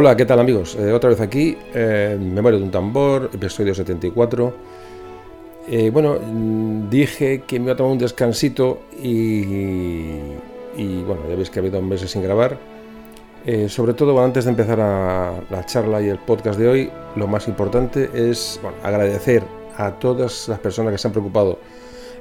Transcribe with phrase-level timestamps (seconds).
[0.00, 0.76] Hola, ¿qué tal amigos?
[0.76, 4.54] Eh, otra vez aquí, eh, Memoria de un tambor, episodio 74.
[5.68, 9.42] Eh, bueno, mm, dije que me iba a tomar un descansito y,
[10.74, 12.56] y bueno, ya veis que ha habido meses sin grabar.
[13.44, 17.26] Eh, sobre todo, antes de empezar a, la charla y el podcast de hoy, lo
[17.26, 19.42] más importante es bueno, agradecer
[19.76, 21.58] a todas las personas que se han preocupado.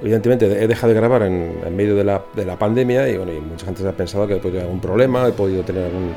[0.01, 3.31] Evidentemente, he dejado de grabar en, en medio de la, de la, pandemia y, bueno,
[3.31, 5.85] y mucha gente se ha pensado que he podido tener algún problema, he podido tener
[5.85, 6.13] algún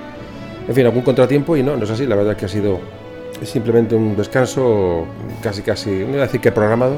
[0.69, 2.07] en fin, algún contratiempo y no, no es así.
[2.07, 2.81] La verdad es que ha sido
[3.43, 5.07] simplemente un descanso
[5.43, 6.97] casi, casi, no voy a decir que programado.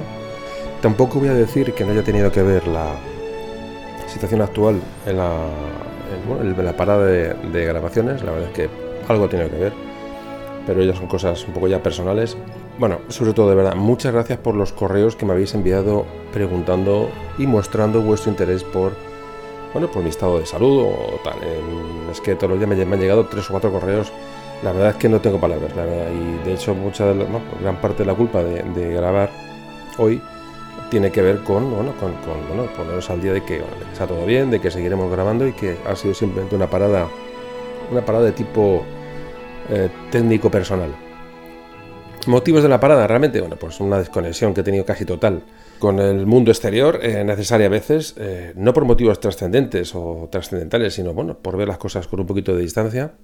[0.82, 2.94] Tampoco voy a decir que no haya tenido que ver la
[4.06, 8.22] situación actual en la, parada de, de, grabaciones.
[8.22, 8.68] La verdad es que
[9.08, 9.72] algo tiene que ver,
[10.66, 12.36] pero ellas son cosas un poco ya personales.
[12.78, 17.08] Bueno, sobre todo, de verdad, muchas gracias por los correos que me habéis enviado preguntando
[17.38, 18.92] y mostrando vuestro interés por
[19.75, 21.36] bueno, por mi estado de salud o tal.
[22.11, 24.12] Es que todos los días me, han llegado tres o cuatro correos.
[24.62, 26.11] La verdad es que no tengo palabras, la verdad.
[26.12, 29.31] Y de hecho, mucha de la, bueno, gran parte de la culpa de, grabar
[29.98, 30.22] hoy
[30.91, 32.12] tiene que ver con, bueno, con,
[32.48, 35.11] bueno, poneros al día de que, bueno, de que, está todo bien, de que seguiremos
[35.11, 37.09] grabando y que ha sido simplemente una parada,
[37.91, 38.84] una parada de tipo
[39.70, 40.94] eh, técnico personal.
[42.28, 45.43] Motivos de la parada, realmente, bueno, pues una desconexión que he tenido casi total
[45.78, 50.94] con el mundo exterior, eh, necesaria a veces, eh, no por motivos trascendentes o trascendentales,
[50.94, 53.14] sino bueno, por ver las cosas con un poquito de distancia.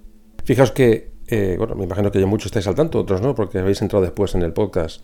[0.43, 3.59] Fijaos que, eh, bueno, me imagino que ya muchos estáis al tanto, otros no, porque
[3.59, 5.03] habéis entrado después en el podcast.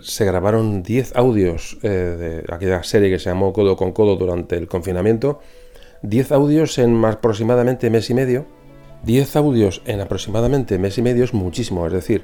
[0.00, 4.68] Se grabaron 10 audios de aquella serie que se llamó Codo con Codo durante el
[4.68, 5.40] confinamiento.
[6.02, 8.46] 10 audios en aproximadamente mes y medio.
[9.04, 12.22] 10 audios en aproximadamente mes y medio es muchísimo, es decir,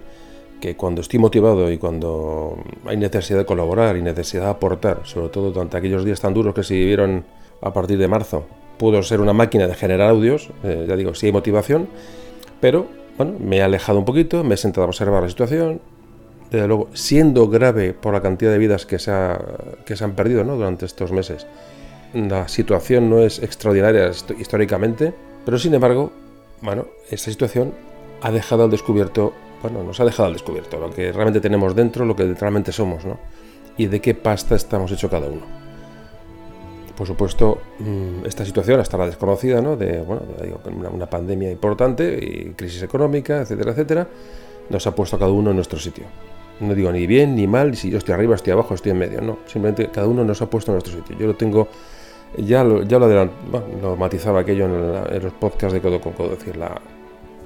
[0.65, 5.29] que cuando estoy motivado y cuando hay necesidad de colaborar y necesidad de aportar, sobre
[5.29, 7.23] todo durante aquellos días tan duros que se vivieron
[7.61, 8.47] a partir de marzo,
[8.79, 11.87] puedo ser una máquina de generar audios, eh, ya digo, sí hay motivación,
[12.63, 12.87] pero
[13.19, 15.83] bueno, me he alejado un poquito, me he sentado a observar la situación,
[16.51, 21.13] desde luego, siendo grave por la cantidad de vidas que se, han perdido durante estos
[21.13, 21.47] meses,
[22.15, 25.13] la situación no es extraordinaria históricamente,
[25.45, 26.11] pero sin embargo,
[26.63, 27.75] bueno, esta situación
[28.23, 32.05] ha dejado al descubierto bueno, nos ha dejado al descubierto lo que realmente tenemos dentro,
[32.05, 33.19] lo que realmente somos, ¿no?
[33.79, 35.41] Y de qué pasta estamos hecho cada uno.
[36.95, 39.75] Por supuesto, mm, esta situación hasta la desconocida, ¿no?
[39.75, 40.21] De, bueno,
[40.93, 44.07] una, pandemia importante y crisis económica, etcétera, etcétera,
[44.69, 46.05] nos ha puesto a cada uno en nuestro sitio.
[46.61, 49.23] No digo ni bien ni mal, si yo estoy arriba, estoy abajo, estoy en medio,
[49.23, 49.39] no.
[49.47, 51.17] Simplemente cada uno nos ha puesto en nuestro sitio.
[51.19, 51.69] Yo lo tengo,
[52.37, 56.13] ya lo, ya lo, bueno, lo matizaba aquello en, en, los podcasts de Codo con
[56.13, 56.79] Codo, decir, la,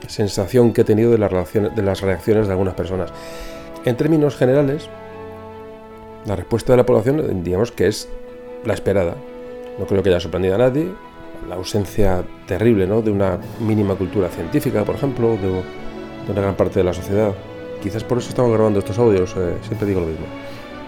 [0.07, 3.13] sensación que he tenido de de las reacciones de algunas personas.
[3.85, 4.89] En términos generales,
[6.27, 8.09] la respuesta de la población, digamos que es
[8.65, 9.15] la esperada.
[9.79, 10.89] No creo que haya sorprendido a nadie.
[11.49, 13.01] La ausencia terrible ¿no?
[13.01, 17.33] de una mínima cultura científica, por ejemplo, de, de una gran parte de la sociedad.
[17.83, 20.27] Quizás por eso estamos grabando estos audios, eh, siempre digo lo mismo.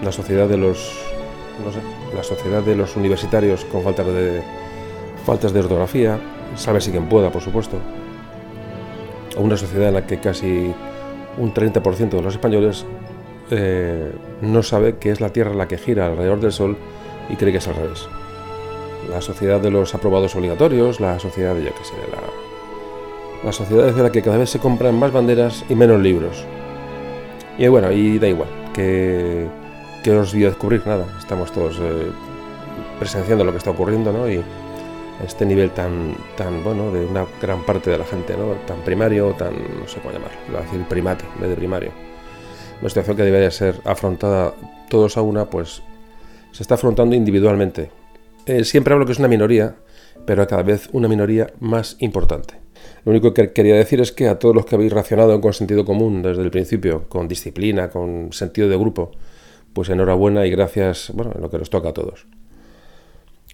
[0.03, 0.93] La sociedad de los,
[1.65, 1.79] no sé,
[2.15, 4.43] la sociedad de los universitarios con faltas de,
[5.25, 6.19] faltas de ortografía,
[6.57, 7.79] sabe si quien pueda, por supuesto,
[9.41, 10.73] a una sociedad en la que casi
[11.39, 12.85] un 30% de los españoles
[13.51, 14.13] eh,
[14.43, 16.77] no sabe que es la Tierra la que gira alrededor del Sol
[17.29, 18.07] y cree que es al revés.
[19.09, 23.93] La sociedad de los aprobados obligatorios, la sociedad de, yo qué sé, la, la sociedad
[23.93, 26.45] de la que cada vez se compran más banderas y menos libros.
[27.59, 29.47] Y bueno, y da igual, que,
[30.05, 32.11] que os a descubrir nada, estamos todos eh,
[32.99, 34.31] presenciando lo que está ocurriendo, ¿no?
[34.31, 34.43] Y,
[35.25, 38.53] este nivel tan, tan bueno de una gran parte de la gente, ¿no?
[38.67, 41.91] tan primario, tan, no sé cómo llamarlo, voy a decir primate, en vez de primario.
[42.81, 44.55] Una situación que debería ser afrontada
[44.89, 45.83] todos a una, pues
[46.53, 47.91] se está afrontando individualmente.
[48.47, 49.77] Eh, siempre hablo que es una minoría,
[50.25, 52.55] pero cada vez una minoría más importante.
[53.05, 55.85] Lo único que quería decir es que a todos los que habéis racionado con sentido
[55.85, 59.13] común desde el principio, con disciplina, con sentido de grupo,
[59.73, 62.27] pues enhorabuena y gracias, bueno, en lo que nos toca a todos.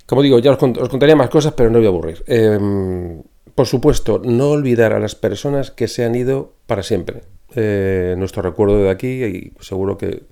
[0.06, 2.24] Como digo, ya os, cont os contaría más cosas, pero no voy a aburrir.
[2.26, 2.58] Eh,
[3.56, 7.22] por supuesto, no olvidar a las personas que se han ido para siempre.
[7.54, 10.24] Eh, nuestro recuerdo de aquí, y seguro que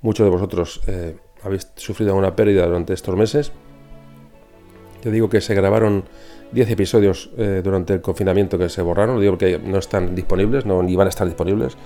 [0.00, 3.52] muchos de vosotros eh, habéis sufrido una pérdida durante estos meses.
[5.00, 6.04] Te digo que se grabaron
[6.50, 9.14] 10 episodios eh, durante el confinamiento que se borraron.
[9.14, 11.76] Lo digo porque no están disponibles, no, ni van a estar disponibles.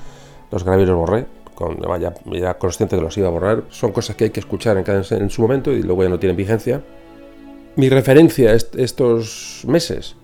[0.51, 1.27] Los grabé y los borré.
[1.55, 3.65] Con, ya, ya consciente que los iba a borrar.
[3.69, 6.19] Son cosas que hay que escuchar en, cada, en su momento y luego ya no
[6.19, 6.83] tienen vigencia
[7.77, 10.17] mi referencia estos meses,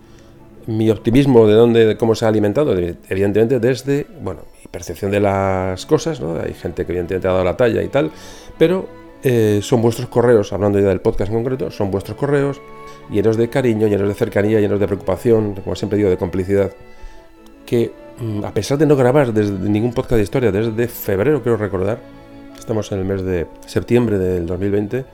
[0.67, 5.21] mi optimismo de dónde, de cómo se ha alimentado, evidentemente desde, bueno, mi percepción de
[5.21, 6.41] las cosas, ¿no?
[6.41, 8.11] Hay gente que evidentemente ha dado la talla y tal,
[8.59, 8.89] pero
[9.23, 12.61] eh, son vuestros correos, hablando ya del podcast en concreto, son vuestros correos
[13.11, 16.73] llenos de cariño, llenos de cercanía, llenos de preocupación, como siempre digo, de complicidad,
[17.65, 21.57] que mm, a pesar de no grabar desde ningún podcast de historia desde febrero, quiero
[21.57, 22.01] recordar,
[22.59, 25.05] estamos en el mes de septiembre del 2020,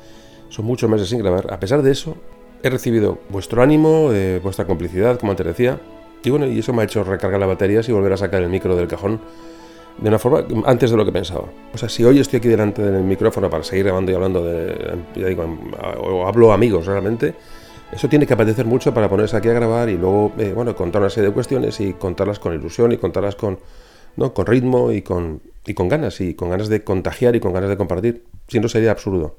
[0.53, 2.15] son muchos meses sin grabar, a pesar de eso,
[2.63, 5.81] he recibido vuestro ánimo, eh, vuestra complicidad, como antes decía,
[6.23, 8.51] y bueno, y eso me ha hecho recargar las baterías y volver a sacar el
[8.51, 9.21] micro del cajón
[9.99, 11.47] de una forma antes de lo que pensaba.
[11.73, 14.99] O sea, si hoy estoy aquí delante del micrófono para seguir grabando y hablando de,
[15.17, 15.45] ya digo,
[15.99, 17.35] o hablo amigos realmente,
[17.91, 21.01] eso tiene que apetecer mucho para ponerse aquí a grabar y luego, eh, bueno, contar
[21.01, 23.59] una serie de cuestiones y contarlas con ilusión y contarlas con,
[24.17, 24.35] ¿no?
[24.35, 27.71] con ritmo y con, y con ganas, y con ganas de contagiar y con ganas
[27.71, 28.25] de compartir.
[28.49, 29.35] Si no, sería absurdo.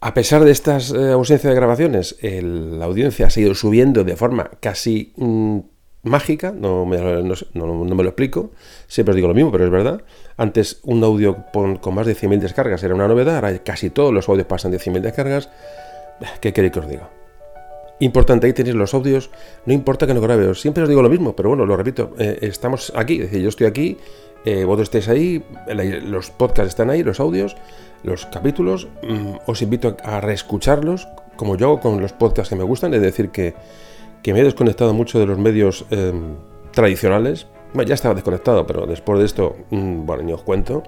[0.00, 4.50] A pesar de estas eh, ausencias de grabaciones, la audiencia ha seguido subiendo de forma
[4.60, 5.58] casi mm,
[6.06, 8.52] mágica, no me, lo explico,
[8.86, 10.02] siempre os digo lo mismo, pero es verdad.
[10.36, 14.28] Antes un audio con, más de 100.000 descargas era una novedad, ahora casi todos los
[14.28, 15.50] audios pasan de 100.000 descargas.
[16.40, 17.10] ¿Qué queréis que os diga?
[17.98, 19.30] Importante, ahí tenéis los audios,
[19.64, 22.38] no importa que no grabe, siempre os digo lo mismo, pero bueno, lo repito, eh,
[22.42, 23.96] estamos aquí, es decir, yo estoy aquí,
[24.46, 25.44] eh, vosotros estáis ahí,
[26.04, 27.56] los podcasts están ahí, los audios,
[28.04, 32.62] los capítulos, mm, os invito a reescucharlos, como yo hago con los podcasts que me
[32.62, 33.54] gustan, es decir, que,
[34.22, 36.36] que me he desconectado mucho de los medios em,
[36.70, 40.84] tradicionales, bueno, ya estaba desconectado, pero después de esto, mm, bueno, ni os cuento,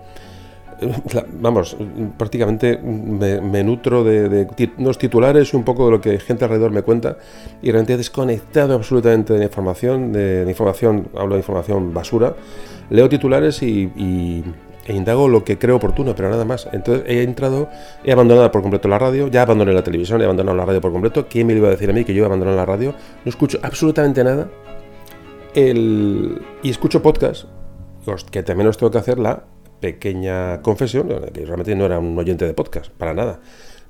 [1.40, 1.76] vamos,
[2.16, 4.46] prácticamente me, nutro de,
[4.78, 7.18] unos titulares y un poco de lo que gente alrededor me cuenta
[7.62, 12.34] y realmente he desconectado absolutamente de la información, de, información, hablo de información basura,
[12.90, 14.44] leo titulares y,
[14.86, 16.68] e indago lo que creo oportuno, pero nada más.
[16.72, 17.68] Entonces he entrado,
[18.04, 20.92] he abandonado por completo la radio, ya abandoné la televisión, he abandonado la radio por
[20.92, 21.26] completo.
[21.28, 22.94] ¿Quién me iba a decir a mí que yo he abandonado la radio?
[23.24, 24.48] No escucho absolutamente nada.
[25.54, 27.44] El, y escucho podcast,
[28.30, 29.44] que también os tengo que hacer la
[29.80, 33.40] pequeña confesión, que realmente no era un oyente de podcast, para nada.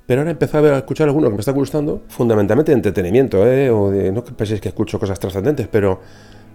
[0.08, 3.68] Pero ahora he empezado a escuchar algunos que me están gustando, fundamentalmente de entretenimiento, ¿eh?
[3.68, 6.00] o de, no penséis que escucho cosas trascendentes, pero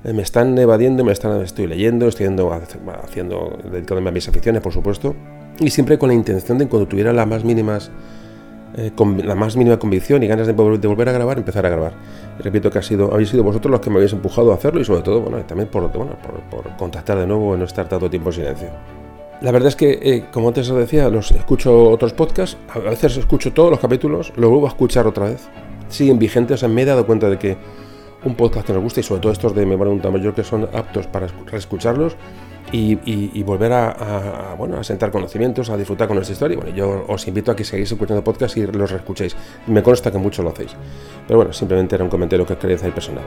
[0.04, 4.74] eh, me están evadiendo, me están, estoy leyendo, estoy haciendo, dedicándome a mis aficiones, por
[4.74, 5.16] supuesto,
[5.60, 7.92] y siempre con la intención de cuando tuviera las más mínimas,
[8.76, 11.94] eh, con la más mínima convicción y ganas de, volver a grabar, empezar a grabar.
[12.40, 14.86] repito que ha sido, habéis sido vosotros los que me habéis empujado a hacerlo y
[14.86, 18.10] sobre todo, bueno, también por, bueno, por, por contactar de nuevo y no estar tanto
[18.10, 19.03] tiempo en silencio.
[19.44, 23.18] La verdad es que, eh, como antes os decía, los escucho otros podcasts, a veces
[23.18, 25.50] escucho todos los capítulos, lo vuelvo a escuchar otra vez.
[25.90, 27.58] Siguen vigentes, o sea, me he dado cuenta de que
[28.24, 30.46] un podcast que nos gusta y sobre todo estos de Memoria de un Mayor que
[30.46, 32.16] son aptos para reescucharlos
[32.72, 36.56] y, volver a, bueno, a sentar conocimientos, a disfrutar con esta historia.
[36.56, 39.36] Bueno, yo os invito a que sigáis escuchando podcasts y los reescuchéis.
[39.68, 40.72] Me consta que muchos lo hacéis.
[41.28, 43.26] Pero bueno, simplemente era un comentario que quería hacer personal.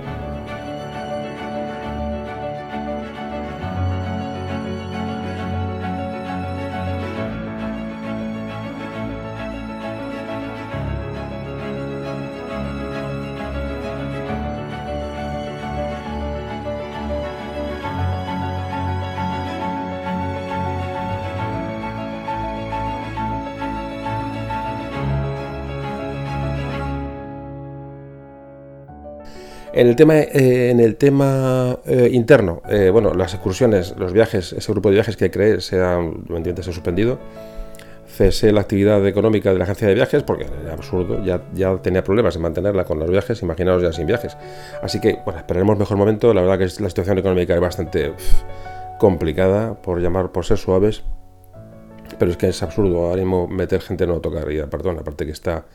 [29.77, 34.55] En el tema, eh, en el tema eh, interno, eh, bueno, las excursiones, los viajes,
[34.55, 37.19] ese grupo de viajes que creé se ha, se ha suspendido.
[38.07, 42.03] Cesé la actividad económica de la agencia de viajes porque era absurdo, ya, ya tenía
[42.03, 44.35] problemas en mantenerla con los viajes, imaginaos ya sin viajes.
[44.81, 46.33] Así que, bueno, esperaremos mejor momento.
[46.33, 48.15] La verdad que la situación económica es bastante
[48.99, 51.03] complicada, por llamar, por ser suaves.
[52.19, 55.67] Pero es que es absurdo ahora meter gente no tocaría, perdón, aparte que está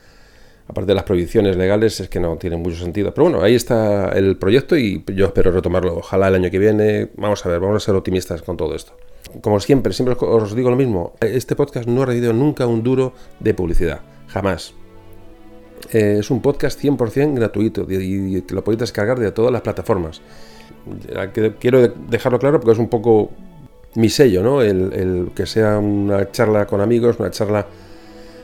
[0.68, 3.12] aparte de las prohibiciones legales, es que no tiene mucho sentido.
[3.12, 5.96] Pero bueno, ahí está el proyecto y yo espero retomarlo.
[5.96, 7.10] Ojalá el año que viene.
[7.16, 8.92] Vamos a ver, vamos a ser optimistas con todo esto.
[9.40, 11.14] Como siempre, siempre os digo lo mismo.
[11.20, 14.00] Este podcast no ha recibido nunca un duro de publicidad.
[14.28, 14.74] Jamás.
[15.92, 20.22] Eh, es un podcast 100% gratuito y que lo podéis descargar de todas las plataformas.
[21.60, 23.30] Quiero dejarlo claro porque es un poco
[23.94, 24.62] mi sello, ¿no?
[24.62, 27.66] el que sea una charla con amigos, una charla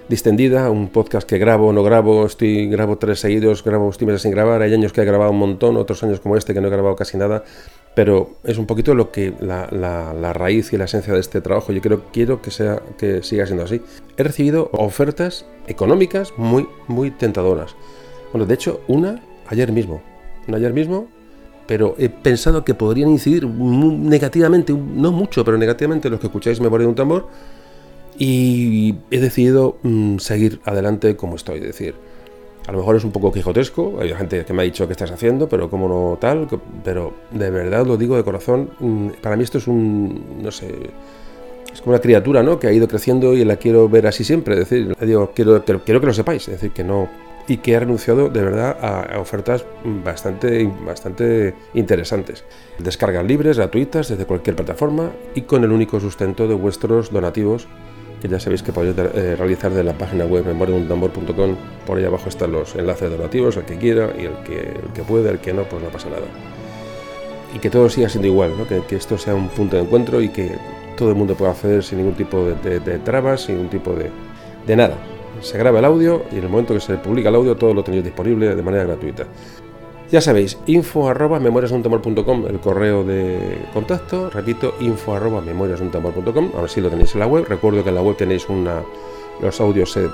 [0.08, 4.30] distendida, un podcast que grabo, no grabo, estoy grabo tres seguidos, grabo estoy meses sin
[4.30, 6.70] grabar, hay años que he grabado un montón, otros años como este que no he
[6.70, 7.44] grabado casi nada,
[7.94, 11.72] pero es un poquito lo que la, la, raíz y la esencia de este trabajo.
[11.72, 13.82] Yo quiero, quiero que, sea, que siga siendo así.
[14.16, 17.74] He recibido ofertas económicas muy, muy tentadoras.
[18.32, 20.00] Bueno, de hecho, una ayer mismo.
[20.46, 21.08] Una ayer mismo,
[21.66, 26.84] pero he pensado que podrían incidir negativamente, no mucho, pero negativamente los que escucháis Memoria
[26.84, 27.28] de un tambor
[28.18, 31.58] y he decidido mm, seguir adelante como estoy.
[31.58, 31.94] Es decir,
[32.66, 35.10] a lo mejor es un poco quijotesco, hay gente que me ha dicho qué estás
[35.10, 36.46] haciendo, pero como no tal,
[36.84, 40.74] pero de verdad lo digo de corazón, mm, para mí esto es un, no sé,
[41.72, 42.58] es como una criatura, ¿no?
[42.58, 46.00] Que ha ido creciendo y la quiero ver así siempre, es decir, digo, quiero, quiero
[46.00, 47.08] que lo sepáis, es decir, que no,
[47.46, 49.64] y que he renunciado de verdad a, ofertas
[50.04, 52.44] bastante, bastante interesantes.
[52.78, 57.66] Descargas libres, gratuitas, desde cualquier plataforma y con el único sustento de vuestros donativos
[58.20, 61.56] que ya sabéis que podéis eh, realizar de la página web memoriaduntambor.com.
[61.86, 65.02] Por ahí abajo están los enlaces donativos, el que quiera y el que, el que
[65.02, 66.26] puede, el que no, pues no pasa nada.
[67.54, 68.52] Y que todo siga siendo igual,
[68.88, 70.52] que, esto sea un punto de encuentro y que
[70.96, 74.10] todo el mundo pueda acceder sin ningún tipo de, trabas, sin ningún tipo de,
[74.66, 74.96] de nada.
[75.40, 77.84] Se graba el audio y en el momento que se publica el audio todo lo
[77.84, 79.24] tenéis disponible de manera gratuita.
[80.10, 84.30] Ya sabéis, info arroba el correo de contacto.
[84.30, 87.44] Repito, info arroba Ahora sí lo tenéis en la web.
[87.46, 88.82] Recuerdo que en la web tenéis una.
[89.42, 90.08] Los audios se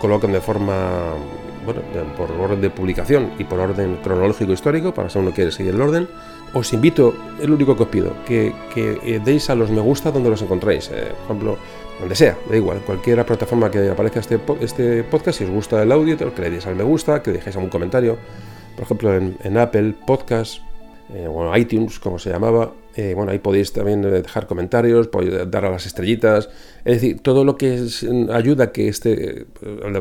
[0.00, 1.12] colocan de forma.
[1.66, 1.82] Bueno,
[2.16, 5.82] por orden de publicación y por orden cronológico histórico, para si uno quiere seguir el
[5.82, 6.08] orden.
[6.54, 10.12] Os invito, es lo único que os pido, que, que deis a los me gusta
[10.12, 10.88] donde los encontréis.
[10.90, 11.58] Eh, por ejemplo,
[11.98, 15.90] donde sea, da igual, cualquier plataforma que aparezca este, este podcast, si os gusta el
[15.92, 18.16] audio, que le deis al me gusta, que dejéis algún comentario
[18.76, 20.60] por ejemplo, en, Apple Podcast,
[21.14, 25.64] eh, bueno, iTunes, como se llamaba, eh, bueno, ahí podéis también dejar comentarios, podéis dar
[25.64, 26.50] a las estrellitas,
[26.84, 27.86] es decir, todo lo que
[28.32, 29.46] ayuda a que este, eh,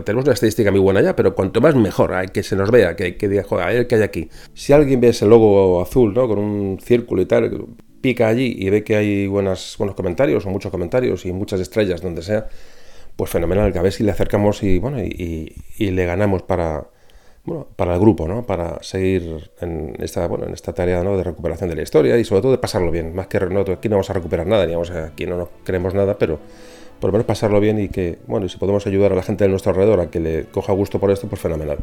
[0.04, 3.16] tenemos una estadística muy buena ya, pero cuanto más mejor, que se nos vea, que,
[3.16, 4.30] que diga, joder, a ver qué hay aquí.
[4.54, 6.28] Si alguien ve ese logo azul, ¿no?
[6.28, 7.66] Con un círculo y tal,
[8.02, 12.02] pica allí y ve que hay buenas, buenos comentarios o muchos comentarios y muchas estrellas
[12.02, 12.48] donde sea,
[13.16, 16.88] pues fenomenal, que a ver si le acercamos y, bueno, y le ganamos para
[17.46, 18.44] bueno, para el grupo, ¿no?
[18.44, 22.42] Para seguir en esta, bueno, en esta tarea de recuperación de la historia y sobre
[22.42, 23.14] todo de pasarlo bien.
[23.14, 26.18] Más que aquí no vamos a recuperar nada, ni vamos aquí no nos queremos nada,
[26.18, 26.40] pero
[27.00, 29.44] por lo menos pasarlo bien y que, bueno, y si podemos ayudar a la gente
[29.44, 31.78] de nuestro alrededor a que le coja gusto por esto, pues fenomenal.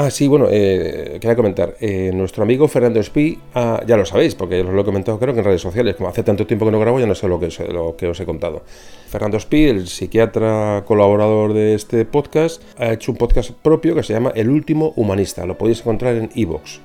[0.00, 1.74] Ah, sí, bueno, eh, quería comentar.
[1.80, 5.34] Eh, nuestro amigo Fernando Espí, ah, ya lo sabéis, porque os lo he comentado creo
[5.34, 7.40] que en redes sociales, como hace tanto tiempo que no grabo, ya no sé lo
[7.40, 8.62] que, lo que os he contado.
[9.08, 14.12] Fernando Espí, el psiquiatra colaborador de este podcast, ha hecho un podcast propio que se
[14.12, 15.44] llama El Último Humanista.
[15.46, 16.78] Lo podéis encontrar en iVoox.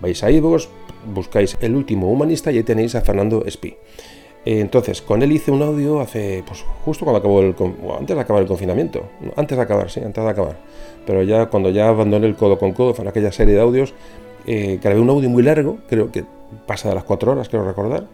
[0.00, 0.66] Vais a iVoox,
[1.14, 3.76] buscáis El Último Humanista y ahí tenéis a Fernando Espí.
[4.44, 7.54] Eh, entonces, con él hice un audio hace, pues justo cuando acabó el,
[7.96, 10.56] antes de acabar el confinamiento, antes de acabar, sí, antes de acabar
[11.06, 13.94] pero ya cuando ya abandoné el codo con codo, fue aquella serie de audios,
[14.46, 16.24] eh, grabé un audio muy largo, creo que
[16.66, 18.06] pasa de las cuatro horas, quiero recordar,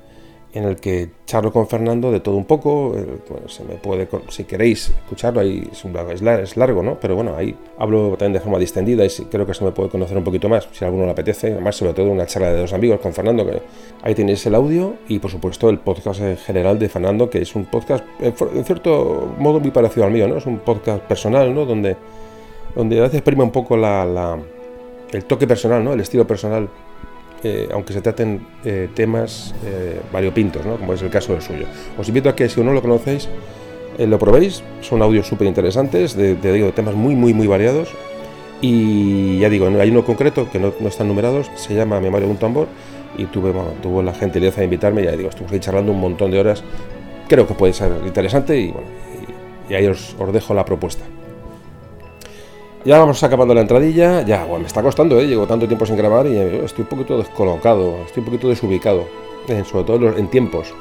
[0.54, 4.44] en el que charlo con Fernando de todo un poco, eh, se me puede, si
[4.44, 6.98] queréis escucharlo, ahí es, largo, ¿no?
[7.00, 10.16] Pero bueno, ahí hablo también de forma distendida y creo que se me puede conocer
[10.16, 12.72] un poquito más, si a alguno le apetece, además sobre todo una charla de dos
[12.72, 13.62] amigos con Fernando, que
[14.02, 17.54] ahí tenéis el audio y por supuesto el podcast en general de Fernando, que es
[17.54, 20.36] un podcast en cierto modo muy parecido al mío, ¿no?
[20.36, 21.64] Es un podcast personal, ¿no?
[21.64, 21.96] Donde
[22.74, 24.38] donde a veces prima un poco la,
[25.12, 25.92] el toque personal, ¿no?
[25.92, 26.68] el estilo personal,
[27.44, 30.76] eh, aunque se traten eh, temas eh, variopintos, ¿no?
[30.76, 31.66] como es el caso del suyo.
[31.98, 33.28] Os invito a que si no lo conocéis,
[33.98, 37.90] lo probéis, son audios súper interesantes, de, de, temas muy, muy, muy variados.
[38.62, 42.38] Y ya digo, hay uno concreto que no, están numerados, se llama Memoria de un
[42.38, 42.68] tambor,
[43.18, 46.30] y tuve, bueno, tuvo la gentileza de invitarme, y ya digo, ahí charlando un montón
[46.30, 46.64] de horas.
[47.28, 48.86] Creo que puede ser interesante y bueno,
[49.68, 51.04] y, ahí os dejo la propuesta.
[52.84, 54.22] Ya vamos acabando la entradilla.
[54.22, 55.26] Ya, me está costando, ¿eh?
[55.26, 59.06] Llevo tanto tiempo sin grabar y eh, estoy un poquito descolocado, estoy un poquito desubicado,
[59.48, 60.74] eh, sobre todo en tiempos.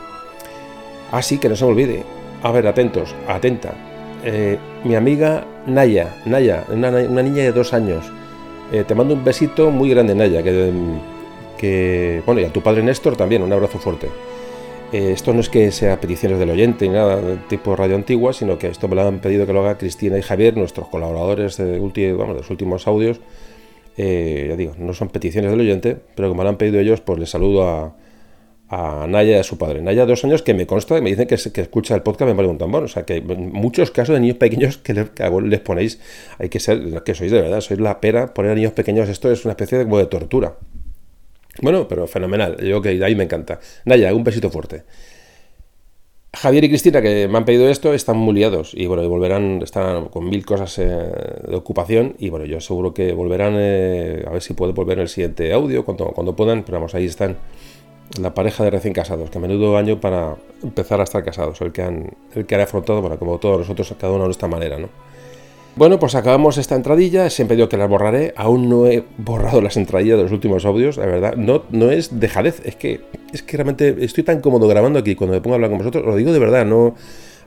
[1.11, 2.03] Así que no se me olvide.
[2.41, 3.73] A ver, atentos, atenta.
[4.23, 8.11] Eh, mi amiga Naya, Naya, una, niña de dos años.
[8.71, 10.71] te mando un besito muy grande, Naya, que,
[11.57, 14.09] que, bueno, y a tu padre Néstor también, un abrazo fuerte.
[14.91, 18.57] Eh, esto no es que sea peticiones del oyente ni nada tipo radio antigua, sino
[18.57, 21.77] que esto me lo han pedido que lo haga Cristina y Javier, nuestros colaboradores de,
[21.77, 23.21] los últimos audios.
[23.97, 27.19] Eh, ya digo, no son peticiones del oyente, pero como lo han pedido ellos, pues
[27.19, 27.95] les saludo a,
[29.07, 29.81] Naya y a su padre.
[29.81, 32.47] Naya, dos años, que me consta y me dicen que, que escucha el podcast, me
[32.47, 32.83] un tambor.
[32.83, 35.99] O sea, que en muchos casos de niños pequeños que les, ponéis,
[36.39, 39.29] hay que ser, que sois de verdad, sois la pera, poner a niños pequeños, esto
[39.29, 40.55] es una especie de, como de tortura.
[41.61, 42.57] Bueno, pero fenomenal.
[42.57, 43.59] Yo que ahí me encanta.
[43.85, 44.83] Naya, un besito fuerte.
[46.33, 50.05] Javier y Cristina, que me han pedido esto, están muy liados y bueno, volverán, están
[50.05, 54.41] con mil cosas eh, de ocupación y bueno, yo seguro que volverán, eh, a ver
[54.41, 57.35] si puedo volver en el siguiente audio cuando, cuando puedan, pero vamos, ahí están
[58.17, 61.73] la pareja de recién casados, que a menudo año para empezar a estar casados, el
[61.73, 64.79] que han, el que han afrontado, bueno, como todos nosotros, cada uno de nuestra manera,
[64.79, 64.89] ¿no?
[65.75, 69.77] Bueno, pues acabamos esta entradilla, siempre digo que la borraré, aún no he borrado las
[69.77, 72.99] entradillas de los últimos audios, la verdad, no, no es dejadez, es que,
[73.31, 76.05] es que realmente estoy tan cómodo grabando aquí cuando me pongo a hablar con vosotros,
[76.05, 76.95] lo digo de verdad, no,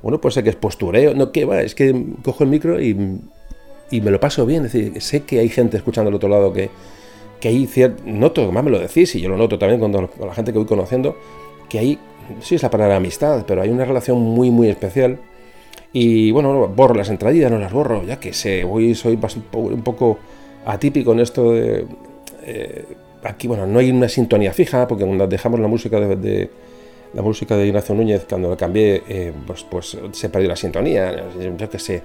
[0.03, 3.21] bueno, puede ser que es postureo, no, que va, es que cojo el micro y,
[3.91, 6.51] y me lo paso bien, es decir, sé que hay gente escuchando al otro lado
[6.51, 6.71] que,
[7.41, 10.27] que hay cierto, noto, más me lo decís, y yo lo noto también cuando con
[10.27, 11.15] la gente que voy conociendo,
[11.69, 11.99] que hay,
[12.41, 15.19] sí es la palabra amistad, pero hay una relación muy, muy especial
[15.97, 19.17] Y bueno, borro las entradillas, no las borro, ya que sé, voy, soy
[19.53, 20.19] un poco
[20.67, 21.87] atípico en esto de...
[22.43, 22.85] Eh,
[23.23, 26.51] aquí, bueno, no hay una sintonía fija, porque cuando dejamos la música de,
[27.15, 31.27] la música de Ignacio Núñez, cuando la cambié, eh, pues, pues se perdió la sintonía,
[31.57, 32.03] yo qué sé.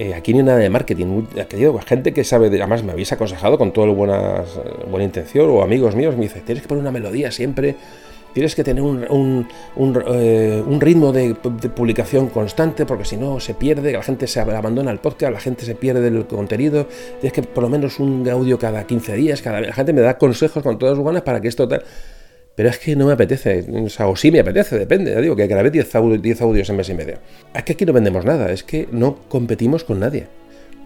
[0.00, 3.72] Eh, aquí ni nada de marketing, querido, gente que sabe, además me habéis aconsejado con
[3.72, 4.42] toda buena,
[4.90, 7.76] buena intención, o amigos míos, me dice, tienes que poner una melodía siempre,
[8.38, 9.48] tienes que tener un,
[10.12, 15.00] eh, ritmo de, publicación constante, porque si no se pierde, la gente se abandona el
[15.00, 16.86] podcast, la gente se pierde el contenido,
[17.20, 20.18] tienes que por lo menos un audio cada 15 días, cada la gente me da
[20.18, 21.82] consejos con todas sus ganas para que esto tal
[22.54, 25.36] pero es que no me apetece, o, sea, o sí me apetece, depende, ya digo,
[25.36, 27.18] que grabé 10 audios, audios en mes y medio.
[27.54, 30.26] Es que aquí no vendemos nada, es que no competimos con nadie.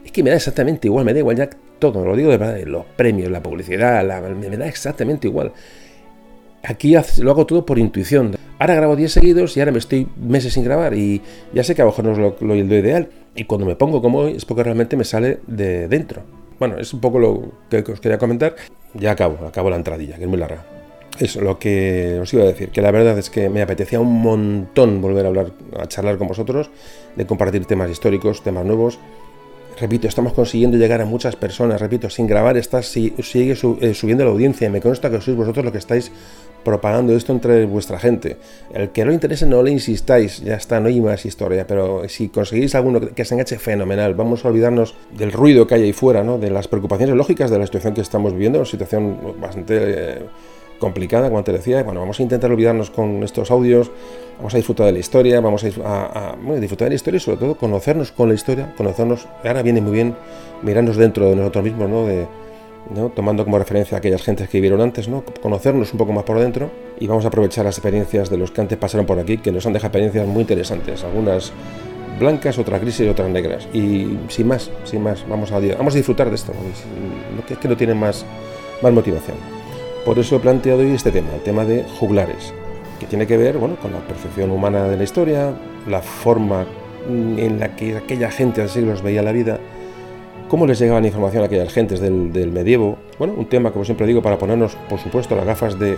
[0.05, 2.61] Es que me da exactamente igual, me da igual ya todo, lo digo de verdad,
[2.67, 4.05] los premios, la publicidad,
[4.35, 5.53] me da exactamente igual.
[6.65, 8.37] Aquí lo hago todo por intuición.
[8.59, 11.21] Ahora grabo 10 seguidos y ahora me estoy meses sin grabar y
[11.53, 13.09] ya sé que a lo mejor no es lo, ideal.
[13.35, 16.23] Y cuando me pongo como hoy es porque realmente me sale de dentro.
[16.61, 18.55] Bueno, es un poco lo que os quería comentar.
[18.95, 20.65] Ya acabo, acabo la entradilla, que es muy larga.
[21.19, 24.23] Eso, lo que os iba a decir, que la verdad es que me apetecía un
[24.23, 26.71] montón volver a hablar, a charlar con vosotros,
[27.17, 28.99] de compartir temas históricos, temas nuevos.
[29.81, 34.31] Repito, estamos consiguiendo llegar a muchas personas, repito, sin grabar está, sigue eh, subiendo la
[34.31, 36.13] audiencia y me consta que sois vosotros los que estáis
[36.63, 38.37] propagando esto entre vuestra gente.
[38.73, 42.09] El que no le interese no le insistáis, ya está, no hay más historia, pero
[42.09, 45.93] si conseguís alguno que se enganche fenomenal, vamos a olvidarnos del ruido que hay ahí
[45.93, 46.39] fuera, ¿no?
[46.39, 49.77] de las preocupaciones lógicas de la situación que estamos viviendo, una situación bastante...
[49.81, 50.23] Eh,
[50.83, 51.85] complicada, como te decía.
[51.85, 53.91] Bueno, vamos a intentar olvidarnos con estos audios,
[54.37, 55.67] vamos a disfrutar de la historia, vamos a,
[56.59, 59.29] disfrutar de la historia y sobre todo conocernos con la historia, conocernos.
[59.45, 60.17] Ahora viene muy bien
[60.63, 62.05] mirarnos dentro de nosotros mismos, ¿no?
[62.05, 62.27] De,
[63.15, 65.23] tomando como referencia a aquellas gentes que vivieron antes, ¿no?
[65.41, 66.69] conocernos un poco más por dentro
[66.99, 69.65] y vamos a aprovechar las experiencias de los que antes pasaron por aquí, que nos
[69.67, 71.53] han dejado experiencias muy interesantes, algunas
[72.19, 73.69] blancas, otras grises y otras negras.
[73.73, 76.53] Y sin más, sin más, vamos a, vamos a disfrutar de esto,
[77.47, 78.27] que es que no tiene más,
[78.83, 79.62] más motivación.
[80.05, 82.53] Por eso he planteado hoy este tema, el tema de juglares,
[82.99, 85.55] que tiene que ver bueno, con la percepción humana de la historia,
[85.87, 86.67] la forma
[87.09, 89.61] en la que aquella gente hace siglos veía la vida,
[90.49, 92.99] cómo les llegaba la información a aquellas gentes del, medievo.
[93.17, 95.97] Bueno, un tema, como siempre digo, para ponernos, por supuesto, las gafas de,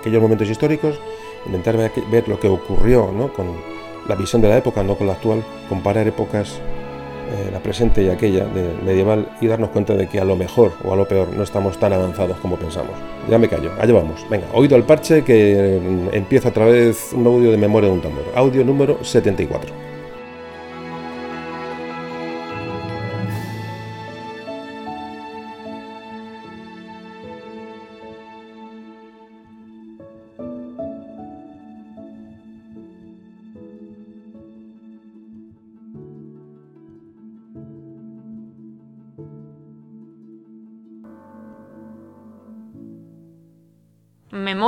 [0.00, 0.98] aquellos momentos históricos,
[1.46, 3.32] intentar ver, ver lo que ocurrió ¿no?
[3.32, 3.46] con
[4.08, 6.60] la visión de la época, no con la actual, comparar épocas
[7.28, 10.72] eh, la presente y aquella de medieval y darnos cuenta de que a lo mejor
[10.84, 12.92] o a lo peor no estamos tan avanzados como pensamos.
[13.28, 14.26] Ya me callo, allá vamos.
[14.30, 18.00] Venga, oído al parche que mm, empieza otra vez un audio de memoria de un
[18.00, 18.24] tambor.
[18.34, 19.87] Audio número 74.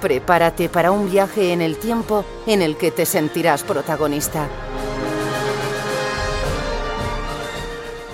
[0.00, 4.48] Prepárate para un viaje en el tiempo en el que te sentirás protagonista.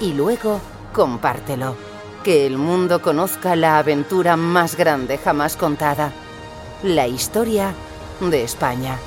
[0.00, 0.60] Y luego,
[0.92, 1.76] compártelo.
[2.22, 6.12] Que el mundo conozca la aventura más grande jamás contada.
[6.82, 7.74] La historia
[8.20, 8.98] de España.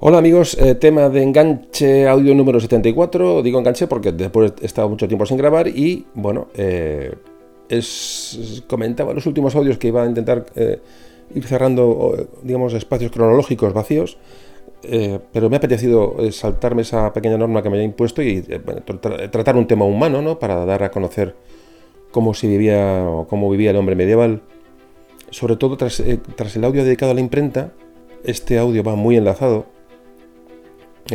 [0.00, 3.42] Hola amigos, eh, tema de enganche audio número 74.
[3.42, 7.14] Digo enganche porque después he estado mucho tiempo sin grabar y bueno, eh,
[7.68, 10.80] es, comentaba los últimos audios que iba a intentar eh,
[11.34, 14.18] ir cerrando, digamos, espacios cronológicos vacíos.
[15.32, 18.42] pero me ha apetecido saltarme esa pequeña norma que me había impuesto y
[19.30, 20.38] tratar un tema humano, ¿no?
[20.38, 21.34] Para dar a conocer
[22.10, 24.42] cómo se vivía o cómo vivía el hombre medieval
[25.34, 27.72] sobre todo tras, eh, tras el audio dedicado a la imprenta,
[28.22, 29.66] este audio va muy enlazado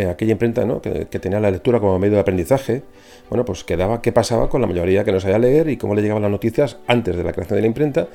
[0.09, 0.81] aquella imprenta ¿no?
[0.81, 2.83] que, tenía la lectura como medio de aprendizaje,
[3.29, 6.01] bueno, pues quedaba qué pasaba con la mayoría que no sabía leer y cómo le
[6.01, 8.07] llegaban las noticias antes de la creación de la imprenta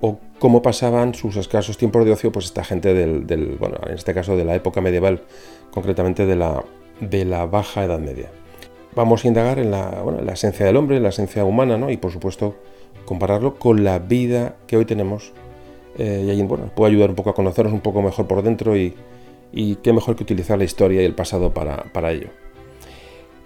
[0.00, 4.14] o cómo pasaban sus escasos tiempos de ocio pues esta gente del, bueno, en este
[4.14, 5.22] caso de la época medieval,
[5.70, 6.64] concretamente de la,
[7.00, 8.30] de la Baja Edad Media.
[8.96, 11.90] Vamos a indagar en la, la esencia del hombre, la esencia humana, ¿no?
[11.90, 12.56] y por supuesto
[13.04, 15.32] compararlo con la vida que hoy tenemos.
[15.98, 18.76] Eh, y ahí bueno, puede ayudar un poco a conocernos un poco mejor por dentro
[18.76, 18.94] y,
[19.52, 22.28] y qué mejor que utilizar la historia y el pasado para, ello.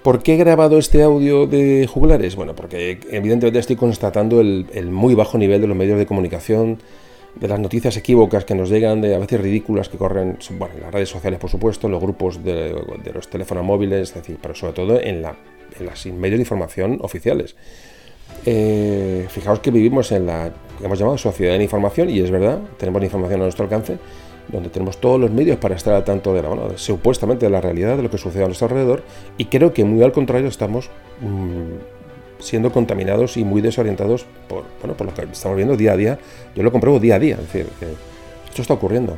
[0.02, 2.36] ¿Por qué he grabado este audio de juglares?
[2.36, 6.78] Bueno, porque evidentemente estoy constatando el, muy bajo nivel de los medios de comunicación,
[7.34, 10.82] de las noticias equívocas que nos llegan, de a veces ridículas que corren bueno, en
[10.82, 12.74] las redes sociales, por supuesto, en los grupos de,
[13.12, 15.36] los teléfonos móviles, es pero sobre todo en, la,
[15.78, 17.56] en los medios de información oficiales.
[18.46, 22.30] Eh, fijaos que vivimos en la que hemos llamado sociedad de la información y es
[22.30, 23.98] verdad, tenemos la información a nuestro alcance,
[24.48, 27.96] donde tenemos todos los medios para estar al tanto de la, supuestamente de la realidad
[27.96, 29.02] de lo que sucede a nuestro alrededor
[29.38, 34.94] y creo que muy al contrario estamos mm, siendo contaminados y muy desorientados por, bueno,
[34.94, 36.18] por lo que estamos viendo día a día.
[36.54, 37.86] Yo lo compruebo día a día, es decir, que
[38.48, 39.16] esto está ocurriendo.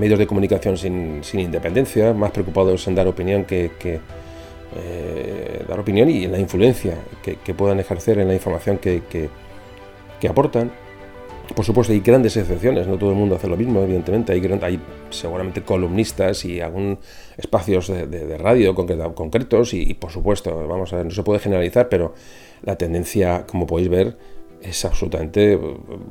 [0.00, 3.70] Medios de comunicación sin, independencia, más preocupados en dar opinión que,
[4.76, 9.02] eh, dar opinión y en la influencia que, puedan ejercer en la información que,
[10.20, 10.72] que aportan
[11.54, 14.32] por supuesto, hay grandes excepciones, no todo el mundo hace lo mismo, evidentemente.
[14.32, 16.98] Hay, hay seguramente columnistas y algún
[17.36, 22.14] espacios de, radio concretos y, por supuesto, vamos a ver, no se puede generalizar, pero
[22.62, 24.16] la tendencia, como podéis ver,
[24.64, 25.58] es absolutamente eh,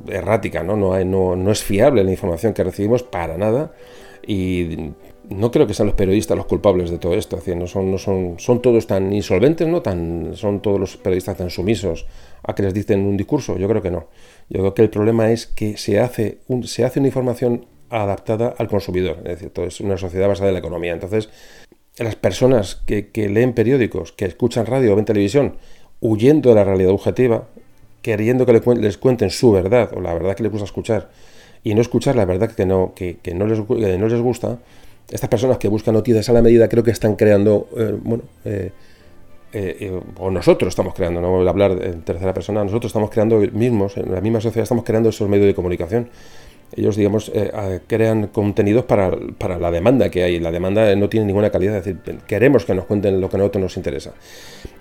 [0.08, 0.76] errática, ¿no?
[0.76, 3.72] No, es fiable la información que recibimos para nada
[4.26, 4.92] y
[5.28, 9.12] no creo que sean los periodistas los culpables de todo esto, no son, todos tan
[9.12, 9.82] insolventes, ¿no?
[10.34, 12.06] Son todos los periodistas tan sumisos
[12.42, 14.06] a que les dicen un discurso, yo creo que no.
[14.48, 18.68] Yo creo que el problema es que se hace, se hace una información adaptada al
[18.68, 20.92] consumidor, es decir, todo es una sociedad basada en la economía.
[20.92, 21.28] Entonces,
[21.98, 25.56] las personas que, leen periódicos, que escuchan radio o ven televisión,
[26.00, 27.48] huyendo de la realidad objetiva,
[28.02, 31.10] queriendo que les cuenten su verdad o la verdad que les gusta escuchar,
[31.62, 34.58] y no escuchar la verdad que no, que, no, les, no les gusta,
[35.10, 38.72] estas personas que buscan noticias a la medida creo que están creando, eh, bueno, eh,
[39.54, 43.38] eh, o nosotros estamos creando, no voy a hablar en tercera persona, nosotros estamos creando
[43.38, 46.08] mismos, en la misma sociedad estamos creando esos medios de comunicación.
[46.76, 47.30] Ellos, digamos,
[47.86, 49.10] crean contenidos para,
[49.58, 50.40] la demanda que hay.
[50.40, 53.38] La demanda no tiene ninguna calidad, es decir, queremos que nos cuenten lo que a
[53.38, 54.12] nosotros nos interesa.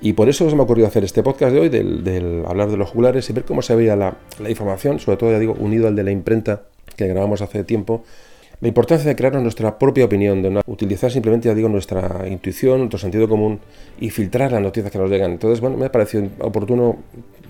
[0.02, 2.78] Y por eso se me ha ocurrido hacer este podcast de hoy, del, hablar de
[2.78, 5.88] los jugulares y ver cómo se veía la, la información, sobre todo, ya digo, unido
[5.88, 6.64] al de la imprenta
[6.96, 8.04] que grabamos hace tiempo,
[8.64, 12.98] la importancia de crear nuestra propia opinión, de utilizar simplemente, ya digo, nuestra intuición, nuestro
[12.98, 13.60] sentido común
[14.00, 15.32] y filtrar las noticias que nos llegan.
[15.32, 16.96] Entonces, bueno, me ha parecido oportuno,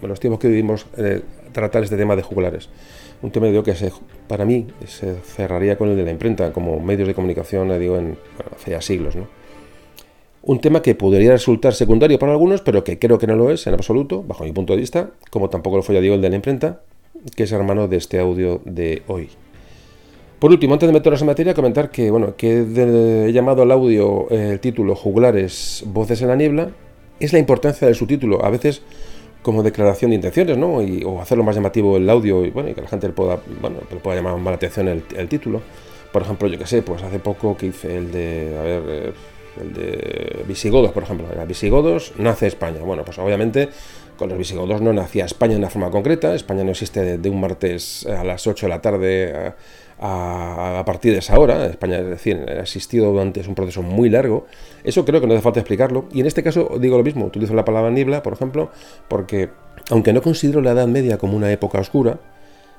[0.01, 1.21] en los tiempos que vivimos, eh,
[1.51, 2.67] tratar este tema de jugulares.
[3.21, 3.75] Un tema, digo, que
[4.27, 7.95] para mí se cerraría con el de la imprenta, como medios de comunicación, ya digo,
[7.95, 8.17] en,
[8.51, 9.27] hace ya siglos, ¿no?
[10.41, 13.67] Un tema que podría resultar secundario para algunos, pero que creo que no lo es
[13.67, 16.31] en absoluto, bajo mi punto de vista, como tampoco lo fue, ya digo, el de
[16.31, 16.81] la imprenta,
[17.35, 19.29] que es hermano de este audio de hoy.
[20.43, 22.65] Por último, antes de meternos en materia, comentar que, bueno, que
[23.27, 26.69] he llamado al audio eh, el título Juglares, Voces en la Niebla,
[27.17, 28.43] es la importancia del subtítulo.
[28.43, 28.81] A veces
[29.41, 30.81] como declaración de intenciones, ¿no?
[30.81, 33.39] Y, o hacerlo más llamativo el audio y, bueno, y que la gente le pueda,
[33.61, 35.61] bueno, le pueda llamar más la atención el, título.
[36.11, 39.13] Por ejemplo, yo que sé, pues hace poco que hice el de, a ver, eh,
[39.61, 41.25] el de visigodos, por ejemplo.
[41.31, 42.81] Era visigodos, nace España.
[42.81, 43.69] Bueno, pues obviamente
[44.17, 46.35] con los visigodos no nacía España de una forma concreta.
[46.35, 49.53] España no existe de, un martes a las 8 de la tarde.
[50.03, 51.65] Eh, a, partir de esa hora.
[51.65, 54.45] España, es decir, ha existido durante un proceso muy largo.
[54.83, 56.05] Eso creo que no hace falta explicarlo.
[56.11, 58.69] Y en este caso digo lo mismo, utilizo la palabra niebla, por ejemplo,
[59.07, 59.49] porque
[59.89, 62.19] aunque no considero la Edad Media como una época oscura,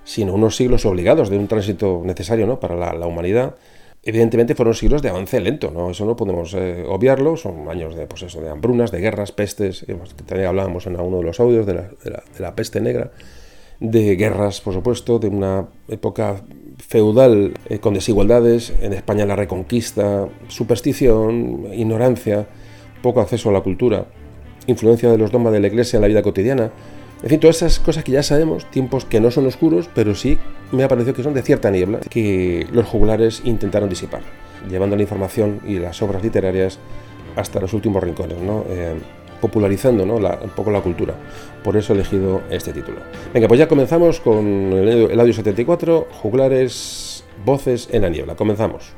[0.05, 2.61] sino unos siglos obligados de un tránsito necesario ¿no?
[2.61, 3.55] para la, humanidad,
[4.03, 5.91] evidentemente fueron siglos de avance lento, ¿no?
[5.91, 9.87] Eso no podemos eh, obviarlo, son años de, pues eso, de hambrunas, de guerras, pestes,
[9.87, 9.95] que
[10.27, 13.13] también hablábamos en uno de los audios de la, de la peste negra,
[13.81, 16.43] de guerras, por supuesto, de una época
[16.79, 22.47] feudal eh, con desigualdades, en España la reconquista, superstición, ignorancia,
[23.03, 24.07] poco acceso a la cultura,
[24.67, 26.71] influencia de los dogmas de la Iglesia en la vida cotidiana,
[27.23, 30.39] en fin, todas esas cosas que ya sabemos, tiempos que no son oscuros, pero sí
[30.73, 34.21] me ha parecido que son de cierta niebla, que los jugulares intentaron disipar,
[34.69, 36.79] llevando la información y las obras literarias
[37.35, 38.39] hasta los últimos rincones.
[38.43, 38.65] ¿no?
[38.69, 38.95] Eh,
[39.44, 40.14] popularizando ¿no?
[40.14, 41.12] un poco la cultura.
[41.62, 43.00] Por eso he elegido este título.
[43.35, 48.37] Venga, pues ya comenzamos con el, audio 74, juglares, voces en la niebla.
[48.37, 48.94] Comenzamos.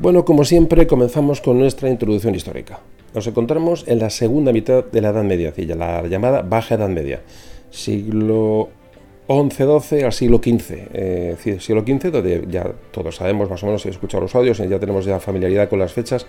[0.00, 2.80] Bueno, como siempre, comenzamos con nuestra introducción histórica.
[3.14, 7.20] Nos encontramos en la segunda mitad de la Edad Media, la llamada Baja Edad Media,
[7.68, 8.70] siglo
[9.28, 10.88] XI-XII al siglo XV.
[10.94, 14.78] Eh, siglo XV, donde ya todos sabemos más o menos, he escuchado los audios, ya
[14.78, 16.24] tenemos ya familiaridad con las fechas,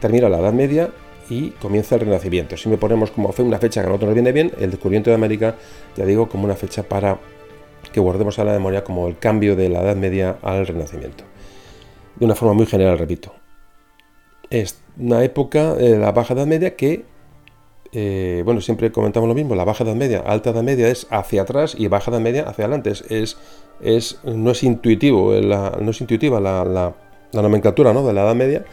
[0.00, 0.88] termina la Edad Media
[1.28, 2.56] y comienza el Renacimiento.
[2.56, 5.10] Si me ponemos como fe una fecha que a nosotros nos viene bien, el descubrimiento
[5.10, 5.56] de América,
[5.98, 7.18] ya digo, como una fecha para
[7.92, 11.31] que guardemos a la memoria como el cambio de la Edad Media al Renacimiento
[12.16, 13.32] de una forma muy general, repito.
[14.50, 17.04] Es una época, de la Baja Edad Media, que,
[17.92, 21.42] eh, bueno, siempre comentamos lo mismo, la Baja Edad Media, Alta Edad Media es hacia
[21.42, 22.90] atrás y Baja Edad Media hacia adelante.
[22.90, 23.38] Es,
[23.80, 26.94] es, no es intuitivo, no es intuitiva la, la,
[27.32, 28.06] la nomenclatura ¿no?
[28.06, 28.64] de la Edad Media,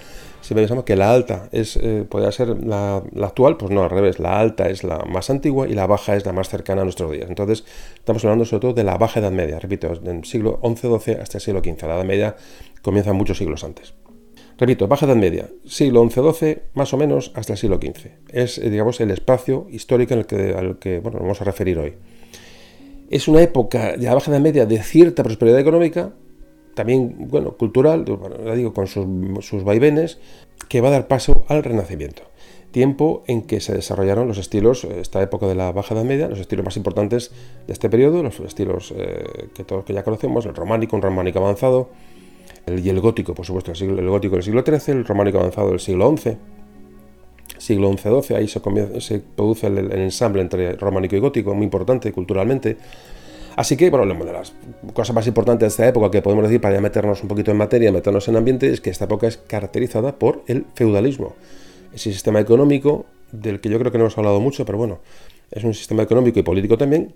[0.50, 4.18] si pensamos que la alta es, eh, podría ser la, actual, pues no, al revés,
[4.18, 7.12] la alta es la más antigua y la baja es la más cercana a nuestros
[7.12, 7.30] días.
[7.30, 11.38] Entonces, estamos hablando sobre todo de la baja Edad Media, repito, del siglo XI-XII hasta
[11.38, 11.84] el siglo XV.
[11.84, 12.36] La Edad Media
[12.82, 13.94] comienza muchos siglos antes.
[14.58, 18.08] Repito, baja Edad Media, siglo XI-XII, más o menos hasta el siglo XV.
[18.30, 21.46] Es, eh, digamos, el espacio histórico en el que, al que bueno, nos vamos a
[21.46, 21.94] referir hoy.
[23.12, 26.12] Es una época de la baja Edad Media de cierta prosperidad económica,
[26.80, 28.06] también, bueno, cultural,
[28.46, 30.18] ya digo, con sus, vaivenes,
[30.70, 32.22] que va a dar paso al Renacimiento.
[32.72, 36.40] Tiempo en que se desarrollaron los estilos, esta época de la Baja Edad Media, los
[36.40, 37.32] estilos más importantes
[37.68, 41.40] de este periodo, los estilos eh, que todos que ya conocemos, el románico, un románico
[41.40, 41.90] avanzado,
[42.66, 46.16] y el gótico, por supuesto, el, gótico del siglo XIII, el románico avanzado del siglo
[46.16, 46.38] XI,
[47.58, 48.62] siglo XI-XII, ahí se,
[49.02, 52.78] se produce el, el, ensamble entre románico y gótico, muy importante culturalmente.
[53.56, 54.54] Así que, bueno, una de las
[54.94, 57.58] cosas más importantes de esta época que podemos decir para ya meternos un poquito en
[57.58, 61.36] materia, meternos en ambiente, es que esta época es caracterizada por el feudalismo.
[61.94, 65.00] Ese sistema económico del que yo creo que no hemos hablado mucho, pero bueno,
[65.52, 67.14] es un sistema económico y político también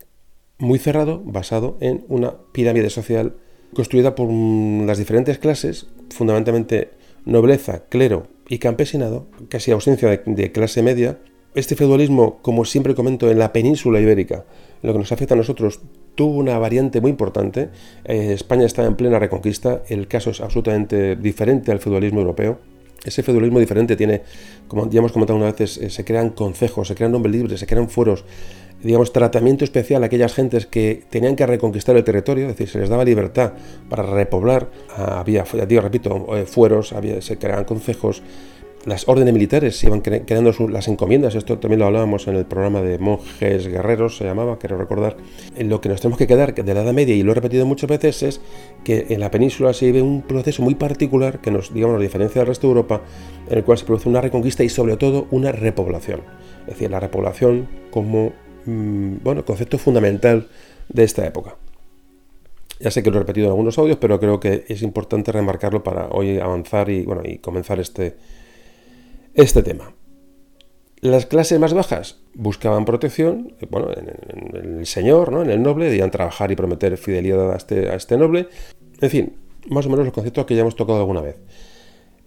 [0.57, 3.35] muy cerrado, basado en una pirámide social
[3.73, 6.91] construida por las diferentes clases, fundamentalmente
[7.25, 11.19] nobleza, clero y campesinado, casi ausencia de clase media.
[11.55, 14.43] Este feudalismo, como siempre comento, en la península ibérica,
[14.81, 15.81] lo que nos afecta a nosotros
[16.15, 17.69] tuvo una variante muy importante.
[18.05, 22.57] Eh, España está en plena reconquista, el caso es absolutamente diferente al feudalismo europeo.
[23.05, 24.23] Ese feudalismo diferente tiene,
[24.67, 27.67] como ya hemos comentado una vez, eh, se crean concejos, se crean nombres libres, se
[27.67, 28.25] crean fueros,
[28.81, 32.79] digamos, tratamiento especial a aquellas gentes que tenían que reconquistar el territorio, es decir, se
[32.79, 33.53] les daba libertad
[33.89, 34.71] para repoblar.
[34.89, 38.23] Ah, había, ya repito, eh, fueros, había, se creaban concejos,
[38.85, 42.81] las órdenes militares se iban creando las encomiendas, esto también lo hablábamos en el programa
[42.81, 45.15] de monjes guerreros, se llamaba, quiero recordar.
[45.55, 47.65] En lo que nos tenemos que quedar de la Edad Media, y lo he repetido
[47.65, 48.41] muchas veces, es
[48.83, 52.41] que en la península se vive un proceso muy particular que nos, digamos, nos diferencia
[52.41, 53.01] del resto de Europa,
[53.49, 56.21] en el cual se produce una reconquista y sobre todo una repoblación.
[56.61, 58.33] Es decir, la repoblación como
[58.65, 60.49] mm, bueno, concepto fundamental
[60.89, 61.55] de esta época.
[62.79, 65.83] Ya sé que lo he repetido en algunos audios, pero creo que es importante remarcarlo
[65.83, 68.17] para hoy avanzar y, bueno, y comenzar este,
[69.33, 69.93] este tema.
[71.01, 75.41] Las clases más bajas buscaban protección, bueno, en, el señor, ¿no?
[75.41, 78.47] en el noble, debían trabajar y prometer fidelidad a este, a este noble.
[79.01, 79.33] En fin,
[79.69, 81.35] más o menos los conceptos que ya hemos tocado alguna vez.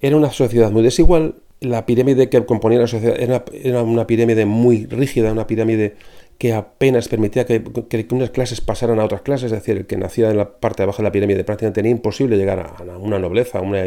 [0.01, 4.85] Era una sociedad muy desigual, la pirámide que componía la sociedad era una pirámide muy
[4.85, 5.97] rígida, una pirámide
[6.38, 7.64] que apenas permitía que,
[8.11, 10.85] unas clases pasaran a otras clases, es decir, el que nacía en la parte de
[10.85, 13.85] abajo de la pirámide prácticamente tenía imposible llegar a, una nobleza, a una,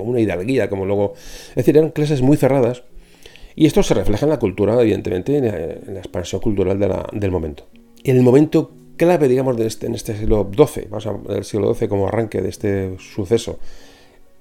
[0.00, 1.14] una hidalguía, como luego...
[1.50, 2.84] Es decir, eran clases muy cerradas
[3.56, 6.78] y esto se refleja en la cultura, evidentemente, en la, expansión cultural
[7.12, 7.66] del momento.
[8.04, 11.74] En el momento clave, digamos, de este, en este siglo XII, vamos a el siglo
[11.74, 13.58] XII como arranque de este suceso,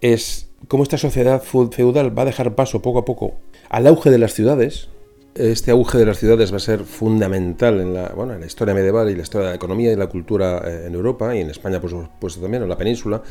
[0.01, 3.33] es cómo esta sociedad feudal va a dejar paso poco a poco
[3.69, 4.89] al auge de las ciudades,
[5.37, 8.73] este auge de las ciudades va a ser fundamental en la, bueno, en la historia
[8.73, 11.49] medieval y la historia de la economía y la cultura eh, en Europa y en
[11.49, 13.21] España, por supuesto, también, en la península.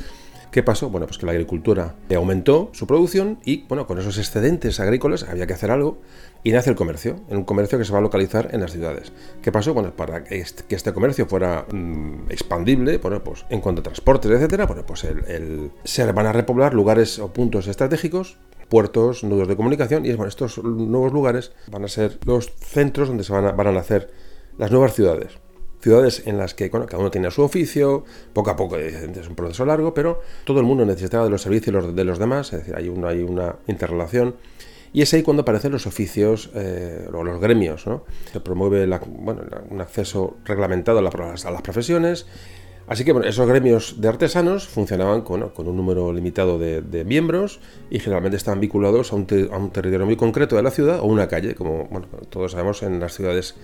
[0.51, 0.89] ¿Qué pasó?
[0.89, 5.47] Bueno, pues que la agricultura aumentó su producción y, bueno, con esos excedentes agrícolas había
[5.47, 5.99] que hacer algo
[6.45, 9.13] y nace el comercio, un comercio que se va a localizar en las ciudades.
[9.43, 9.75] ¿Qué pasó?
[9.75, 14.31] Bueno, para que este, este comercio fuera mm, expandible, bueno, pues en cuanto a transportes,
[14.31, 18.39] etcétera, bueno, pues el, se van a repoblar lugares o puntos estratégicos
[18.69, 23.25] puertos, nudos de comunicación, y bueno, estos nuevos lugares van a ser los centros donde
[23.25, 24.11] se van a, van a nacer
[24.59, 25.39] las nuevas ciudades.
[25.81, 29.65] Ciudades en las que cada uno tiene su oficio, poco a poco es un proceso
[29.65, 32.89] largo, pero todo el mundo necesitaba de los servicios de los demás, es decir, hay
[32.89, 34.35] una, hay una interrelación.
[34.93, 37.87] Y es ahí cuando aparecen los oficios eh, o los gremios.
[37.87, 38.05] ¿no?
[38.33, 42.27] Se promueve bueno, un acceso reglamentado a, a las profesiones
[42.89, 47.99] Así que bueno, esos gremios de artesanos funcionaban con, un número limitado de, miembros y
[47.99, 51.89] generalmente estaban vinculados a un, territorio muy concreto de la ciudad o una calle, como
[52.31, 53.57] todos sabemos en las ciudades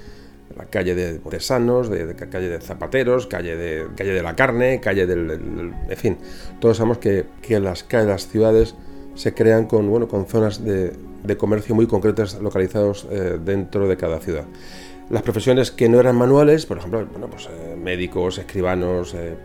[0.56, 5.06] la calle de tesanos, de, calle de zapateros, calle de, calle de la carne, calle
[5.06, 6.18] del, En fin,
[6.60, 7.24] todos sabemos que,
[7.60, 7.86] las,
[8.28, 8.74] ciudades
[9.14, 14.44] se crean con, zonas de, de comercio muy concretas localizados eh, dentro de cada ciudad.
[15.12, 19.36] Las profesiones que no eran manuales, por ejemplo, bueno, pues, eh, médicos, escribanos, eh,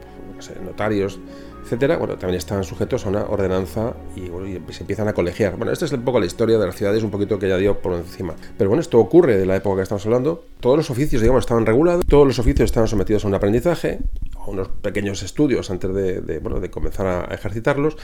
[0.63, 1.19] notarios,
[1.61, 4.29] etcétera, bueno, también estaban sujetos a una ordenanza y,
[4.71, 5.57] se empiezan a colegiar.
[5.57, 7.79] Bueno, esta es un poco la historia de las ciudades, un poquito que ya dio
[7.79, 8.33] por encima.
[8.57, 10.45] Pero bueno, esto ocurre de la época que estamos hablando.
[10.61, 13.99] Todos los oficios, digamos, estaban regulados, todos los oficios estaban sometidos a un aprendizaje,
[14.37, 17.97] a unos pequeños estudios antes de, bueno, de comenzar a ejercitarlos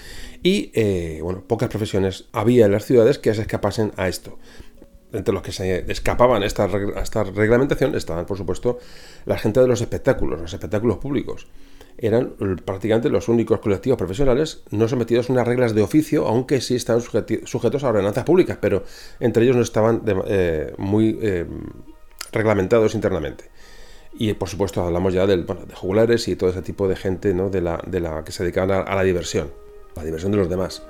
[0.43, 4.38] y, eh, bueno, pocas profesiones había en las ciudades que se escapasen a esto
[5.13, 8.80] entre los que se escapaban a esta, a esta reglamentación estaban, por supuesto,
[9.26, 11.47] la gente de los espectáculos, los espectáculos públicos
[11.97, 12.34] eran
[12.65, 17.02] prácticamente los únicos colectivos profesionales no sometidos a unas reglas de oficio, aunque sí estaban
[17.02, 18.84] sujetos a ordenanzas públicas, pero
[19.19, 21.45] entre ellos no estaban eh, muy eh,
[22.32, 23.45] reglamentados internamente.
[24.15, 27.49] Y por supuesto hablamos ya del, de jugulares y todo ese tipo de gente ¿no?
[27.49, 29.52] de, la, de la que se dedicaban a la diversión,
[29.95, 30.84] la diversión de los demás.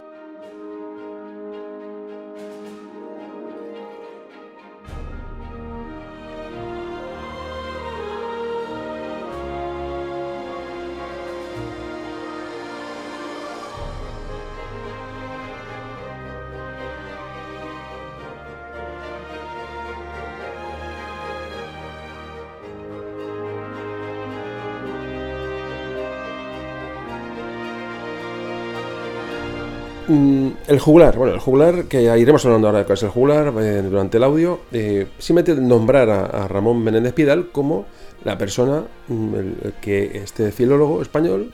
[30.14, 33.52] Mm, el jugular, bueno, el jugular, que iremos hablando ahora de qué es el jugular
[33.60, 37.86] eh, durante el audio, eh, simplemente nombrar a, Ramón Menéndez Pidal como
[38.24, 39.34] la persona mm,
[39.82, 41.52] que este filólogo español,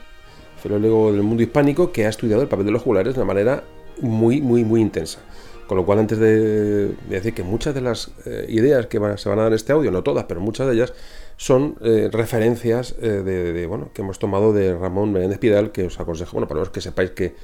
[0.62, 3.64] filólogo del mundo hispánico, que ha estudiado el papel de los jugulares de una manera
[4.02, 5.20] muy, muy, muy intensa.
[5.66, 9.38] Con lo cual, antes de, decir que muchas de las eh, ideas que se van
[9.38, 10.92] a dar en este audio, no todas, pero muchas de ellas,
[11.38, 11.76] son
[12.12, 16.60] referencias de, bueno, que hemos tomado de Ramón Menéndez Pidal, que os aconsejo, bueno, para
[16.60, 17.34] los que sepáis que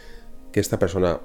[0.57, 1.21] que esta persona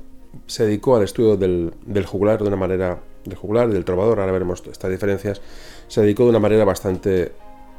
[0.46, 4.34] se dedicó al estudio del, del juglar de una manera, del juglar del trovador, ahora
[4.34, 5.42] veremos estas diferencias,
[5.88, 7.32] se dedicó de una manera bastante,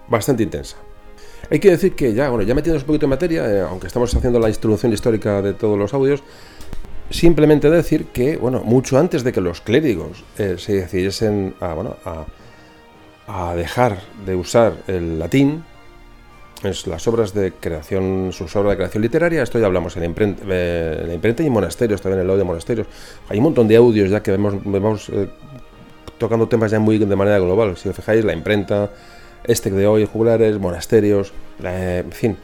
[0.09, 0.79] bastante intensa.
[1.51, 4.15] Hay que decir que ya, bueno, ya metiéndonos un poquito en materia, eh, aunque estamos
[4.15, 6.23] haciendo la introducción histórica de todos los audios,
[7.11, 11.97] simplemente decir que, bueno, mucho antes de que los clérigos eh, se decidiesen a, bueno,
[12.07, 12.25] a,
[13.51, 15.65] a dejar de usar el latín,
[16.63, 21.15] las obras de creación, sus obras de creación literaria, esto ya hablamos en en la
[21.15, 22.87] imprenta y monasterios, también el audio de monasterios.
[23.29, 25.29] Hay un montón de audios ya que vemos, vemos eh,
[26.19, 27.77] tocando temas ya muy de manera global.
[27.77, 28.91] Si os fijáis, la imprenta,
[29.45, 32.37] este de hoy, jugulares, monasterios, en fin,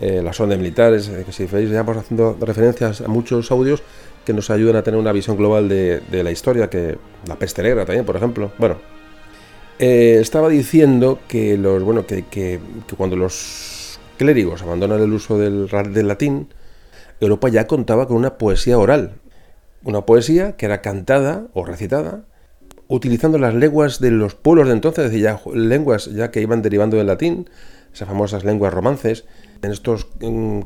[0.00, 3.82] eh, las ondas militares, eh, que si veis, ya vamos haciendo referencias a muchos audios
[4.24, 7.62] que nos ayudan a tener una visión global de, de la historia, que la peste
[7.62, 8.50] negra también, por ejemplo.
[8.58, 8.76] Bueno,
[9.78, 12.60] eh, estaba diciendo que los bueno que, que,
[12.96, 15.68] cuando los clérigos abandonan el uso del,
[16.08, 16.48] latín,
[17.20, 19.14] Europa ya contaba con una poesía oral,
[19.84, 22.24] una poesía que era cantada o recitada
[22.88, 26.62] utilizando las lenguas de los pueblos de entonces, es decir, ya lenguas ya que iban
[26.62, 27.50] derivando del latín,
[27.92, 29.24] esas famosas lenguas romances.
[29.62, 30.06] En estos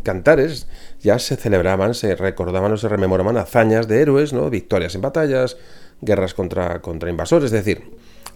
[0.02, 0.66] cantares
[1.00, 4.50] ya se celebraban, se recordaban o se rememoraban hazañas de héroes, ¿no?
[4.50, 5.56] victorias en batallas,
[6.00, 7.84] guerras contra, contra invasores, es decir,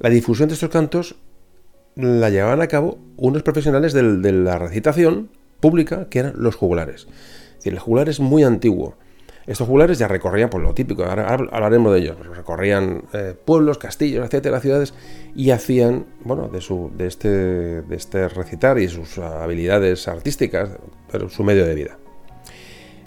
[0.01, 1.17] la difusión de estos cantos
[1.97, 5.31] la llevaban a cabo unos profesionales de la recitación
[5.61, 7.07] pública, que eran los jugulares.
[7.07, 8.97] Es decir, el jugular es muy antiguo.
[9.47, 14.25] Estos jugulares ya recorrían por lo típico, ahora hablaremos de ellos, recorrían eh, pueblos, castillos,
[14.25, 14.95] etcétera, ciudades
[15.35, 20.71] y hacían, bueno, de, su, de, este, de este recitar y sus habilidades artísticas,
[21.13, 21.99] pero su medio de vida.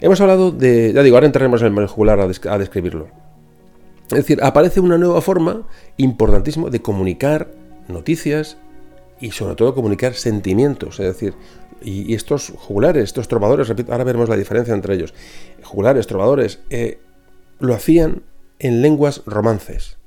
[0.00, 3.08] Hemos hablado de, ya digo, ahora entraremos en el jugular a describirlo.
[4.10, 7.48] Es decir, aparece una nueva forma importantísima de comunicar
[7.88, 8.56] noticias
[9.20, 10.98] y sobre todo comunicar sentimientos.
[11.00, 11.34] Es decir,
[11.82, 15.14] y, estos jugulares, estos trovadores, repito, ahora veremos la diferencia entre ellos.
[15.62, 16.98] Jugulares, trovadores, eh,
[17.58, 18.22] lo hacían
[18.58, 19.98] en lenguas romances.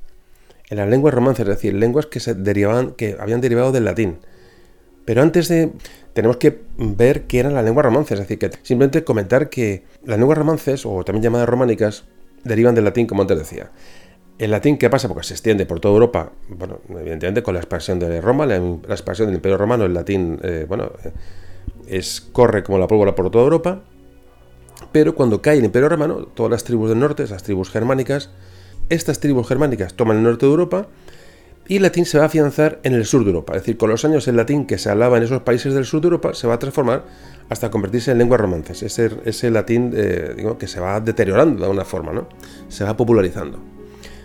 [0.69, 4.19] En las lenguas romances, es decir, lenguas que se derivaban, que habían derivado del latín.
[5.05, 5.71] Pero antes de.
[6.13, 8.19] tenemos que ver qué eran las lenguas romances.
[8.19, 12.05] Es decir, simplemente comentar que las lenguas romances, o también llamadas románicas,
[12.43, 13.71] derivan del latín, como antes decía.
[14.37, 15.07] El latín, ¿qué pasa?
[15.07, 18.55] Porque se extiende por toda Europa, bueno, evidentemente con la expansión de Roma, la,
[18.89, 21.11] expansión del Imperio Romano, el latín, eh, bueno, eh,
[21.87, 23.83] es, corre como la pólvora por toda Europa,
[24.91, 28.31] pero cuando cae el Imperio Romano, todas las tribus del norte, las tribus germánicas,
[28.89, 30.87] estas tribus germánicas toman el norte de Europa
[31.71, 33.53] y el latín se va a afianzar en el sur de Europa.
[33.53, 36.01] Es decir, con los años el latín que se hablaba en esos países del sur
[36.01, 37.05] de Europa se va a transformar
[37.47, 38.83] hasta convertirse en lenguas romances.
[38.83, 42.27] Ese, ese latín eh, digo, que se va deteriorando de alguna forma, ¿no?
[42.67, 43.57] Se va popularizando.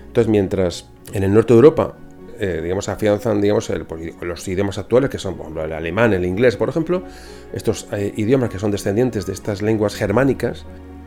[0.08, 1.94] Entonces, mientras en el norte de Europa
[2.40, 6.68] eh, digamos, afianzan, digamos, pues, los idiomas actuales, que son, el alemán, el inglés, por
[6.68, 7.04] ejemplo,
[7.52, 10.66] estos eh, idiomas que son descendientes de estas lenguas germánicas.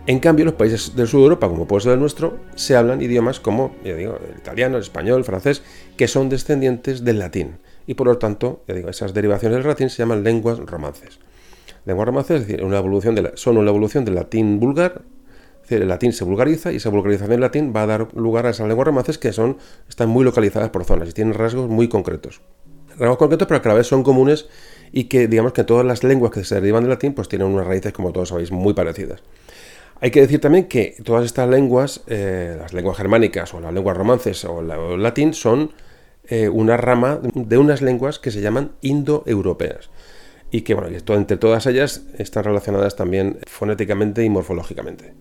[0.09, 2.99] En cambio, los países del sur de Europa, como puede ser el nuestro, se hablan
[2.99, 5.61] idiomas como, ya digo, el italiano, el español, el francés,
[5.97, 7.59] que son descendientes del latín.
[7.85, 11.19] Y por lo tanto, ya digo, esas derivaciones del latín se llaman lenguas romances.
[11.85, 15.03] Lenguas romances, es decir, una evolución de son una evolución del latín vulgar
[15.69, 18.67] el latín se vulgariza y esa vulgarización del latín va a dar lugar a esas
[18.67, 19.57] lenguas romances que son,
[19.87, 22.41] están muy localizadas por zonas y tienen rasgos muy concretos.
[22.97, 24.47] Rasgos concretos, pero que a la vez son comunes
[24.91, 27.67] y que digamos que todas las lenguas que se derivan del latín pues tienen unas
[27.67, 29.21] raíces, como todos sabéis, muy parecidas.
[30.01, 33.97] Hay que decir también que todas estas lenguas, eh, las lenguas germánicas o las lenguas
[33.97, 35.71] romances o, el latín, son
[36.27, 39.89] eh, una rama de unas lenguas que se llaman indoeuropeas
[40.51, 45.13] y que bueno, entre todas ellas están relacionadas también fonéticamente y morfológicamente.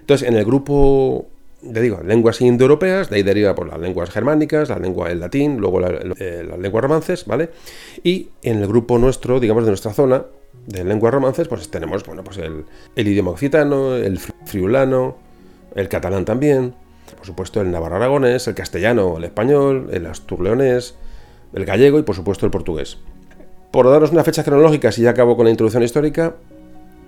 [0.00, 1.28] Entonces, en el grupo,
[1.62, 5.58] le digo, lenguas indoeuropeas, de ahí deriva por las lenguas germánicas, la lengua del latín,
[5.58, 7.50] luego eh, las lenguas romances, ¿vale?
[8.02, 10.24] Y en el grupo nuestro, digamos, de nuestra zona,
[10.66, 12.64] de lenguas romances, pues tenemos, bueno, pues el,
[12.96, 15.16] idioma occitano, el friulano,
[15.74, 16.74] el catalán también,
[17.16, 20.94] por supuesto el navarro aragonés, el castellano, el español, el asturleonés,
[21.52, 22.98] el gallego y por supuesto el portugués.
[23.70, 26.34] Por daros una fecha cronológica, si ya acabo con la introducción histórica,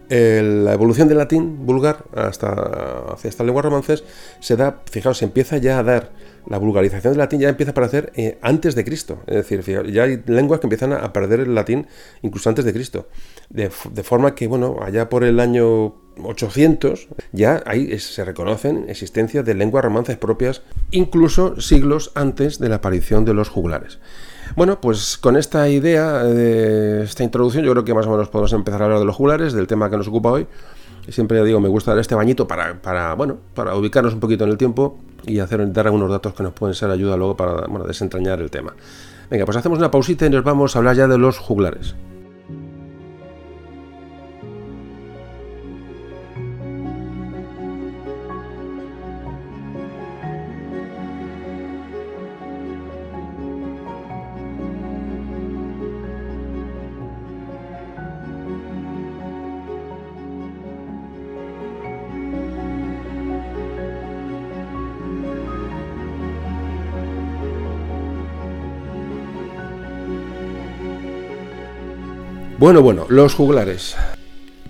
[0.08, 4.04] la evolución del latín vulgar hasta hacia estas lenguas romances
[4.40, 6.10] se da, fijaos, se empieza ya a dar
[6.46, 9.22] la vulgarización del latín ya empieza a aparecer eh, antes de Cristo.
[9.26, 11.86] Es decir, ya hay lenguas que empiezan a perder el latín
[12.22, 13.08] incluso antes de Cristo.
[13.48, 17.62] De, forma que, bueno, allá por el año 800 ya
[17.98, 23.48] se reconocen existencias de lenguas romances propias, incluso siglos antes de la aparición de los
[23.48, 23.98] juglares.
[24.56, 28.52] Bueno, pues con esta idea de esta introducción, yo creo que más o menos podemos
[28.52, 30.46] empezar a hablar de los jugulares, del tema que nos ocupa hoy.
[31.08, 34.50] Siempre digo, me gusta dar este bañito para, para, bueno, para ubicarnos un poquito en
[34.50, 37.84] el tiempo y hacer, dar algunos datos que nos pueden ser ayuda luego para bueno,
[37.86, 38.74] desentrañar el tema.
[39.30, 41.94] Venga, pues hacemos una pausita y nos vamos a hablar ya de los juglares.
[72.62, 73.96] Bueno, bueno, los juglares.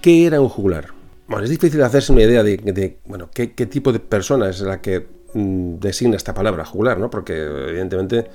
[0.00, 0.86] ¿Qué era un juglar?
[1.28, 5.06] Bueno, es difícil hacerse una idea de, bueno, qué, tipo de persona es la que
[5.34, 7.10] mm, designa esta palabra, juglar, ¿no?
[7.10, 8.30] Porque evidentemente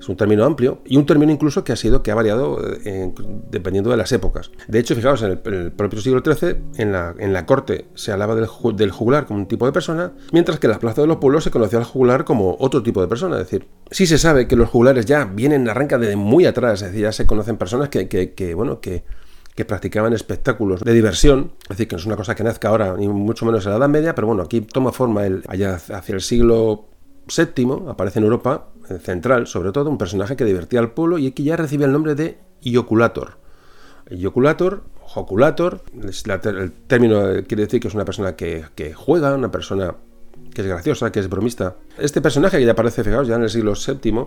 [0.00, 3.12] es un término amplio y un término incluso que ha sido que ha variado eh,
[3.50, 4.50] dependiendo de las épocas.
[4.66, 8.34] De hecho, fijaos, en el, propio siglo XIII, en la, en la corte se hablaba
[8.34, 8.46] del,
[8.90, 11.50] juglar como un tipo de persona, mientras que en las plazas de los pueblos se
[11.50, 13.36] conocía al juglar como otro tipo de persona.
[13.36, 16.88] Es decir, sí se sabe que los juglares ya vienen, arrancan de muy atrás, es
[16.88, 19.04] decir, ya se conocen personas que, que, bueno, que,
[19.54, 22.96] que practicaban espectáculos de diversión, es decir, que no es una cosa que nazca ahora,
[22.96, 26.14] ni mucho menos en la Edad Media, pero bueno, aquí toma forma el, allá hacia
[26.14, 26.86] el siglo
[27.26, 31.30] VII, aparece en Europa eh, central, sobre todo, un personaje que divertía al pueblo y
[31.32, 33.38] que ya recibe el nombre de Ioculator.
[34.10, 39.94] Ioculator, Joculator, el término quiere decir que es una persona que, que juega, una persona
[40.54, 41.76] que es graciosa, que es bromista.
[41.98, 44.26] Este personaje que ya aparece, fijaos, ya en el siglo VII,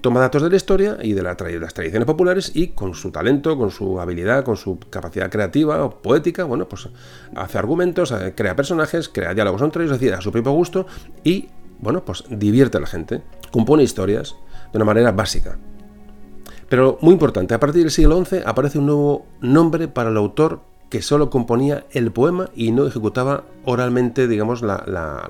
[0.00, 3.70] toma datos de la historia y de, las tradiciones populares y con su talento, con
[3.70, 6.88] su habilidad, con su capacidad creativa o poética, bueno, pues
[7.34, 10.86] hace argumentos, eh, crea personajes, crea diálogos entre ellos, es decir, a su propio gusto
[11.24, 11.48] y,
[11.82, 14.36] bueno, pues divierte a la gente, compone historias
[14.72, 15.58] de una manera básica.
[16.68, 20.62] Pero muy importante, a partir del siglo XI aparece un nuevo nombre para el autor
[20.88, 24.76] que solo componía el poema y no ejecutaba oralmente, digamos, la,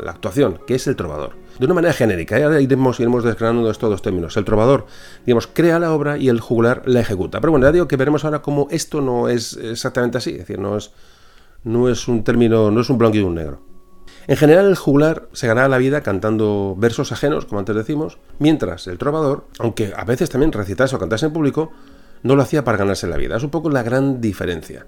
[0.06, 1.34] actuación, que es el trovador.
[1.58, 2.44] De una manera genérica, ¿eh?
[2.44, 4.36] ahora iremos, iremos desgranando estos dos términos.
[4.36, 4.86] El trovador,
[5.24, 7.40] digamos, crea la obra y el juglar la ejecuta.
[7.40, 10.58] Pero bueno, ya digo que veremos ahora cómo esto no es exactamente así, es decir,
[10.58, 10.90] no es,
[11.64, 13.71] no es un término, no es un blanco y un negro.
[14.28, 18.86] En general, el juglar se ganaba la vida cantando versos ajenos, como antes decimos, mientras
[18.86, 21.72] el trovador, aunque a veces también recitase o cantase en público,
[22.22, 23.36] no lo hacía para ganarse la vida.
[23.36, 24.86] Es un poco la gran diferencia.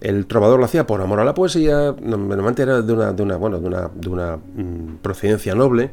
[0.00, 4.36] El trovador lo hacía por amor a la poesía, normalmente era de una, de una,
[4.36, 5.90] mm, procedencia noble,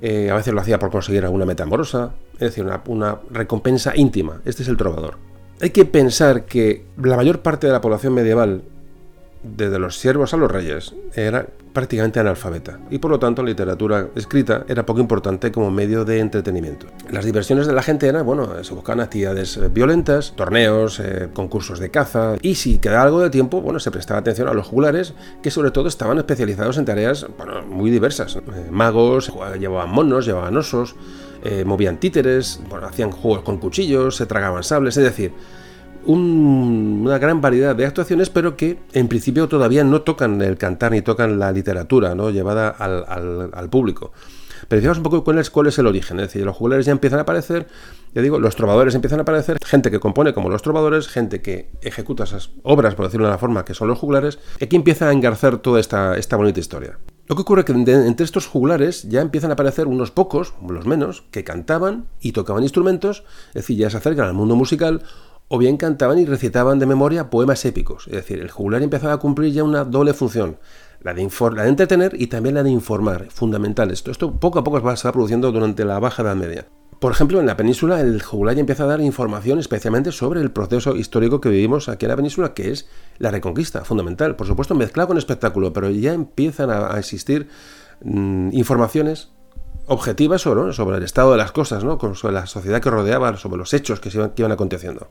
[0.00, 3.96] eh, a veces lo hacía por conseguir alguna meta amorosa, es decir, una, una recompensa
[3.96, 4.40] íntima.
[4.44, 5.18] Este es el trovador.
[5.60, 8.62] Hay que pensar que la mayor parte de la población medieval
[9.44, 14.08] desde los siervos a los reyes, era prácticamente analfabeta y por lo tanto la literatura
[14.14, 16.86] escrita era poco importante como medio de entretenimiento.
[17.10, 21.80] Las diversiones de la gente eran, bueno, se buscaban actividades eh, violentas, torneos, eh, concursos
[21.80, 25.14] de caza y si quedaba algo de tiempo, bueno, se prestaba atención a los juglares
[25.42, 28.36] que sobre todo estaban especializados en tareas, bueno, muy diversas.
[28.36, 28.40] Eh,
[28.70, 30.94] magos, llevaban monos, llevaban osos,
[31.66, 35.32] movían títeres, bueno, hacían juegos con cuchillos, se tragaban sables, es decir,
[36.06, 41.02] una gran variedad de actuaciones, pero que en principio todavía no tocan el cantar ni
[41.02, 44.12] tocan la literatura llevada al, público.
[44.68, 47.22] Pero decíamos un poco cuál es, el origen, es decir, los jugulares ya empiezan a
[47.22, 47.66] aparecer,
[48.14, 51.70] ya digo, los trovadores empiezan a aparecer, gente que compone como los trovadores, gente que
[51.82, 55.08] ejecuta esas obras, por decirlo de una forma, que son los jugulares, y aquí empieza
[55.08, 56.98] a engarzar toda esta, bonita historia.
[57.26, 60.86] Lo que ocurre es que entre estos jugulares ya empiezan a aparecer unos pocos, los
[60.86, 65.02] menos, que cantaban y tocaban instrumentos, es decir, ya se acercan al mundo musical
[65.48, 68.06] o bien cantaban y recitaban de memoria poemas épicos.
[68.06, 70.58] Es decir, el jugular empezaba a cumplir ya una doble función,
[71.00, 73.90] la de, la de entretener y también la de informar, fundamental.
[73.90, 76.66] Esto, esto poco a poco se va produciendo durante la Baja Edad Media.
[76.98, 80.50] Por ejemplo, en la península el jugular ya empieza a dar información especialmente sobre el
[80.50, 82.88] proceso histórico que vivimos aquí en la península, que es
[83.18, 84.36] la reconquista, fundamental.
[84.36, 87.48] Por supuesto, mezclado con espectáculo, pero ya empiezan a, existir
[88.02, 89.28] mm, informaciones
[89.86, 91.98] objetivas sobre, sobre, el estado de las cosas, ¿no?
[92.14, 95.08] sobre la sociedad que rodeaba, sobre los hechos que iban aconteciendo.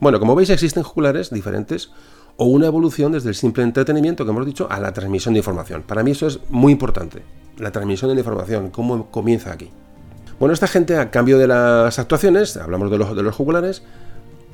[0.00, 1.90] Bueno, como veis existen jugulares diferentes
[2.36, 5.82] o una evolución desde el simple entretenimiento que hemos dicho a la transmisión de información.
[5.82, 7.22] Para mí eso es muy importante,
[7.58, 9.70] la transmisión de la información, cómo comienza aquí.
[10.38, 13.82] Bueno, esta gente a cambio de las actuaciones, hablamos de los, de los jugulares,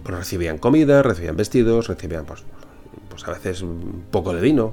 [0.02, 2.42] pues recibían comida, recibían vestidos, recibían pues,
[3.10, 4.72] pues a veces un poco de vino,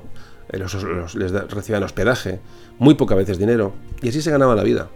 [0.50, 2.40] eh, les recibían hospedaje,
[2.80, 4.88] muy pocas veces dinero, y así se ganaba la vida.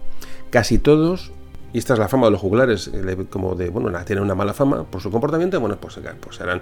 [0.51, 1.33] Casi todos
[1.75, 4.53] y esta es la fama de los jugulares, eh, como de, bueno, tienen una mala
[4.53, 6.61] fama por su comportamiento, bueno, pues, pues eran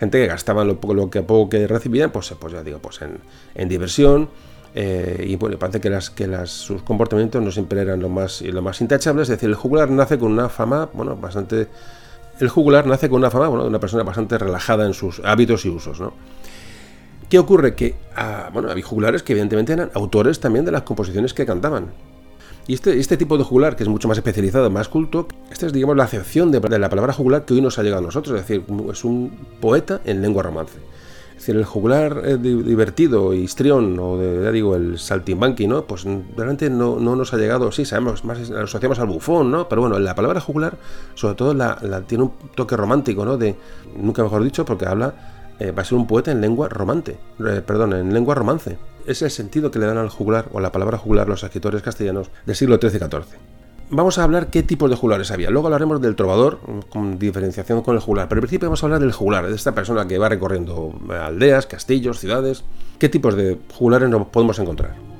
[0.00, 3.68] gente que gastaban lo, lo que poco que recibían, pues, pues ya digo, pues en,
[3.68, 4.30] diversión,
[4.74, 8.40] eh, y bueno, parece que, las, que las, sus comportamientos no siempre eran lo más,
[8.40, 11.68] lo más intachables, es decir, el jugular nace con una fama, bueno, bastante...
[12.40, 15.66] El jugular nace con una fama, bueno, de una persona bastante relajada en sus hábitos
[15.66, 16.14] y usos, ¿no?
[17.28, 17.74] ¿Qué ocurre?
[17.74, 21.92] Que, ah, bueno, había jugulares que evidentemente eran autores también de las composiciones que cantaban.
[22.66, 25.72] Y este, este tipo de jugular, que es mucho más especializado, más culto, esta es,
[25.72, 28.46] digamos, la acepción de, la palabra jugular que hoy nos ha llegado a nosotros, es
[28.46, 30.78] decir, es un poeta en lengua romance.
[31.36, 35.84] Es decir, el jugular eh, divertido, histrión, o de, ya digo, el saltimbanqui, ¿no?
[35.84, 39.68] Pues realmente no, no, nos ha llegado, sí, sabemos, más lo asociamos al bufón, ¿no?
[39.68, 40.78] Pero bueno, la palabra jugular,
[41.14, 43.36] sobre todo, la, tiene un toque romántico, ¿no?
[43.36, 43.56] De,
[43.94, 47.62] nunca mejor dicho, porque habla, eh, va a ser un poeta en lengua romante, eh,
[47.64, 50.98] perdón, en lengua romance es el sentido que le dan al jugular o la palabra
[50.98, 53.38] jugular los escritores castellanos del siglo XIII y XIV.
[53.90, 55.50] Vamos a hablar qué tipos de jugulares había.
[55.50, 58.28] Luego hablaremos del trovador, con diferenciación con el jugular.
[58.28, 61.66] Pero al principio vamos a hablar del jugular, de esta persona que va recorriendo aldeas,
[61.66, 62.64] castillos, ciudades.
[62.98, 65.13] ¿Qué tipos de jugulares nos podemos encontrar?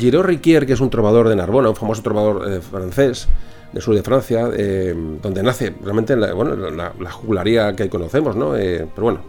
[0.00, 3.28] Giraud Riquier, que es un trovador de Narbona, un famoso trovador eh, francés,
[3.70, 8.56] del sur de Francia, eh, donde nace realmente la, bueno, la, jugularía que conocemos, ¿no?
[8.56, 9.20] Eh, pero bueno,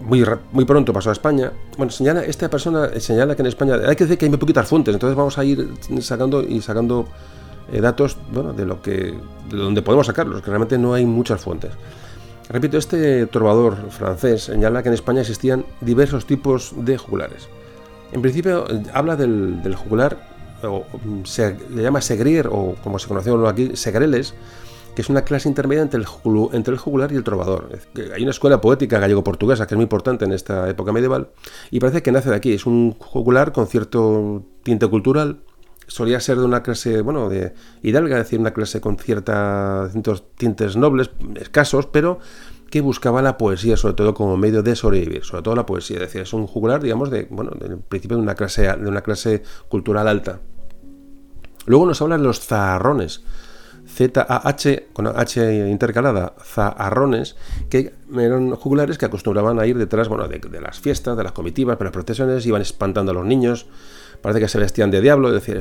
[0.00, 1.52] muy, muy pronto pasó a España.
[1.76, 4.68] Bueno, señala, esta persona señala que en España hay que decir que hay muy poquitas
[4.68, 7.06] fuentes, entonces vamos a ir sacando y sacando
[7.80, 9.14] datos bueno, de lo que
[9.50, 11.70] de donde podemos sacarlos, que realmente no hay muchas fuentes.
[12.48, 17.48] Repito, este trovador francés señala que en España existían diversos tipos de jugulares.
[18.12, 20.18] En principio habla del, jugular,
[20.62, 20.84] o
[21.24, 24.34] se, le llama segrier, o como se conoció aquí, segreles,
[24.98, 26.06] que es una clase intermedia entre el,
[26.52, 27.68] entre el jugular y el trovador.
[28.14, 31.28] Hay una escuela poética gallego-portuguesa que es muy importante en esta época medieval
[31.70, 32.52] y parece que nace de aquí.
[32.52, 35.40] Es un jugular con cierto tinte cultural.
[35.86, 40.76] Solía ser de una clase, bueno, de hidalga, es decir, una clase con ciertos tintes
[40.76, 42.18] nobles, escasos, pero
[42.70, 46.02] que buscaba la poesía, sobre todo como medio de sobrevivir, sobre todo la poesía.
[46.02, 49.42] Es es un jugular, digamos, de, bueno, del principio de una clase, de una clase
[49.68, 50.40] cultural alta.
[51.66, 53.22] Luego nos hablan los zaharrones,
[53.86, 57.36] Z-A-H, con H intercalada, zaharrones,
[57.70, 61.78] que eran jugulares que acostumbraban a ir detrás bueno, de, las fiestas, de las comitivas,
[61.78, 63.66] de las procesiones, iban espantando a los niños,
[64.20, 65.60] parece que se vestían de diablo, es decir,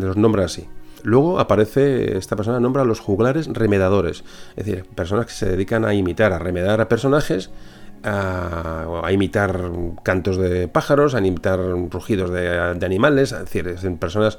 [0.00, 0.66] los nombra así.
[1.02, 4.24] Luego aparece, esta persona nombra a los juglares remedadores,
[4.56, 7.50] es decir, personas que se dedican a imitar, a remedar a personajes,
[8.02, 9.70] a, imitar
[10.02, 14.38] cantos de pájaros, a imitar rugidos de, animales, es decir, personas,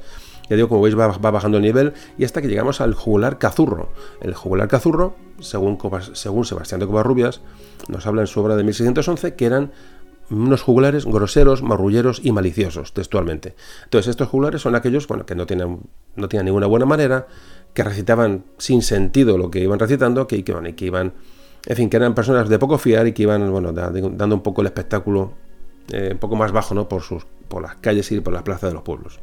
[0.49, 1.93] ya digo, como veis, va, bajando el nivel.
[2.17, 3.89] Y hasta que llegamos al jugular cazurro.
[4.21, 5.77] El jugular cazurro, según,
[6.13, 7.41] según Sebastián de Covarrubias,
[7.87, 9.71] nos habla en su obra de 1611 que eran
[10.31, 13.55] unos juglares groseros, marrulleros y maliciosos, textualmente.
[13.85, 15.79] Entonces, estos juglares son aquellos bueno, que no tienen,
[16.15, 17.27] no tienen ninguna buena manera,
[17.73, 21.13] que recitaban sin sentido lo que iban recitando, que, que, que iban,
[21.65, 24.61] en fin, que eran personas de poco fiar y que iban bueno, dando un poco
[24.61, 25.33] el espectáculo
[25.91, 26.87] eh, un poco más bajo ¿no?
[26.87, 29.19] por, sus, por las calles y por las plazas de los pueblos.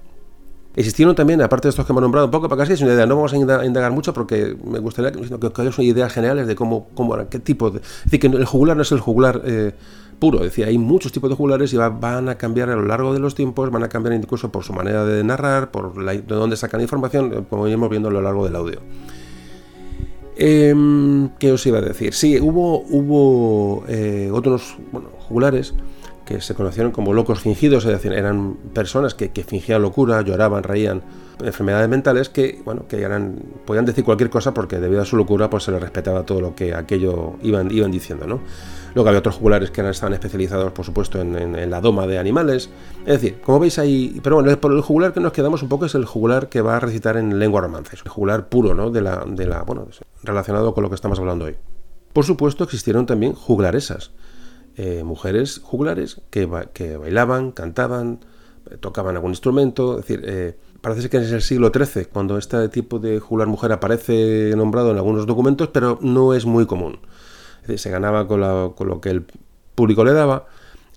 [0.74, 3.06] Existieron también, aparte de estos que hemos nombrado un poco, para casi es una idea,
[3.06, 6.88] no vamos a indagar mucho porque me gustaría que, que haya ideas generales de cómo,
[6.94, 7.78] cómo, qué tipo de...
[7.78, 9.72] Es decir, que el jugular no es el jugular eh,
[10.18, 13.12] puro, es decir, hay muchos tipos de jugulares y van a cambiar a lo largo
[13.12, 16.56] de los tiempos, van a cambiar incluso por su manera de narrar, por de dónde
[16.56, 18.80] sacan información, eh, como iremos viendo a lo largo del audio.
[20.36, 22.12] Em, ¿Qué os iba a decir?
[22.12, 25.74] Sí, hubo, hubo eh, otros bueno, jugulares
[26.26, 31.02] que se conocieron como locos fingidos, es decir, eran personas que, fingían locura, lloraban, reían,
[31.42, 35.48] enfermedades mentales que, bueno, que eran, podían decir cualquier cosa porque debido a su locura
[35.48, 38.40] pues se les respetaba todo lo que aquello iban, iban diciendo, ¿no?
[38.96, 42.70] Luego había otros jugulares que estaban especializados, por supuesto, en, la doma de animales.
[43.00, 45.84] Es decir, como veis ahí, pero bueno, por el jugular que nos quedamos un poco
[45.84, 48.90] es el jugular que va a recitar en lengua romances, el jugular puro, ¿no?
[48.90, 49.86] De la, de la, bueno,
[50.22, 51.56] relacionado con lo que estamos hablando hoy.
[52.14, 54.12] Por supuesto, existieron también juglaresas,
[54.76, 58.20] eh, mujeres juglares que, que, bailaban, cantaban,
[58.70, 59.98] eh, tocaban algún instrumento.
[59.98, 63.72] Es decir, eh, parece que es el siglo XIII cuando este tipo de juglar mujer
[63.72, 67.00] aparece nombrado en algunos documentos, pero no es muy común.
[67.76, 69.24] Se ganaba con, lo que el
[69.74, 70.46] público le daba.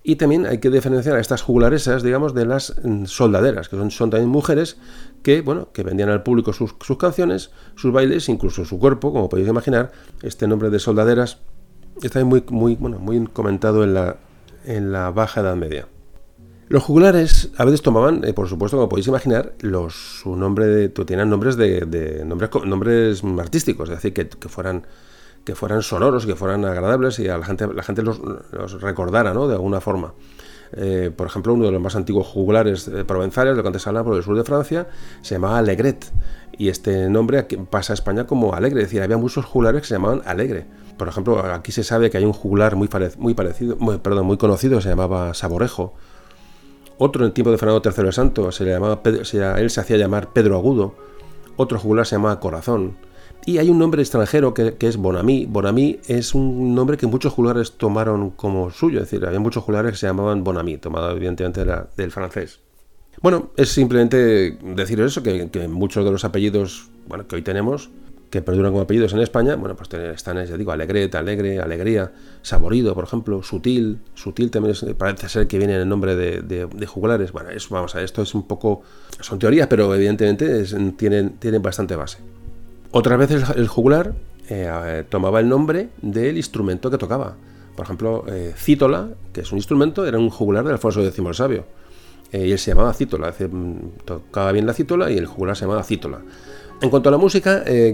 [0.02, 3.92] Y también hay que diferenciar a estas juglaresas, digamos, de las mm, soldaderas, que son,
[3.92, 4.78] son también mujeres
[5.24, 9.50] que, bueno, que vendían al público sus, canciones, sus bailes, incluso su cuerpo, como podéis
[9.50, 9.92] imaginar.
[10.24, 11.40] Este nombre de soldaderas
[12.02, 14.18] está muy, muy, bueno, muy comentado en la,
[14.66, 15.88] en la Baja Edad Media.
[16.70, 20.90] Los jugulares a veces tomaban, eh, por supuesto, como podéis imaginar, los, su nombre de,
[20.90, 24.86] tenían nombres de, nombres, nombres artísticos, es decir, que, fueran
[25.44, 28.20] que fueran sonoros, que fueran agradables y a la gente, la gente los,
[28.82, 29.48] recordara, ¿no?
[29.48, 30.14] De alguna forma.
[30.74, 34.06] Eh, por ejemplo, uno de los más antiguos jugulares eh, provenzales, lo que antes hablaba
[34.10, 34.88] por el sur de Francia,
[35.22, 36.12] se llamaba Alegret.
[36.58, 38.82] Y este nombre pasa a España como Alegre.
[38.82, 40.68] Es decir, había muchos jugulares que se llamaban Alegre.
[40.98, 44.82] Por ejemplo, aquí se sabe que hay un juglar muy, muy parecido, perdón, muy conocido,
[44.82, 45.94] se llamaba Saborejo.
[46.98, 49.96] Otro en el tiempo de Fernando III el Santo, se le llamaba él se hacía
[49.96, 50.96] llamar Pedro Agudo.
[51.56, 52.98] Otro juglar se llamaba Corazón.
[53.46, 55.46] Y hay un nombre extranjero que, es Bonami.
[55.46, 59.92] Bonami es un nombre que muchos juglares tomaron como suyo, es decir, había muchos juglares
[59.92, 61.66] que se llamaban Bonami, tomado evidentemente
[61.96, 62.60] del francés.
[63.22, 67.90] Bueno, es simplemente decir eso, que, muchos de los apellidos bueno, que hoy tenemos
[68.30, 72.12] que perduran como apellidos en España, bueno, pues están, ya digo, Alegret, Alegre, Alegría,
[72.44, 77.32] Saborido, por ejemplo, Sutil, Sutil también parece ser que viene en el nombre de, jugulares.
[77.32, 78.84] Bueno, eso, vamos a esto es un poco,
[79.20, 80.64] son teorías, pero evidentemente
[80.96, 82.20] tienen, tienen bastante base.
[82.92, 84.14] Otras veces el jugular
[84.50, 87.36] eh, tomaba el nombre del instrumento que tocaba.
[87.76, 91.36] Por ejemplo, eh, Cítola, que es un instrumento, era un jugular de Alfonso X el
[91.36, 91.66] Sabio.
[92.32, 93.76] Eh, y él se llamaba Cítola, mm,
[94.06, 96.20] tocaba bien la cítola y el jugular se llamaba Cítola.
[96.82, 97.94] En cuanto a la música eh,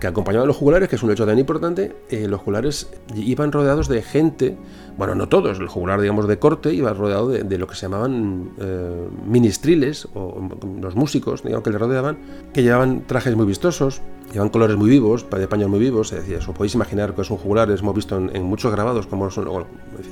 [0.00, 3.52] que, acompañaba a los jugulares, que es un hecho tan importante, eh, los jugulares iban
[3.52, 4.56] rodeados de gente,
[4.98, 8.50] bueno, no todos, el jugular, digamos, de corte iba rodeado de, lo que se llamaban
[8.58, 10.48] eh, ministriles, o
[10.80, 12.18] los músicos, digamos, que le rodeaban,
[12.52, 16.38] que llevaban trajes muy vistosos, llevaban colores muy vivos, de paños muy vivos, es decir,
[16.38, 19.44] eso podéis imaginar que es un jugular, hemos visto en, muchos grabados, como, son,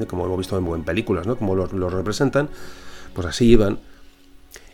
[0.07, 1.35] como hemos visto en, películas, ¿no?
[1.35, 2.49] como los representan,
[3.15, 3.81] pues así iban.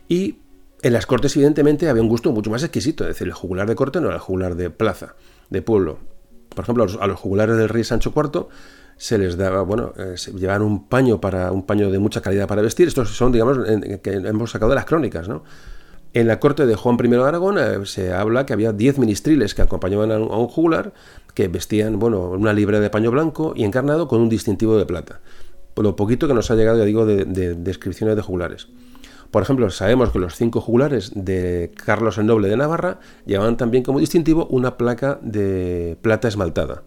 [0.07, 0.35] Y
[0.81, 3.03] en las cortes, evidentemente, había un gusto mucho más exquisito.
[3.03, 5.15] Es decir, el jugular de corte no era el jugular de plaza,
[5.49, 5.99] de pueblo.
[6.49, 8.47] Por ejemplo, a los, jugulares del rey Sancho IV
[8.97, 12.61] se les daba, bueno, eh, llevaban un paño para un paño de mucha calidad para
[12.61, 12.87] vestir.
[12.87, 13.59] Estos son, digamos,
[14.01, 15.43] que hemos sacado de las crónicas, ¿no?
[16.13, 19.53] En la corte de Juan I de Aragón eh, se habla que había diez ministriles
[19.53, 20.91] que acompañaban a un, jugular
[21.35, 25.19] que vestían, bueno, una libre de paño blanco y encarnado con un distintivo de plata.
[25.75, 28.69] Por lo poquito que nos ha llegado, ya digo, de descripciones de jugulares.
[29.31, 33.83] Por ejemplo, sabemos que los cinco jugulares de Carlos el Noble de Navarra llevaban también
[33.83, 36.81] como distintivo una placa de plata esmaltada,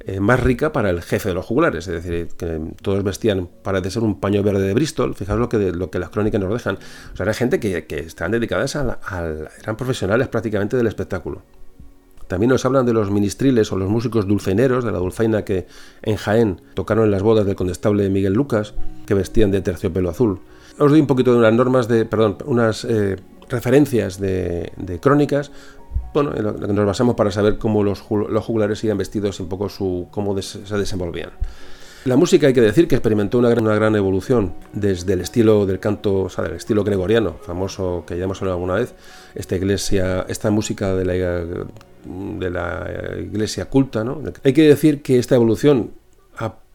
[0.00, 3.90] eh, más rica para el jefe de los jugulares, es decir, que todos vestían, parece
[3.90, 6.76] ser un paño verde de Bristol, fijaos lo que, lo que las crónicas nos dejan.
[7.12, 8.98] O sea, era gente que, que estaban dedicadas a,
[9.62, 11.42] eran profesionales prácticamente del espectáculo.
[12.28, 15.66] También nos hablan de los ministriles o los músicos dulceineros de la dulzaina que
[16.02, 18.74] en Jaén tocaron en las bodas del condestable Miguel Lucas,
[19.06, 20.40] que vestían de terciopelo azul
[20.80, 23.16] os doy un poquito de unas normas de, perdón, unas eh,
[23.48, 25.52] referencias de, crónicas,
[26.14, 29.42] bueno, en lo que nos basamos para saber cómo los, los jugulares iban vestidos y
[29.42, 31.30] un poco su, cómo se desenvolvían.
[32.06, 35.66] La música hay que decir que experimentó una gran, una gran evolución desde el estilo
[35.66, 38.94] del canto, o sea, del estilo gregoriano, famoso que ya hemos hablado alguna vez,
[39.34, 44.22] esta iglesia, esta música de la, de la iglesia culta, ¿no?
[44.42, 45.90] Hay que decir que esta evolución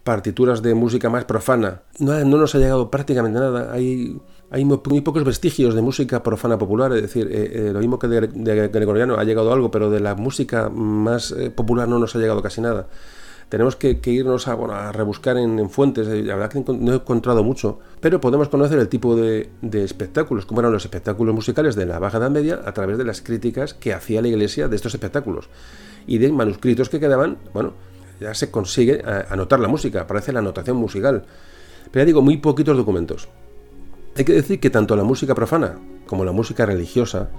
[0.05, 1.81] partituras de música más profana.
[1.97, 3.73] No, no nos ha llegado prácticamente nada.
[3.73, 4.21] Hay,
[4.63, 8.67] muy, pocos vestigios de música profana popular, es decir, eh, eh, lo mismo que de,
[8.67, 12.43] gregoriano ha llegado algo, pero de la música más eh, popular no nos ha llegado
[12.43, 12.87] casi nada.
[13.49, 18.21] Tenemos que, irnos a, rebuscar en, fuentes, la verdad que no he encontrado mucho, pero
[18.21, 22.19] podemos conocer el tipo de, de espectáculos, como eran los espectáculos musicales de la Baja
[22.19, 25.49] Edad Media, a través de las críticas que hacía la Iglesia de estos espectáculos
[26.05, 27.73] y de manuscritos que quedaban, bueno,
[28.19, 31.25] ya se consigue eh, anotar la música, aparece la anotación musical.
[31.91, 33.27] Pero ya digo, muy poquitos documentos.
[34.15, 37.29] Hay que decir que tanto la música profana como la música religiosa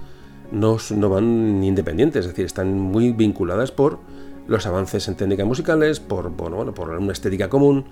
[0.51, 3.99] no, no van independientes, es decir, están muy vinculadas por
[4.47, 7.85] los avances en técnicas musicales, por, bueno, por una estética común,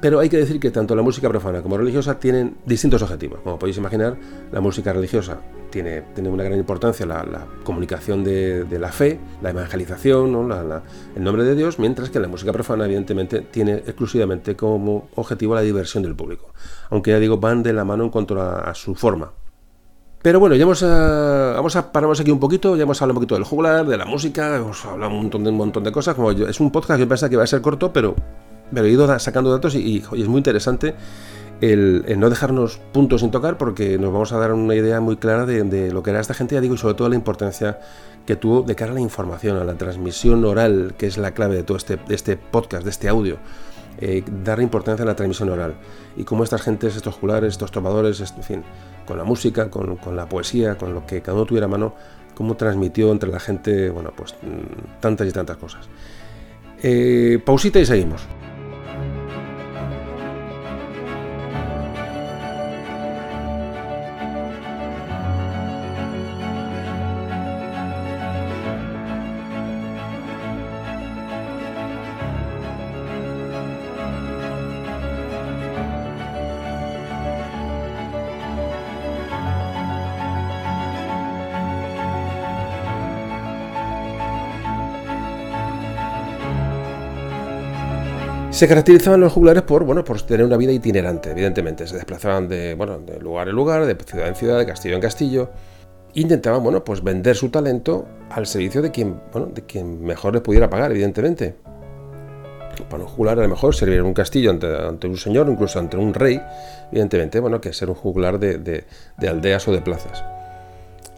[0.00, 3.40] pero hay que decir que tanto la música profana como religiosa tienen distintos objetivos.
[3.42, 4.16] Como podéis imaginar,
[4.52, 5.40] la música religiosa
[5.70, 10.50] tiene, tiene una gran importancia la, comunicación de, la fe, la evangelización,
[11.16, 15.62] el nombre de Dios, mientras que la música profana, evidentemente, tiene exclusivamente como objetivo la
[15.62, 16.52] diversión del público.
[16.90, 19.32] Aunque ya digo, van de la mano en cuanto a, su forma.
[20.22, 23.22] Pero bueno, ya hemos, eh, vamos a paramos aquí un poquito, ya hemos hablado un
[23.22, 26.14] poquito del jugular, de la música, hemos hablado un montón de, un montón de cosas.
[26.14, 28.16] Como es un podcast que piensa que va a ser corto, pero
[28.72, 30.94] pero he ido sacando datos y, es muy interesante
[31.60, 35.46] el, no dejarnos puntos sin tocar porque nos vamos a dar una idea muy clara
[35.46, 37.78] de, lo que era esta gente, ya digo, y sobre todo la importancia
[38.26, 41.56] que tuvo de cara a la información, a la transmisión oral, que es la clave
[41.56, 43.38] de todo este, este podcast, de este audio.
[43.98, 45.74] Eh, dar importancia a la transmisión oral
[46.18, 48.64] y cómo estas gentes, estos jugulares, estos tomadores, en fin,
[49.06, 51.94] con la música, con, la poesía, con lo que cada uno tuviera a mano,
[52.34, 55.88] cómo transmitió entre la gente, bueno, pues mm, tantas y tantas cosas.
[56.82, 58.26] Eh, pausita y seguimos.
[88.56, 91.86] Se caracterizaban los juglares por, bueno, por tener una vida itinerante, evidentemente.
[91.86, 95.02] Se desplazaban de, bueno, de lugar en lugar, de ciudad en ciudad, de castillo en
[95.02, 95.50] castillo.
[96.14, 100.40] Intentaban, bueno, pues vender su talento al servicio de quien, bueno, de quien mejor les
[100.40, 101.54] pudiera pagar, evidentemente.
[102.88, 105.98] Para un juglar a lo mejor servir en un castillo ante, un señor, incluso ante
[105.98, 106.40] un rey,
[106.90, 108.84] evidentemente, bueno, que ser un juglar de,
[109.20, 110.24] aldeas o de plazas.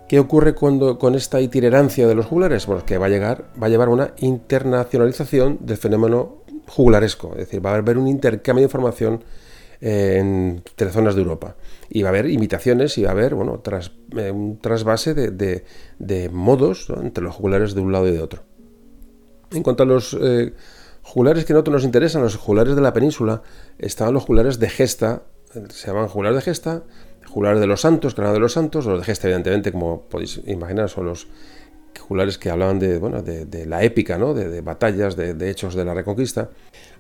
[0.09, 2.67] ¿Qué ocurre cuando, con esta itinerancia de los juglares?
[2.67, 6.38] Bueno, que va a, llegar, va a llevar una internacionalización del fenómeno
[6.69, 9.25] jugularesco, es decir, va a haber un intercambio de información
[9.81, 11.57] eh, entre zonas de Europa.
[11.89, 16.31] Y va a haber imitaciones y va a haber bueno, tras, eh, un trasvase de,
[16.33, 18.43] modos entre los jugulares de un lado y de otro.
[19.53, 20.53] En cuanto a los eh,
[21.03, 23.43] jugulares que nosotros nos interesan, los jugulares de la península,
[23.79, 25.23] estaban los jugulares de gesta,
[25.71, 26.83] se llaman jugulares de gesta,
[27.29, 30.89] jugulares de los santos, eran de los santos, los de gesta, evidentemente, como podéis imaginar,
[30.89, 31.29] son los
[31.99, 34.35] jugulares que hablaban de, bueno, de, la épica, ¿no?
[34.35, 36.51] de, batallas, de, hechos de la reconquista.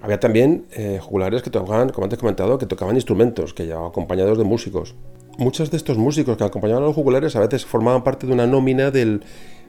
[0.00, 4.38] Había también eh, jugulares que tocaban, como antes comentado, que tocaban instrumentos, que llevaban acompañados
[4.38, 4.94] de músicos.
[5.38, 8.46] Muchos de estos músicos que acompañaban a los jugulares a veces formaban parte de una
[8.46, 9.22] nómina del,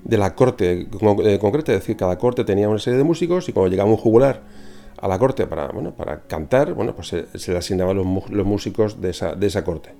[0.03, 0.87] de la corte
[1.23, 3.97] eh, concreta, es decir, cada corte tenía una serie de músicos y cuando llegaba un
[3.97, 4.41] jugular
[4.97, 8.45] a la corte para, bueno, para cantar, bueno, pues se, se le asignaban los, los
[8.45, 9.93] músicos de esa, de esa corte.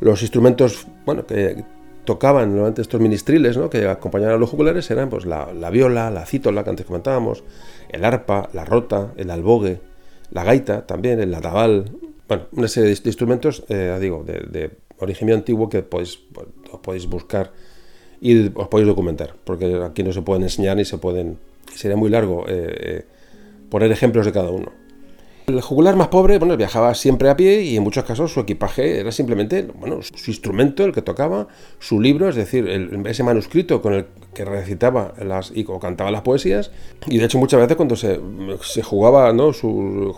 [0.00, 1.62] Los instrumentos, bueno, que
[2.04, 3.70] tocaban normalmente estos ministriles ¿no?
[3.70, 7.44] que acompañaban a los jugulares eran pues, la, viola, la cítola que antes comentábamos,
[7.90, 9.80] el arpa, la rota, el albogue,
[10.30, 11.90] la gaita también, el latabal,
[12.28, 16.46] bueno, una serie de, instrumentos, eh, digo, de, origen antiguo que podéis, pues,
[16.82, 17.52] podéis buscar
[18.20, 21.38] y os podéis documentar, porque aquí no se pueden enseñar ni se pueden,
[21.74, 23.04] sería muy largo eh, eh,
[23.70, 24.72] poner ejemplos de cada uno.
[25.50, 29.00] El jugular más pobre, bueno, viajaba siempre a pie y en muchos casos su equipaje
[29.00, 31.48] era simplemente, bueno, su instrumento, el que tocaba,
[31.80, 32.68] su libro, es decir,
[33.06, 36.70] ese manuscrito con el que recitaba las, y, o cantaba las poesías.
[37.08, 38.20] Y de hecho muchas veces cuando se,
[38.82, 39.52] jugaba ¿no?
[39.52, 40.14] Su,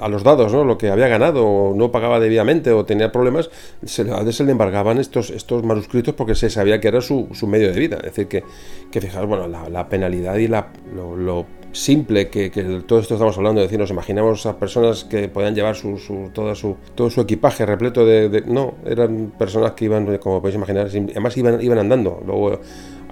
[0.00, 0.64] a los dados, ¿no?
[0.64, 3.50] lo que había ganado o no pagaba debidamente o tenía problemas,
[3.84, 7.28] se, a veces se le embargaban estos, estos manuscritos porque se sabía que era su,
[7.48, 7.96] medio de vida.
[7.96, 8.44] Es decir, que,
[8.92, 12.50] que fijaos, bueno, la, penalidad y la, lo simple que,
[12.86, 16.30] todo esto estamos hablando, es decir, nos imaginamos a personas que podían llevar su, su,
[16.54, 21.36] su, todo su equipaje repleto de, No, eran personas que iban, como podéis imaginar, además
[21.36, 22.22] iban, iban andando.
[22.24, 22.60] Luego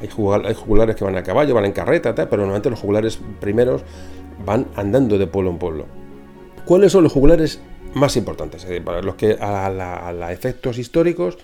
[0.01, 3.83] hay, jugulares que van a caballo, van en carreta, pero normalmente los jugulares primeros
[4.45, 5.87] van andando de pueblo en pueblo.
[6.65, 7.61] ¿Cuáles son los jugulares
[7.93, 8.67] más importantes?
[8.85, 11.39] para los que a, a efectos históricos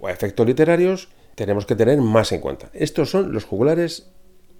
[0.00, 2.70] o a efectos literarios tenemos que tener más en cuenta.
[2.72, 4.12] Estos son los jugulares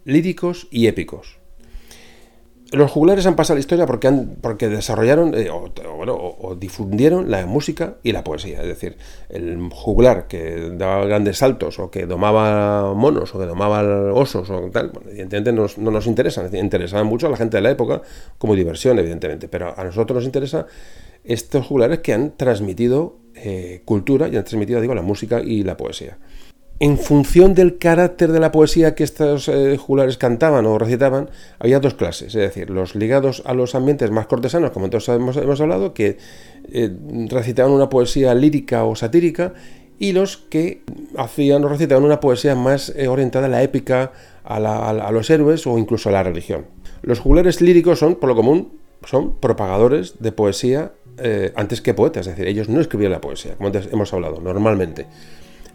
[0.05, 1.42] líricos y épicos.
[2.73, 7.97] Los jugulares han pasado la historia porque, han, porque desarrollaron eh, o, difundieron la música
[8.03, 8.63] y la poesía.
[8.63, 8.97] Es decir,
[9.29, 13.83] el juglar que daba grandes saltos o que domaba monos o que domaba
[14.15, 16.49] osos o tal, evidentemente no nos interesan.
[16.57, 18.01] Interesaban mucho a la gente de la época
[18.39, 19.49] como diversión, evidentemente.
[19.49, 20.67] Pero a nosotros nos interesa
[21.25, 25.77] estos juglares que han transmitido eh, cultura y han transmitido, digo, la música y la
[25.77, 26.17] poesía
[26.83, 29.79] en función del carácter de la poesía que estos eh,
[30.19, 34.73] cantaban o recitaban, había dos clases, es decir, los ligados a los ambientes más cortesanos,
[34.73, 36.19] como todos hemos, hemos hablado, que
[36.73, 36.91] eh,
[37.29, 39.55] recitaban una poesía lírica o satírica,
[39.99, 40.83] y los que
[41.17, 44.11] hacían o recitaban una poesía más eh, orientada a la épica,
[44.43, 46.67] a, los héroes o incluso a la religión.
[47.03, 48.73] Los jugulares líricos son, por lo común,
[49.05, 50.93] son propagadores de poesía
[51.55, 55.07] antes que poetas, es decir, ellos no escribían la poesía, como antes hemos hablado, normalmente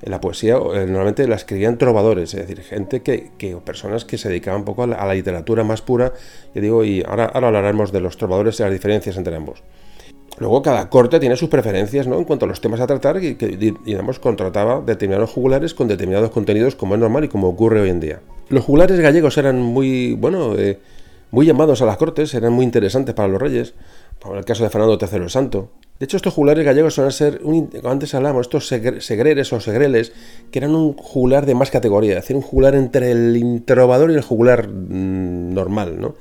[0.04, 4.30] la poesía eh, normalmente la escribían trovadores, es decir, gente que, que personas que se
[4.30, 6.14] dedicaban un poco a la, literatura más pura,
[6.54, 9.64] yo digo, y ahora, ahora hablaremos de los trovadores y las diferencias entre ambos.
[10.40, 12.18] Luego cada corte tiene sus preferencias ¿no?
[12.18, 16.76] en cuanto a los temas a tratar y digamos, contrataba determinados jugulares con determinados contenidos
[16.76, 18.20] como es normal y como ocurre hoy en día.
[18.50, 20.78] Los jugulares gallegos eran muy, bueno, eh,
[21.32, 23.74] muy llamados a las cortes, eran muy interesantes para los reyes,
[24.26, 27.40] en el caso de Fernando III el Santo, de hecho, estos jugulares gallegos suelen ser,
[27.44, 30.14] un, antes hablamos, estos segreres o segreles,
[30.52, 34.14] que eran un jugular de más categoría, es decir, un jugular entre el introvador y
[34.14, 36.16] el jugular mm, normal, ¿no?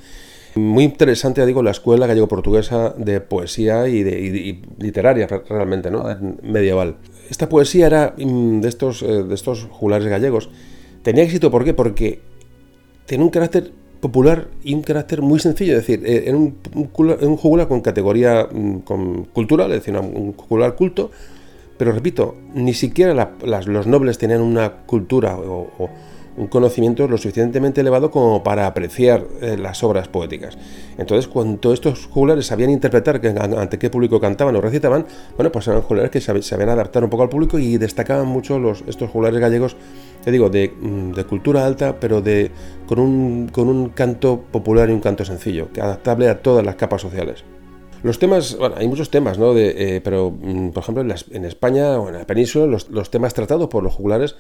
[0.55, 6.05] Muy interesante, ya digo, la escuela gallego-portuguesa de poesía y, de, literaria realmente, ¿no?
[6.43, 6.97] Medieval.
[7.29, 10.49] Esta poesía era mm, de estos, eh, de estos gallegos.
[11.03, 11.75] Tenía éxito, ¿por qué?
[11.75, 12.23] Porque
[13.05, 17.37] tenía un carácter popular y un carácter muy sencillo, es decir, en eh, un, un,
[17.37, 21.11] jugular con categoría mm, con cultural, es decir, un jugular culto,
[21.79, 25.91] pero repito, ni siquiera los nobles tenían una cultura o,
[26.39, 30.59] un conocimiento lo suficientemente elevado como para apreciar eh, las obras poéticas.
[30.99, 35.81] Entonces, cuando estos jugulares sabían interpretar ante qué público cantaban o recitaban, bueno, pues eran
[35.81, 39.77] jugulares que sabían adaptar un poco al público y destacaban mucho los, estos jugulares gallegos
[40.27, 42.51] te digo, mm, de, cultura alta, pero de,
[42.89, 47.45] con, un, canto popular y un canto sencillo, adaptable a todas las capas sociales.
[48.03, 49.57] Los temas, bueno, hay muchos temas, ¿no?
[49.57, 53.85] Eh, pero, mm, por ejemplo, en, España o en la península, los, temas tratados por
[53.85, 54.35] los jugulares,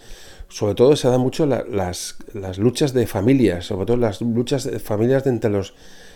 [0.48, 2.18] sobre todo se dan mucho las,
[2.58, 5.72] luchas de familias, sobre todo las luchas de familias entre los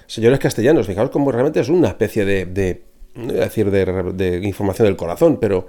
[0.09, 0.89] señores castellanos.
[0.89, 2.45] Fijaos cómo realmente es una especie de
[3.15, 5.69] decir, de, de información del corazón, pero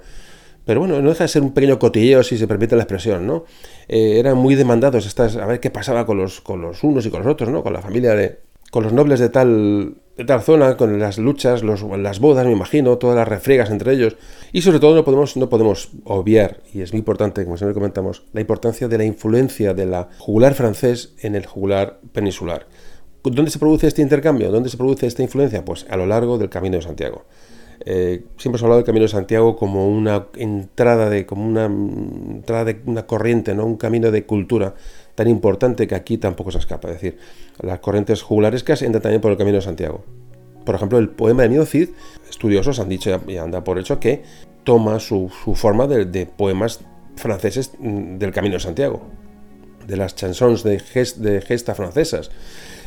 [0.64, 3.44] pero bueno, no deja de ser un pequeño cotilleo, si se permite la expresión, ¿no?
[3.88, 7.10] Eh, eran muy demandados estas, a ver qué pasaba con los, con los unos y
[7.10, 7.62] con los otros, ¿no?
[7.62, 8.38] Con la familia de,
[8.70, 12.52] con los nobles de tal, de tal zona, con las luchas, los, las bodas, me
[12.52, 14.16] imagino, todas las refriegas entre ellos.
[14.52, 18.24] Y sobre todo no podemos, no podemos obviar, y es muy importante, como siempre comentamos,
[18.32, 22.66] la importancia de la influencia de la jugular francés en el jugular peninsular.
[23.24, 24.50] ¿Dónde se produce este intercambio?
[24.50, 25.64] ¿Dónde se produce esta influencia?
[25.64, 27.24] Pues a lo largo del Camino de Santiago.
[27.84, 31.64] Eh, siempre se ha hablado del Camino de Santiago como una entrada de, como una
[31.64, 33.66] entrada de una corriente, ¿no?
[33.66, 34.74] un camino de cultura
[35.14, 36.88] tan importante que aquí tampoco se escapa.
[36.88, 37.18] Es decir,
[37.60, 40.04] las corrientes jugularescas entran también por el Camino de Santiago.
[40.64, 41.90] Por ejemplo, el poema de Mio Cid,
[42.30, 44.22] estudiosos han dicho y anda por hecho que
[44.64, 46.80] toma su, forma de, poemas
[47.16, 49.02] franceses mm, del Camino de Santiago,
[49.86, 50.80] de las chansons de,
[51.16, 52.30] de gesta francesas.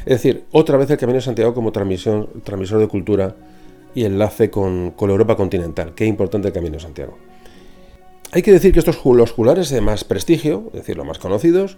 [0.05, 3.35] Es decir, otra vez el Camino de Santiago como transmisión, transmisor de cultura
[3.95, 5.93] y enlace con, con Europa continental.
[5.95, 7.17] Qué importante el Camino de Santiago.
[8.31, 11.77] Hay que decir que estos los de más prestigio, es decir, los más conocidos,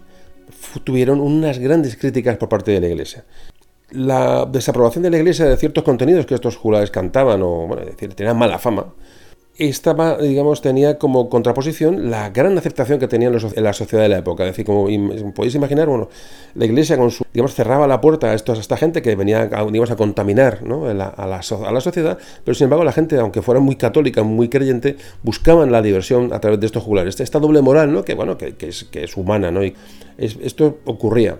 [0.84, 3.24] tuvieron unas grandes críticas por parte de la Iglesia.
[3.90, 7.90] La desaprobación de la Iglesia de ciertos contenidos que estos jugulares cantaban o, bueno, es
[7.90, 8.92] decir, tenían mala fama,
[9.58, 14.18] estaba, digamos, tenía como contraposición la gran aceptación que tenían en la sociedad de la
[14.18, 14.44] época.
[14.44, 14.84] Es decir, como
[15.34, 16.08] podéis imaginar, bueno,
[16.54, 19.90] la iglesia con su, digamos, cerraba la puerta a, estos, esta gente que venía, digamos,
[19.90, 20.86] a contaminar ¿no?
[20.86, 24.48] a, la, a, la, sociedad, pero sin embargo la gente, aunque fuera muy católica, muy
[24.48, 27.18] creyente, buscaban la diversión a través de estos jugulares.
[27.18, 28.04] Esta doble moral, ¿no?
[28.04, 29.64] Que, bueno, que, es, que es humana, ¿no?
[29.64, 29.74] Y
[30.18, 31.36] esto ocurría.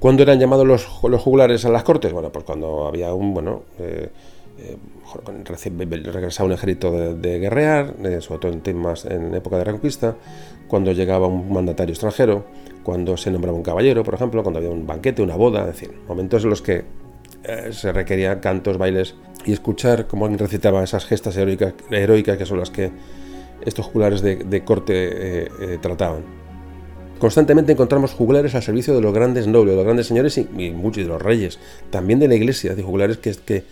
[0.00, 2.12] ¿Cuándo eran llamados los, los a las cortes?
[2.12, 3.62] Bueno, pues cuando había un, bueno...
[3.78, 4.10] Eh,
[6.12, 10.16] regresaba un ejército de, guerrear, eh, sobre todo en temas en época de reconquista,
[10.68, 12.44] cuando llegaba un mandatario extranjero,
[12.82, 15.92] cuando se nombraba un caballero, por ejemplo, cuando había un banquete, una boda, es decir,
[16.08, 16.84] momentos en los que
[17.44, 22.58] eh, se requerían cantos, bailes y escuchar cómo recitaba esas gestas heroicas, heroicas que son
[22.58, 22.90] las que
[23.64, 25.48] estos juglares de, corte
[25.80, 26.44] trataban.
[27.18, 31.04] Constantemente encontramos juglares al servicio de los grandes nobles, de los grandes señores y, muchos
[31.04, 31.58] de los reyes,
[31.90, 33.64] también de la iglesia, de juglares que, que,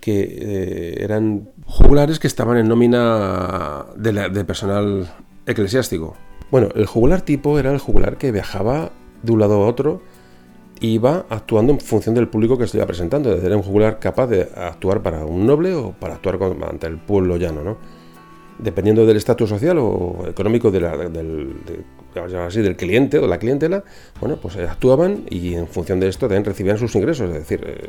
[0.00, 5.08] que eh, eran jugulares que estaban en nómina de, personal
[5.46, 6.16] eclesiástico.
[6.50, 8.92] Bueno, el jugular tipo era el jugular que viajaba
[9.22, 10.00] de un lado a otro
[10.80, 13.34] iba actuando en función del público que se iba presentando.
[13.34, 16.38] Era un juglar capaz de actuar para un noble o para actuar
[16.68, 17.78] ante el pueblo llano, ¿no?
[18.58, 21.54] Dependiendo del estatus social o económico de del,
[22.46, 23.84] así, del cliente o de la clientela,
[24.20, 27.28] bueno, pues actuaban y en función de esto también recibían sus ingresos.
[27.30, 27.88] Es decir, eh,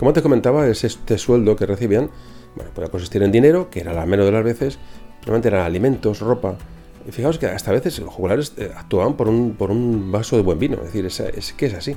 [0.00, 2.10] como te comentaba, este sueldo que recibían
[2.54, 4.78] bueno, podía consistir en dinero, que era la menos de las veces,
[5.20, 6.56] normalmente eran alimentos, ropa,
[7.06, 10.36] y fijaos que hasta a veces los jugulares eh, actuaban por un, por un vaso
[10.36, 11.96] de buen vino, es decir, es, que es así.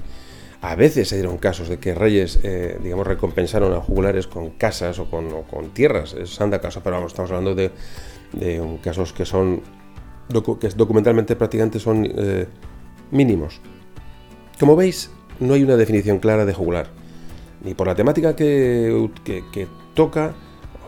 [0.61, 4.99] A veces se dieron casos de que reyes, eh, digamos, recompensaron a jugulares con casas
[4.99, 6.13] o con, tierras.
[6.13, 7.71] Es anda caso, pero vamos, estamos hablando de,
[8.81, 9.61] casos que son,
[10.59, 12.47] que documentalmente prácticamente son eh,
[13.11, 13.61] mínimos.
[14.59, 16.87] Como veis, no hay una definición clara de jugular,
[17.63, 19.09] ni por la temática que,
[19.93, 20.33] toca,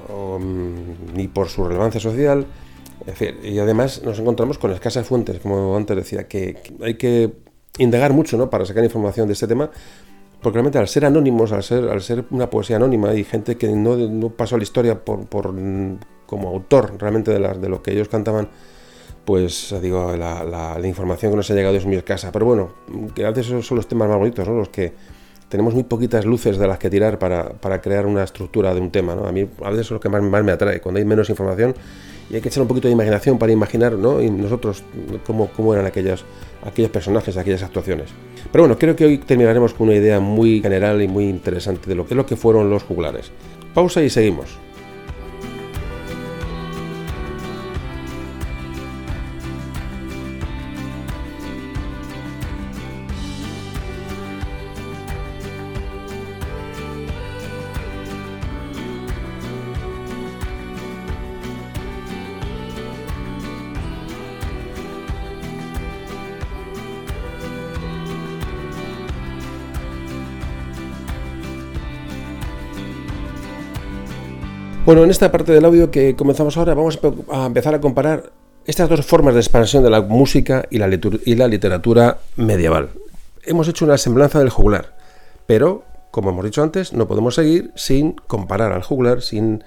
[0.10, 2.46] mm, ni por su relevancia social,
[3.44, 7.34] y además nos encontramos con escasas fuentes, como antes decía, que, hay que
[7.78, 8.50] indagar mucho ¿no?
[8.50, 9.70] para sacar información de este tema,
[10.42, 14.30] porque realmente al ser anónimos, al ser, una poesía anónima, hay gente que no, no
[14.30, 15.54] pasó a la historia por, por,
[16.26, 18.50] como autor realmente de, lo que ellos cantaban,
[19.26, 22.32] pues digo, la, información que nos ha llegado es muy escasa.
[22.32, 22.74] Pero bueno,
[23.16, 24.54] que a son los temas más bonitos, ¿no?
[24.56, 24.94] los que
[25.50, 28.92] tenemos muy poquitas luces de las que tirar para, para crear una estructura de un
[28.92, 29.16] tema.
[29.16, 29.26] ¿no?
[29.28, 31.76] A mí a veces es lo que más, más me atrae, cuando hay menos información
[32.30, 34.22] y hay que echar un poquito de imaginación para imaginar ¿no?
[34.22, 34.84] y nosotros
[35.26, 36.26] cómo, cómo eran aquellos,
[36.64, 38.10] aquellos personajes, aquellas actuaciones.
[38.52, 41.96] Pero bueno, creo que hoy terminaremos con una idea muy general y muy interesante de
[41.96, 43.32] lo que, lo que fueron los juglares.
[43.74, 44.58] Pausa y seguimos.
[74.86, 77.00] Bueno, en esta parte del audio que comenzamos ahora vamos
[77.32, 78.32] a empezar a comparar
[78.68, 82.90] estas dos formas de expansión de la música y la, literatura medieval.
[83.46, 84.96] Hemos hecho una semblanza del juglar,
[85.48, 89.64] pero, como hemos dicho antes, no podemos seguir sin comparar al juglar, sin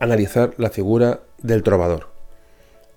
[0.00, 2.10] analizar la figura del trovador.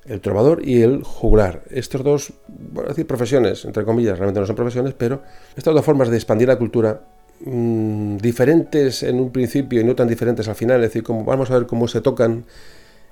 [0.04, 1.64] El trovador y el juglar.
[1.70, 5.22] Estos dos, bueno, decir profesiones, entre comillas, realmente no son profesiones, pero
[5.56, 7.00] estas dos formas de expandir la cultura
[7.44, 11.50] Mm, diferentes en un principio y no tan diferentes al final, es decir, como, vamos
[11.50, 12.46] a ver cómo se tocan,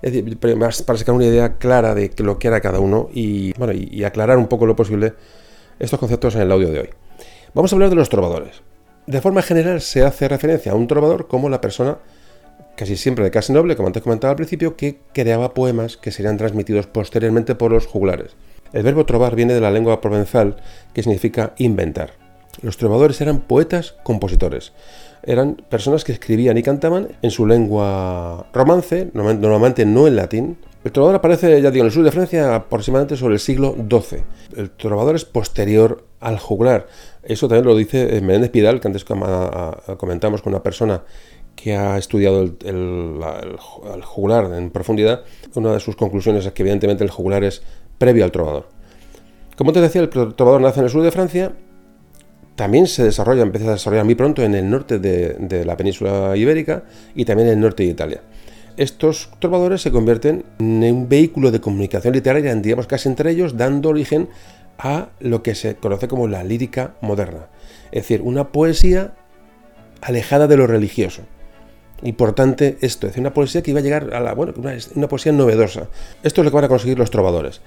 [0.04, 3.74] es decir, para sacar una idea clara de lo que era cada uno y, bueno,
[3.74, 5.14] y, aclarar un poco lo posible
[5.80, 6.90] estos conceptos en el audio de hoy.
[7.56, 8.62] Vamos a hablar de los trovadores.
[9.08, 11.98] De forma general se hace referencia a un trovador como la persona,
[12.78, 16.38] casi siempre de clase noble, como antes comentaba al principio, que creaba poemas que serían
[16.38, 18.36] transmitidos posteriormente por los juglares.
[18.74, 20.58] El verbo trovar viene de la lengua provenzal,
[20.94, 22.29] que significa inventar.
[22.62, 24.74] Los trovadores eran poetas compositores.
[25.24, 30.58] Eran personas que escribían y cantaban en su lengua romance, normalmente no en latín.
[30.84, 34.24] El trovador aparece, ya digo, en el sur de Francia aproximadamente sobre el siglo XII.
[34.56, 36.88] El trovador es posterior al juglar.
[37.24, 41.04] Eso también lo dice Menéndez Pidal, que antes comentamos con una persona
[41.56, 43.20] que ha estudiado el,
[44.04, 45.24] juglar en profundidad.
[45.56, 47.62] Una de sus conclusiones es que evidentemente el juglar es
[47.97, 48.68] previo al trovador.
[49.58, 51.52] Como te decía, el trovador nace en el sur de Francia
[52.60, 56.84] también se desarrolla, empieza a desarrollar muy pronto en el norte de, la península ibérica
[57.16, 58.22] y también en el norte de Italia.
[58.76, 63.88] Estos trovadores se convierten en un vehículo de comunicación literaria, digamos casi entre ellos, dando
[63.88, 64.28] origen
[64.78, 67.47] a lo que se conoce como la lírica moderna.
[67.93, 69.14] Es decir, una poesía
[70.01, 71.22] alejada de lo religioso.
[72.03, 75.07] Importante esto, es decir, una poesía que iba a llegar a la, bueno, una, una
[75.07, 75.88] poesía novedosa.
[76.24, 77.62] Esto es lo que van a conseguir los trovadores.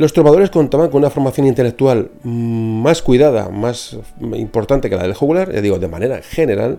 [0.00, 5.52] Los trovadores contaban con una formación intelectual más cuidada, más importante que la del juglar,
[5.52, 6.78] ya digo, de manera general.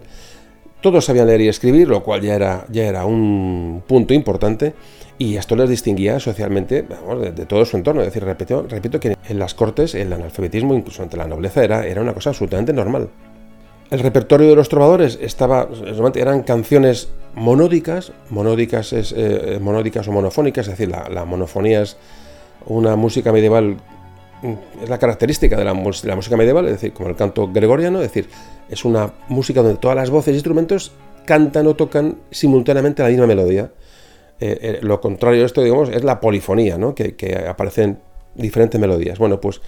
[0.82, 4.74] Todos sabían leer y escribir, lo cual ya era, ya era un punto importante,
[5.20, 8.02] y esto les distinguía socialmente de, todo su entorno.
[8.02, 11.86] Es decir, repito, repito que en las cortes el analfabetismo, incluso ante la nobleza, era,
[11.86, 13.08] era una cosa absolutamente normal.
[13.92, 15.70] El repertorio de los trovadores estaba,
[16.16, 21.98] eran canciones monódicas, monódicas, es, eh, monódicas o monofónicas, es decir, la, la monofonía es
[22.66, 23.78] una música medieval
[24.82, 28.28] es la característica de la, música medieval, es decir, como el canto gregoriano, es decir,
[28.70, 30.92] es una música donde todas las voces y instrumentos
[31.26, 33.72] cantan o tocan simultáneamente la misma melodía.
[34.40, 36.96] Eh, eh, lo contrario de esto, digamos, es la polifonía, ¿no?
[36.96, 38.00] que, aparecen
[38.34, 39.20] diferentes melodías.
[39.20, 39.62] Bueno, pues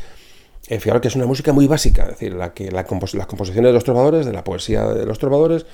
[0.68, 3.74] eh, fijaros que es una música muy básica, es decir, la que las composiciones de
[3.74, 5.66] los trovadores, de la poesía de los trovadores,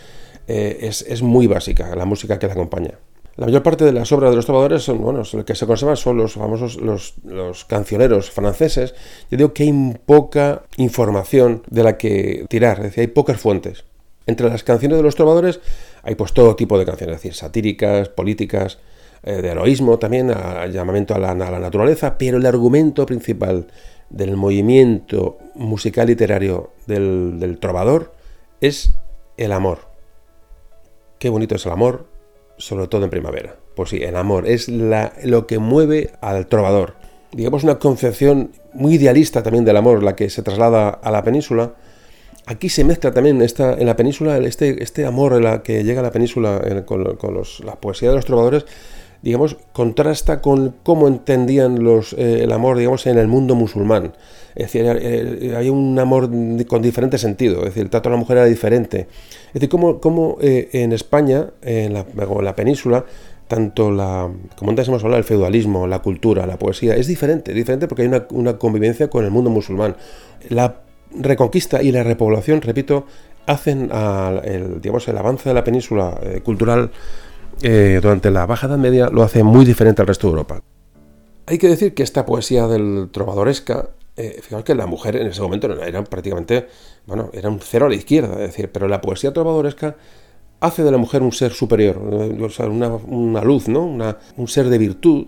[0.47, 2.95] es, es muy básica, la música que la acompaña.
[3.39, 5.95] La mayor parte de las obras de los trovadores son, bueno, lo que se conservan
[5.95, 7.13] son los famosos, los,
[7.69, 8.93] cancioneros franceses.
[9.31, 13.85] Yo digo que hay poca información de la que tirar, es decir, hay pocas fuentes.
[14.25, 15.61] Entre las canciones de los trovadores
[16.03, 18.77] hay pues todo tipo de canciones, es decir, satíricas, políticas,
[19.23, 23.67] eh, de heroísmo también, al llamamiento a la, naturaleza, pero el argumento principal
[24.09, 28.11] del movimiento musical literario del trovador
[28.59, 28.91] es
[29.37, 29.87] el amor.
[31.19, 32.08] Qué bonito es el amor,
[32.59, 33.55] sobre todo en primavera.
[33.75, 36.93] Pues sí, el amor es lo que mueve al trovador.
[37.31, 41.73] Digamos una concepción muy idealista también del amor, la que se traslada a la península.
[42.45, 46.01] Aquí se mezcla también esta, en la península este, este amor en la que llega
[46.01, 48.65] a la península con, la poesía de los trovadores,
[49.73, 54.13] contrasta con cómo entendían los, eh, el amor, digamos, en el mundo musulmán.
[54.55, 56.29] Es decir, eh, hay un amor
[56.67, 59.07] con diferente sentido, es decir, el trato a la mujer era diferente.
[59.47, 63.05] Es decir, cómo, eh, en España, en la, en la península,
[63.47, 63.85] tanto
[64.55, 68.21] como antes hemos hablado, el feudalismo, la cultura, la poesía, es diferente, diferente porque hay
[68.31, 69.95] una, convivencia con el mundo musulmán.
[70.49, 73.05] La reconquista y la repoblación, repito,
[73.47, 73.89] hacen
[74.43, 76.91] el, digamos, el avance de la península cultural
[77.61, 80.61] eh, durante la Baja Edad Media lo hace muy diferente al resto de Europa.
[81.45, 85.41] Hay que decir que esta poesía del trovadoresca, eh, fijaos que la mujer en ese
[85.41, 86.67] momento era prácticamente,
[87.07, 89.95] bueno, era un cero a la izquierda, es decir, pero la poesía trovadoresca
[90.59, 92.65] hace de la mujer un ser superior, eh,
[93.07, 93.85] una, luz, ¿no?
[93.85, 95.25] un ser de virtud,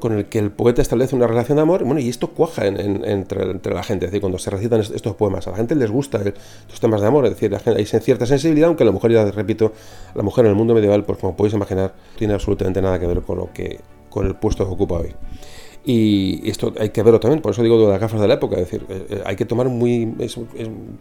[0.00, 3.74] con el que el poeta establece una relación de amor, bueno, y esto cuaja entre,
[3.74, 6.80] la gente, es decir, cuando se recitan estos poemas, a la gente les gusta estos
[6.80, 9.72] temas de amor, es decir, hay cierta sensibilidad, aunque la mujer, ya repito,
[10.14, 13.20] la mujer en el mundo medieval, pues como podéis imaginar, tiene absolutamente nada que ver
[13.20, 15.14] con lo que con el puesto que ocupa hoy.
[15.84, 18.56] Y esto hay que verlo también, por eso digo de las gafas de la época,
[18.56, 20.14] es decir, eh, eh, hay que tomar muy,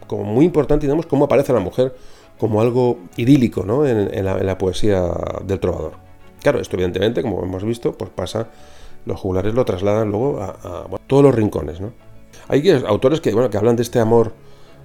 [0.06, 1.96] como muy importante, digamos, cómo aparece la mujer
[2.38, 3.88] como algo idílico ¿no?
[3.88, 5.10] en la poesía
[5.46, 6.05] del trovador.
[6.46, 8.50] Claro, esto evidentemente, como hemos visto, pues pasa,
[9.08, 11.82] los jugulares lo trasladan luego a, todos los rincones.
[11.82, 11.92] ¿no?
[12.48, 14.32] Hay autores que, bueno, que hablan de este amor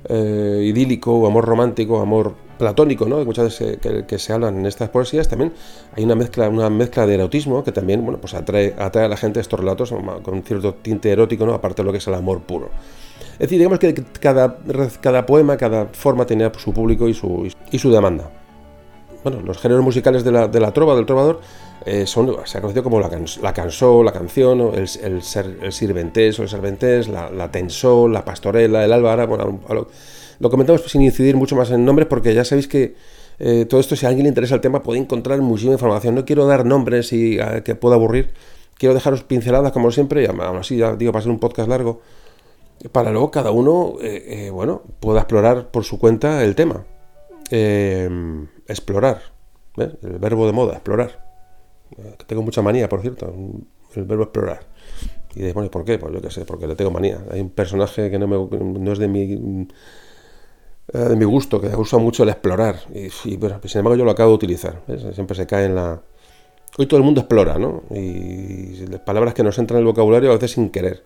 [0.08, 3.22] eh, idílico, amor romántico, amor platónico, ¿no?
[3.26, 5.52] muchas veces que, se hablan en estas poesías, también
[5.94, 9.18] hay una mezcla, una mezcla de erotismo que también bueno, pues atrae, atrae a la
[9.18, 9.92] gente estos relatos
[10.22, 11.52] con cierto tinte erótico, ¿no?
[11.52, 12.70] aparte de lo que es el amor puro.
[13.34, 14.56] Es decir, digamos que cada,
[15.02, 18.30] cada poema, cada forma tenía su público y su, y su demanda
[19.22, 21.40] bueno, los géneros musicales de la, de la trova, del trovador,
[21.86, 23.08] eh, son, se ha conocido como la,
[23.42, 28.08] la canción, la canción, el, el, ser, el sirventés o el serventés, la, la tensó,
[28.08, 29.26] la pastorela, el álvaro.
[29.26, 29.60] Bueno,
[30.38, 32.94] lo, comentamos sin incidir mucho más en nombres porque ya sabéis que
[33.38, 36.14] eh, todo esto, si a alguien le interesa el tema, puede encontrar muchísima información.
[36.14, 38.30] No quiero dar nombres y que pueda aburrir.
[38.76, 41.68] Quiero dejaros pinceladas como siempre, y aún así ya digo, va a ser un podcast
[41.68, 42.00] largo,
[42.92, 46.84] para luego cada uno, eh, bueno, pueda explorar por su cuenta el tema.
[47.50, 48.08] Eh,
[48.66, 49.20] explorar.
[49.76, 51.30] El verbo de moda, explorar.
[52.26, 53.34] Tengo mucha manía, por cierto,
[53.94, 54.60] el verbo explorar.
[55.34, 55.98] Y de, bueno, ¿por qué?
[55.98, 57.24] Pues yo qué sé, porque le tengo manía.
[57.30, 59.68] Hay un personaje que no, me, es de mi,
[60.92, 62.76] eh, de mi gusto, que gusta mucho el explorar.
[62.94, 64.82] Y, sin embargo yo lo acabo de utilizar.
[65.14, 66.02] Siempre se cae en la...
[66.78, 67.82] Hoy todo el mundo explora, ¿no?
[67.90, 71.04] Y las palabras que nos entran en el vocabulario a veces sin querer.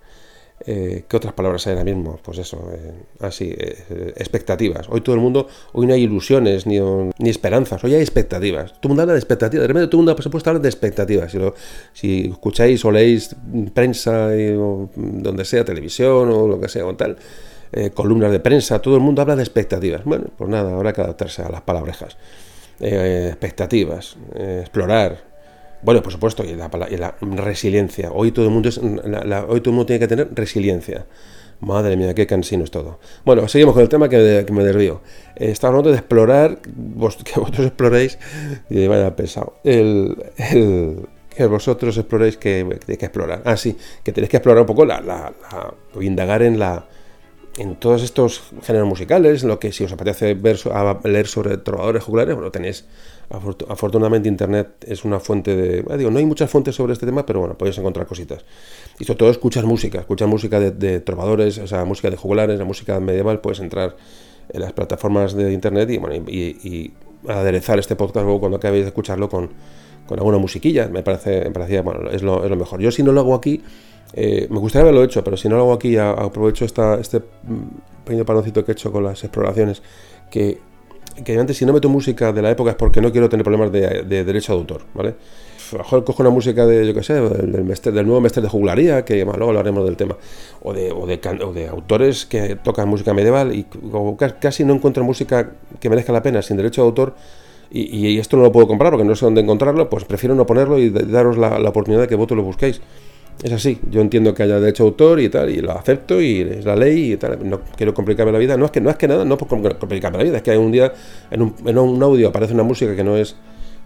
[0.60, 2.18] Eh, ¿Qué otras palabras hay ahora mismo?
[2.22, 4.86] Pues eso, eh, así, eh, expectativas.
[4.89, 6.78] Hoy todo el mundo, hoy no hay ilusiones ni,
[7.18, 8.72] ni, esperanzas, hoy hay expectativas.
[8.72, 10.68] Todo el mundo habla de expectativas, de repente todo el mundo se puede hablar de
[10.68, 11.32] expectativas.
[11.32, 11.39] Si,
[11.93, 13.35] si escucháis o leéis
[13.74, 17.18] prensa, o donde sea, televisión o lo que sea o tal,
[17.93, 20.05] columnas de prensa, todo el mundo habla de expectativas.
[20.05, 22.16] Bueno, pues nada, habrá que adaptarse a las palabrejas.
[22.81, 25.34] expectativas, explorar,
[25.85, 28.11] bueno, por supuesto, y la, resiliencia.
[28.11, 31.06] Hoy todo, el mundo tiene que tener resiliencia.
[31.61, 32.98] Madre mía, qué cansino es todo.
[33.24, 35.02] Bueno, seguimos con el tema que, me desvío.
[35.36, 36.59] Eh, estamos hablando de explorar,
[37.24, 38.19] que vosotros exploréis,
[38.70, 40.16] y vaya pesado, el,
[41.36, 43.43] que vosotros exploréis que, que, que explorar.
[43.44, 45.32] Ah, sí, que tenéis que explorar un poco, la,
[46.01, 46.86] indagar en la
[47.56, 52.51] en todos estos géneros musicales, lo que si os apetece leer sobre trovadores jugulares, bueno,
[52.51, 52.85] tenéis
[53.30, 55.84] afortunadamente Internet es una fuente de...
[55.90, 58.44] Ah, digo, no hay muchas fuentes sobre este tema, pero bueno, podéis encontrar cositas.
[58.98, 62.64] Y sobre todo escuchar música, escuchar música de, trovadores, o sea, música de jugulares, la
[62.64, 63.96] música medieval, puedes entrar
[64.48, 66.16] en las plataformas de Internet y, bueno,
[67.28, 69.51] aderezar este podcast luego cuando acabéis de escucharlo con,
[70.10, 70.88] alguna musiquilla.
[70.88, 72.80] Me, parece, me parecía, bueno, es lo, es lo mejor.
[72.80, 73.62] Yo si no lo hago aquí,
[74.12, 78.05] eh, me gustaría haberlo hecho, pero si no lo hago aquí, aprovecho esta, este mm,
[78.05, 79.82] pequeño panoncito que he hecho con las exploraciones,
[80.30, 80.60] que
[81.22, 83.70] que antes si no meto música de la época es porque no quiero tener problemas
[83.70, 85.14] de, derecho de autor, ¿vale?
[85.70, 89.04] A lo mejor cojo una música de, yo qué sé, del, nuevo mestre de jugularía,
[89.04, 90.16] que luego hablaremos del tema,
[90.62, 91.16] o de, o de,
[91.54, 93.66] de autores que tocan música medieval y
[94.40, 97.14] casi no encuentro música que merezca la pena sin derecho de autor
[97.70, 100.78] y, esto no lo puedo comprar porque no sé dónde encontrarlo, pues prefiero no ponerlo
[100.78, 102.80] y daros la, oportunidad de que vosotros lo busquéis.
[103.43, 106.40] Es así, yo entiendo que haya derecho de autor y tal, y lo acepto y
[106.40, 107.39] es la ley y tal.
[107.48, 108.56] No quiero complicarme la vida.
[108.56, 110.73] No es que no es que nada, no por complicarme la vida, es que un
[110.73, 110.93] día
[111.31, 113.36] en un, en un audio aparece una música que no es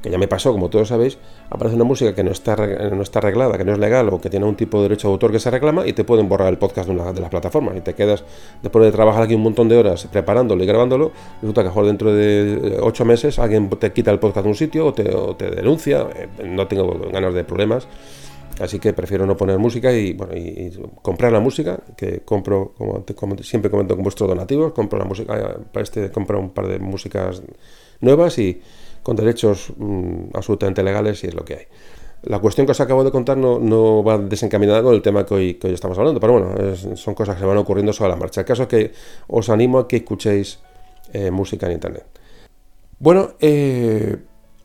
[0.02, 1.18] que ya me pasó, como todos sabéis,
[1.50, 4.30] aparece una música que no está, no está arreglada, que no es legal o que
[4.30, 6.58] tiene un tipo de derecho de autor que se reclama y te pueden borrar el
[6.58, 8.24] podcast de una de las plataformas y te quedas
[8.62, 11.10] después de trabajar aquí un montón de horas preparándolo y grabándolo,
[11.42, 14.94] resulta que dentro de ocho meses alguien te quita el podcast de un sitio o
[14.94, 17.88] te, denuncia, eh, no tengo ganas de problemas.
[18.60, 20.72] Así que prefiero no poner música y, bueno, y,
[21.02, 22.74] comprar la música, que compro,
[23.14, 26.78] como, siempre comento con vuestros donativos, compro la música, para este compro un par de
[26.78, 27.42] músicas
[28.00, 28.60] nuevas y,
[29.02, 31.64] con derechos mm, absolutamente legales y es lo que hay.
[32.24, 35.54] La cuestión que os acabo de contar no, va desencaminada con el tema que hoy,
[35.54, 38.40] que hoy estamos hablando, pero bueno, son cosas que se van ocurriendo sobre la marcha.
[38.40, 38.92] El caso es que
[39.28, 40.58] os animo a que escuchéis
[41.12, 42.04] eh, música en Internet.
[42.98, 44.16] Bueno, eh,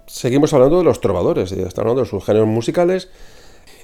[0.07, 3.10] seguimos hablando de los trovadores, estamos hablando de sus géneros musicales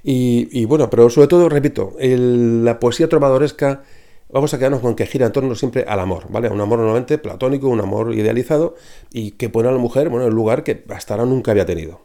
[0.04, 3.84] y, bueno, pero sobre todo, repito, la poesía trovadoresca
[4.32, 6.50] vamos a quedarnos con que gira en torno siempre al amor, ¿vale?
[6.50, 8.76] Un amor normalmente platónico, un amor idealizado
[9.12, 11.66] y que pone a la mujer, bueno, en el lugar que hasta ahora nunca había
[11.66, 12.02] tenido.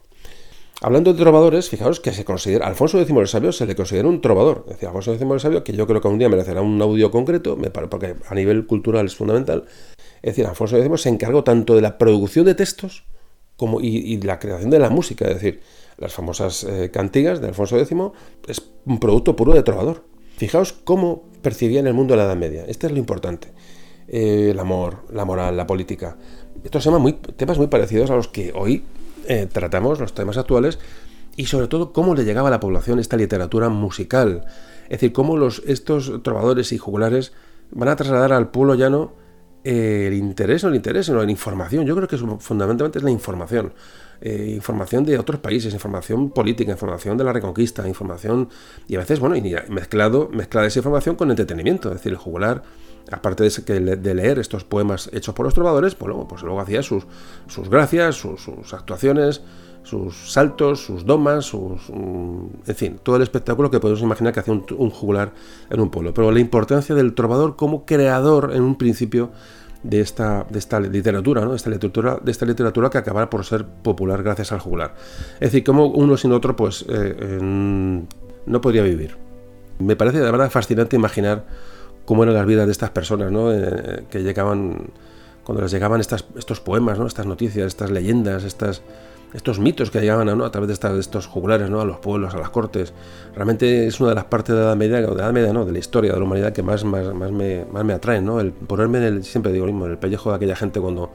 [0.81, 4.19] Hablando de trovadores, fijaos que se considera, Alfonso X el Sabio se le considera un
[4.19, 4.65] trovador.
[4.69, 7.55] Es Alfonso X el Sabio, que yo creo que un día merecerá un audio concreto,
[7.55, 9.65] me porque a nivel cultural es fundamental.
[10.21, 13.05] Es decir, Alfonso X se encargó tanto de la producción de textos
[13.55, 15.25] como y, la creación de la música.
[15.25, 15.61] Es decir,
[15.97, 17.95] las famosas eh, cantigas de Alfonso X
[18.47, 20.03] es un producto puro de trovador.
[20.37, 22.65] Fijaos cómo percibían el mundo de la Edad Media.
[22.67, 23.53] Este es lo importante.
[24.07, 26.17] Eh, el amor, la moral, la política.
[26.63, 28.83] Estos temas muy, temas muy parecidos a los que hoy
[29.27, 30.79] eh, tratamos, los temas actuales,
[31.37, 34.45] y sobre todo cómo le llegaba a la población esta literatura musical.
[34.85, 37.33] Es decir, cómo los, estos trovadores y jugulares
[37.71, 39.13] van a trasladar al pueblo llano
[39.63, 41.85] el interés, no el interés, sino la información.
[41.85, 43.73] Yo creo que fundamentalmente es la información.
[44.27, 48.49] Eh, información de otros países, información política, información de la reconquista, información
[48.87, 52.63] y a veces, bueno, y mezclado, mezclada esa información con entretenimiento, es decir, el jugular,
[53.11, 57.05] aparte de, leer estos poemas hechos por los trovadores, pues luego, pues luego hacía sus,
[57.45, 59.43] sus gracias, sus, actuaciones,
[59.83, 64.39] sus saltos, sus domas, sus, mm, en fin, todo el espectáculo que podemos imaginar que
[64.39, 65.33] hacía un, un jugular
[65.69, 66.15] en un pueblo.
[66.15, 69.29] Pero la importancia del trovador como creador en un principio
[69.85, 71.53] de esta, de esta literatura, ¿no?
[71.53, 74.95] esta literatura, de esta literatura que acabará por ser popular gracias al jugular.
[75.35, 79.15] Es decir, como uno sin otro, pues eh, no podría vivir.
[79.77, 81.45] Me parece de verdad fascinante imaginar
[82.05, 83.53] cómo eran las vidas de estas personas, ¿no?
[83.53, 84.89] Eh, que llegaban,
[85.43, 87.05] cuando les llegaban estas, estos poemas, ¿no?
[87.05, 88.81] estas noticias, estas leyendas, estas,
[89.35, 91.81] estos mitos que llegaban a través de, estos jugulares ¿no?
[91.81, 92.93] a los pueblos, a las cortes.
[93.35, 95.79] Realmente es una de las partes de la Media, de la Media no, de la
[95.79, 98.25] historia de la humanidad que más, más, más, me, más me atraen.
[98.25, 98.39] ¿no?
[98.39, 101.11] El ponerme, en el, siempre digo mismo, el pellejo de aquella gente cuando...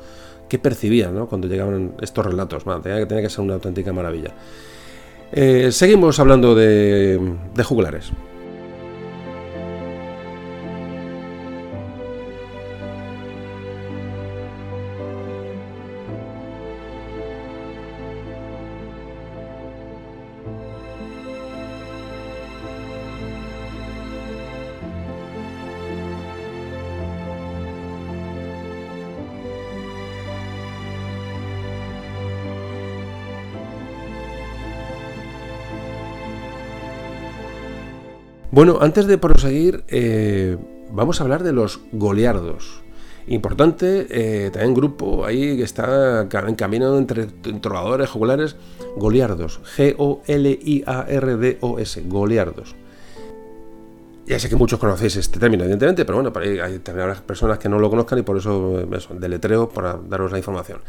[0.49, 1.29] ¿Qué percibían ¿no?
[1.29, 2.65] cuando llegaban estos relatos?
[2.83, 4.35] tenía, tenía, que ser una auténtica maravilla.
[5.31, 7.21] Eh, seguimos hablando de,
[7.55, 8.11] de jugulares.
[38.53, 40.57] Bueno, antes de proseguir, eh,
[40.91, 42.83] vamos a hablar de los goliardos.
[43.29, 48.57] Importante, eh, también grupo ahí que está en camino entre trovadores, jugulares,
[48.97, 49.61] goliardos.
[49.77, 50.33] G-O-L-I-A-R-D-O-S,
[52.09, 52.75] goliardos.
[54.27, 56.81] Ya sé que muchos conocéis este término, evidentemente, pero bueno, hay, hay
[57.25, 60.81] personas que no lo conozcan y por eso, eso deletreo para daros la información.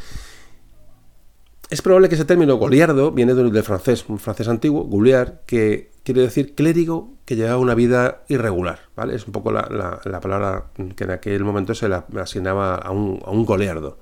[1.72, 6.20] Es probable que ese término goliardo viene del francés, un francés antiguo, gouliard, que quiere
[6.20, 9.16] decir clérigo que lleva una vida irregular, ¿vale?
[9.16, 10.66] Es un poco la, palabra
[10.98, 14.00] que en aquel momento se le asignaba a un, a goleardo.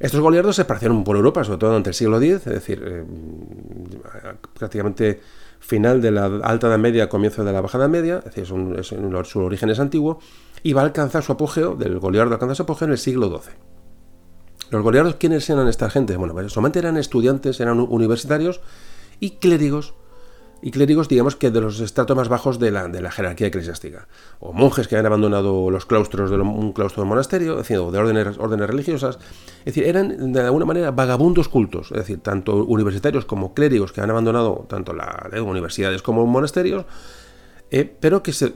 [0.00, 3.04] Estos goliardos se esparcieron por Europa, sobre todo durante el siglo X, es decir, eh,
[4.58, 5.20] prácticamente
[5.60, 9.38] final de la alta edad media, comienzo de la baja edad media, es decir, su
[9.38, 10.18] origen es antiguo,
[10.64, 13.71] y va a alcanzar su apogeo, del goliardo alcanza su apogeo en el siglo XII.
[14.72, 16.16] Los goliardos, ¿quiénes eran esta gente?
[16.16, 18.62] Bueno, pues solamente eran estudiantes, eran universitarios
[19.20, 19.92] y clérigos
[20.62, 24.08] y clérigos, digamos que de los estratos más bajos de la, de la jerarquía eclesiástica,
[24.40, 27.98] o monjes que habían abandonado los claustros de un claustro de monasterio, es decir, de
[27.98, 29.18] órdenes, órdenes religiosas,
[29.58, 34.00] es decir, eran de alguna manera vagabundos cultos, es decir, tanto universitarios como clérigos que
[34.00, 36.86] han abandonado tanto las universidades como monasterios,
[37.72, 38.52] eh, pero que se,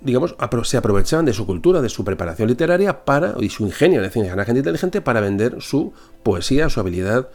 [0.00, 0.34] digamos,
[0.64, 4.24] se aprovechaban de su cultura, de su preparación literaria para, y su ingenio, es decir,
[4.24, 5.92] era gente inteligente para vender su
[6.22, 7.28] poesía, su habilidad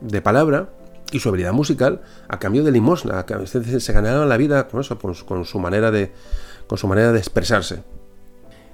[0.00, 0.68] de palabra
[1.10, 3.24] y su habilidad musical a cambio de limosna.
[3.78, 6.12] Se ganaron la vida con eso, con su manera de,
[6.66, 7.82] con su manera de expresarse.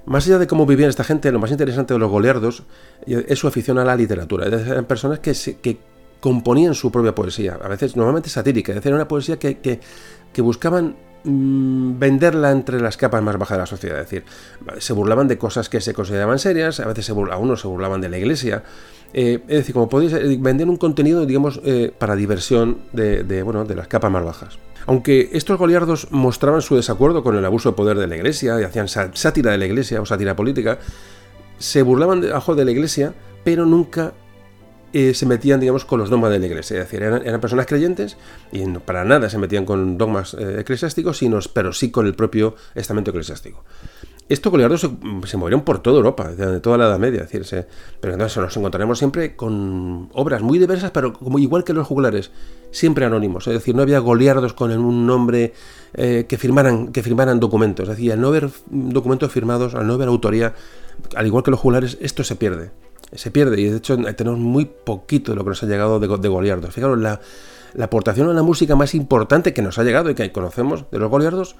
[0.05, 2.63] Más allá de cómo vivían esta gente, lo más interesante de los goliardos
[3.05, 4.47] es su afición a la literatura.
[4.47, 5.77] Eran personas que, que
[6.19, 10.95] componían su propia poesía, a veces normalmente satírica, es decir, una poesía que, que, buscaban
[11.23, 13.99] mm, venderla entre las capas más bajas de la sociedad.
[13.99, 14.23] Es decir,
[14.79, 18.09] se burlaban de cosas que se consideraban serias, a veces se algunos se burlaban de
[18.09, 18.63] la iglesia.
[19.13, 23.65] Eh, es decir, como podéis, eh, vender un contenido, digamos, eh, para diversión de, bueno,
[23.65, 24.59] de las capas más bajas.
[24.87, 28.63] Aunque estos goliardos mostraban su desacuerdo con el abuso de poder de la iglesia y
[28.63, 30.79] hacían sátira de la iglesia o sátira política,
[31.59, 34.13] se burlaban de, de la iglesia, pero nunca
[34.93, 36.77] eh, se metían, digamos, con los dogmas de la iglesia.
[36.77, 38.17] Es decir, eran, personas creyentes
[38.51, 42.55] y para nada se metían con dogmas eh, eclesiásticos, sino, pero sí con el propio
[42.75, 43.63] estamento eclesiástico.
[44.31, 44.89] Estos goliardos
[45.25, 47.67] se, movieron por toda Europa, de toda la Edad Media, es decir,
[47.99, 52.31] pero entonces nos encontraremos siempre con obras muy diversas, pero como igual que los jugulares,
[52.71, 53.45] siempre anónimos.
[53.47, 55.53] Es decir, no había goliardos con un nombre
[55.95, 57.89] eh, que, firmaran, que firmaran documentos.
[57.89, 60.55] Es decir, al no haber documentos firmados, al no haber autoría,
[61.13, 62.71] al igual que los jugulares, esto se pierde.
[63.13, 66.07] Se pierde y de hecho tenemos muy poquito de lo que nos ha llegado de,
[66.07, 66.73] de goliardos.
[66.73, 67.19] Fijaros, la,
[67.73, 70.99] la aportación a la música más importante que nos ha llegado y que conocemos de
[70.99, 71.55] los goliardos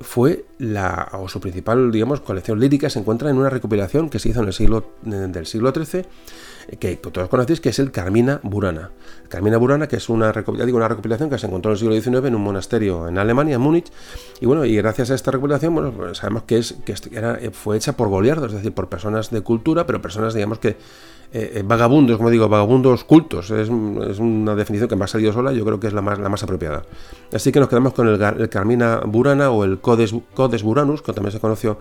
[0.00, 4.30] fue la, o su principal, digamos, colección lírica se encuentra en una recopilación que se
[4.30, 6.06] hizo en el siglo del siglo XIII,
[6.78, 8.90] que todos conocéis, que es el Carmina Burana.
[9.28, 12.28] Carmina Burana, que es una, digo, una recopilación que se encontró en el siglo XIX
[12.28, 13.90] en un monasterio en Alemania, en Múnich,
[14.40, 17.76] y bueno, y gracias a esta recopilación, bueno, pues sabemos que es que era, fue
[17.76, 20.76] hecha por goliardos, es decir, por personas de cultura, pero personas, digamos, que
[21.32, 23.50] eh, eh, vagabundos, como digo, vagabundos cultos.
[23.52, 26.28] Es, una definición que me ha salido sola, yo creo que es la más, la
[26.28, 26.82] más apropiada.
[27.32, 31.32] Así que nos quedamos con el, Carmina Burana o el Codes, Codes Buranus, que también
[31.32, 31.78] se conoció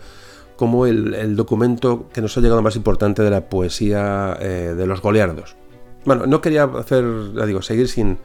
[0.60, 5.02] como el, documento que nos ha llegado más importante de la poesía eh, de los
[5.02, 5.56] goliardos.
[6.04, 7.06] Bueno, no quería hacer,
[7.46, 8.18] digo, seguir sin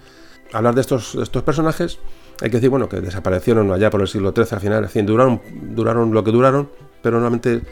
[0.53, 2.01] hablar de estos, estos personajes.
[2.43, 5.41] Hay que decir, bueno, que desaparecieron allá por el siglo XIII al final, en duraron,
[5.77, 6.71] duraron lo que duraron,
[7.03, 7.63] pero normalmente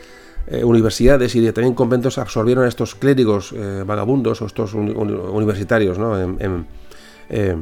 [0.46, 6.16] eh, universidades y también conventos absorbieron a estos clérigos eh, vagabundos o estos universitarios ¿no?
[7.30, 7.56] Eh,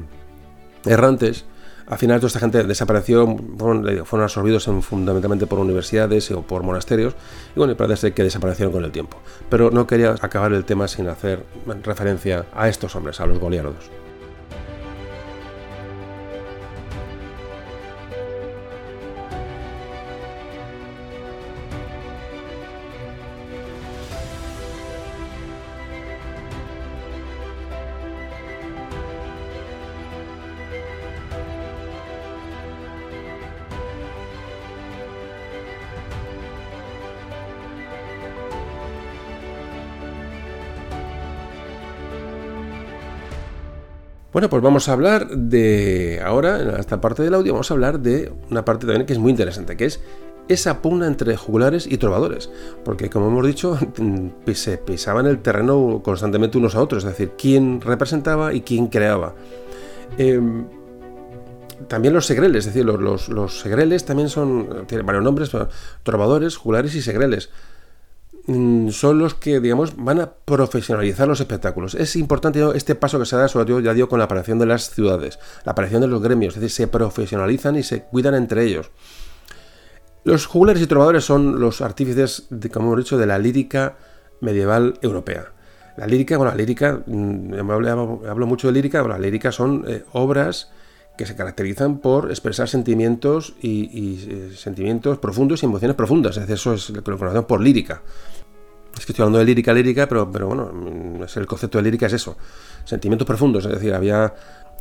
[0.84, 1.46] errantes.
[1.90, 7.14] Al final toda esta gente desapareció, fueron, absorbidos fundamentalmente por universidades o por monasterios
[7.54, 9.18] y bueno, parece que desaparecieron con el tiempo.
[9.48, 11.44] Pero no quería acabar el tema sin hacer
[11.82, 13.90] referencia a estos hombres, a los goliardos.
[44.32, 47.98] Bueno, pues vamos a hablar de, ahora, en esta parte del audio, vamos a hablar
[47.98, 50.00] de una parte también que es muy interesante, que es
[50.46, 52.48] esa pugna entre jugulares y trovadores.
[52.84, 53.76] Porque, como hemos dicho,
[54.54, 59.34] se pisaban el terreno constantemente unos a otros, es decir, quién representaba y quién creaba.
[60.16, 60.64] Em,
[61.88, 65.50] también los segreles, es decir, los, los, segreles también son, tienen varios nombres,
[66.04, 67.50] trovadores, jugulares y segreles.
[68.46, 71.94] Mm, son los que, digamos, van a profesionalizar los espectáculos.
[71.94, 74.66] Es importante este paso que se da, sobre todo, ya digo, con la aparición de
[74.66, 78.64] las ciudades, la aparición de los gremios, es decir, se profesionalizan y se cuidan entre
[78.64, 78.90] ellos.
[80.24, 83.96] Los jugulares y trovadores son los artífices, de, como hemos dicho, de la lírica
[84.40, 85.52] medieval europea.
[85.96, 90.04] La lírica, bueno, la lírica, mm, hablo, mucho de lírica, pero la lírica son eh,
[90.12, 90.70] obras
[91.20, 96.38] que se caracterizan por expresar sentimientos y, eh, sentimientos profundos y emociones profundas.
[96.38, 98.00] Eso es lo que lo conocemos por lírica.
[98.98, 102.06] Es que estoy hablando de lírica, lírica, pero, pero bueno, mm, el concepto de lírica
[102.06, 102.38] es eso,
[102.86, 104.32] sentimientos profundos, es decir, había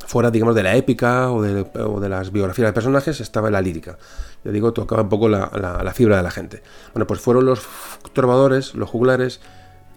[0.07, 3.97] fuera, digamos, de la épica o de, las biografías de personajes, estaba la lírica.
[4.45, 6.63] Yo digo, tocaba un poco la, fibra de la gente.
[6.93, 7.67] Bueno, pues fueron los
[8.13, 9.41] trovadores, los juglares,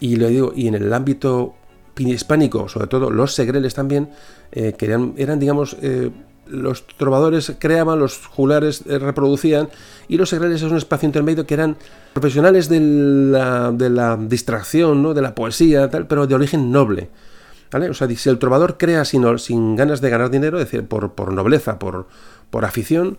[0.01, 1.55] y, le digo, y en el ámbito
[1.97, 4.10] hispánico, sobre todo los segreles también,
[4.51, 6.10] eh, que eran, eran digamos, eh,
[6.47, 9.69] los trovadores creaban, los juglares eh, reproducían
[10.09, 11.77] y los segreles es un espacio intermedio que eran
[12.12, 15.14] profesionales de la, de la distracción, ¿no?
[15.14, 17.10] de la poesía, tal, pero de origen noble.
[17.70, 17.89] ¿vale?
[17.89, 21.12] O sea, si el trovador crea sin, sin ganas de ganar dinero, es decir, por,
[21.12, 22.06] por nobleza, por,
[22.51, 23.19] por afición,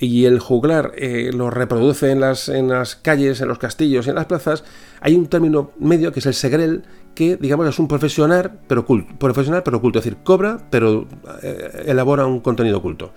[0.00, 4.10] y el juglar eh, lo reproduce en las, en las calles, en los castillos y
[4.10, 4.64] en las plazas,
[5.02, 9.14] hay un término medio que es el segrel, que digamos es un profesional pero culto,
[9.18, 11.06] profesional pero oculto, es decir, cobra pero
[11.42, 13.12] eh, elabora un contenido oculto.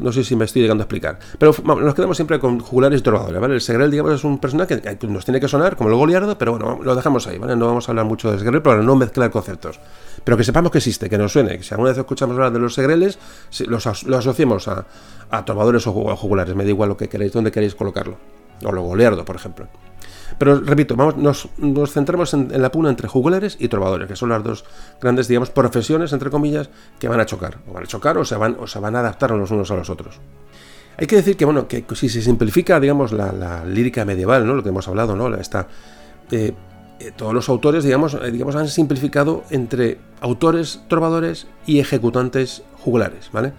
[0.00, 1.18] no sé si me estoy llegando a explicar.
[1.36, 3.54] Pero nos quedamos siempre con jugulares y trovadores, ¿vale?
[3.54, 6.52] El Segrel, digamos, es un personaje que nos tiene que sonar como el Goliardo, pero
[6.52, 7.56] bueno, lo dejamos ahí, ¿vale?
[7.56, 9.80] No vamos a hablar mucho de Segrel para no mezclar conceptos.
[10.24, 12.58] Pero que sepamos que existe, que nos suene, que si alguna vez escuchamos hablar de
[12.58, 13.18] los Segreles,
[13.66, 14.86] los, asociemos a,
[15.30, 18.18] a trovadores o jugulares, me da igual lo que queréis, dónde queréis colocarlo.
[18.64, 19.68] O lo Goliardo, por ejemplo.
[20.38, 24.42] Pero repito, vamos, nos, centramos en, la puna entre jugulares y trovadores, que son las
[24.42, 24.64] dos
[25.00, 27.58] grandes, digamos, profesiones, entre comillas, que van a chocar.
[27.68, 29.76] O van a chocar o se van, o se van a adaptar los unos a
[29.76, 30.20] los otros.
[30.96, 34.54] Hay que decir que, bueno, que si se simplifica, digamos, la, lírica medieval, ¿no?
[34.54, 35.34] Lo que hemos hablado, ¿no?
[35.34, 35.66] Está,
[36.30, 36.52] eh,
[37.00, 43.30] eh, todos los autores, digamos, eh, digamos, han simplificado entre autores trovadores y ejecutantes jugulares,
[43.32, 43.54] ¿vale?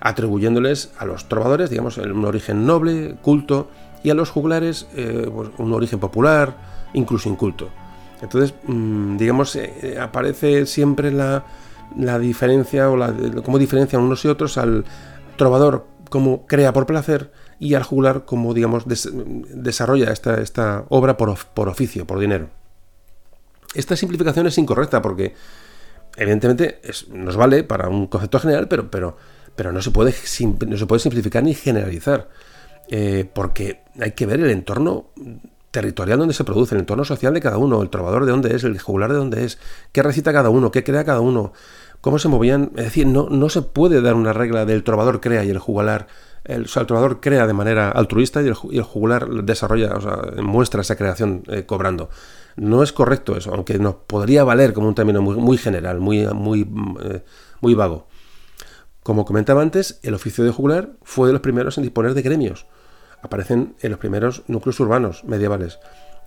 [0.00, 3.68] Atribuyéndoles a los trovadores, digamos, un origen noble, culto,
[4.04, 6.56] y a los juglares eh, pues, un origen popular,
[6.92, 7.68] incluso inculto.
[8.22, 9.58] Entonces, mm, digamos,
[10.00, 11.44] aparece siempre la,
[12.20, 13.12] diferencia o la,
[13.44, 14.84] cómo diferencian unos y otros al
[15.36, 21.36] trovador como crea por placer y al juglar como, digamos, desarrolla esta, esta obra por,
[21.54, 22.50] por, oficio, por dinero.
[23.74, 25.34] Esta simplificación es incorrecta porque,
[26.16, 26.80] evidentemente,
[27.12, 29.16] nos vale para un concepto general, pero, pero,
[29.56, 30.14] pero no, se puede,
[30.66, 32.28] no se puede simplificar ni generalizar.
[32.88, 35.10] Eh, porque hay que ver el entorno
[35.70, 38.62] territorial donde se produce, el entorno social de cada uno, el trovador de dónde es,
[38.62, 39.58] el jugular de dónde es,
[39.90, 41.52] qué recita cada uno, qué crea cada uno,
[42.00, 42.70] cómo se movían.
[42.76, 46.06] Es decir, no, no se puede dar una regla del trovador crea y el jugular.
[46.44, 50.82] El, o el trovador crea de manera altruista y el, jugular desarrolla, o sea, muestra
[50.82, 52.10] esa creación eh, cobrando.
[52.56, 56.68] No es correcto eso, aunque nos podría valer como un término muy, general, muy, muy,
[57.02, 57.22] eh,
[57.60, 58.06] muy vago.
[59.02, 62.66] Como comentaba antes, el oficio de juglar fue de los primeros en disponer de gremios
[63.24, 65.78] aparecen en los primeros núcleos urbanos medievales,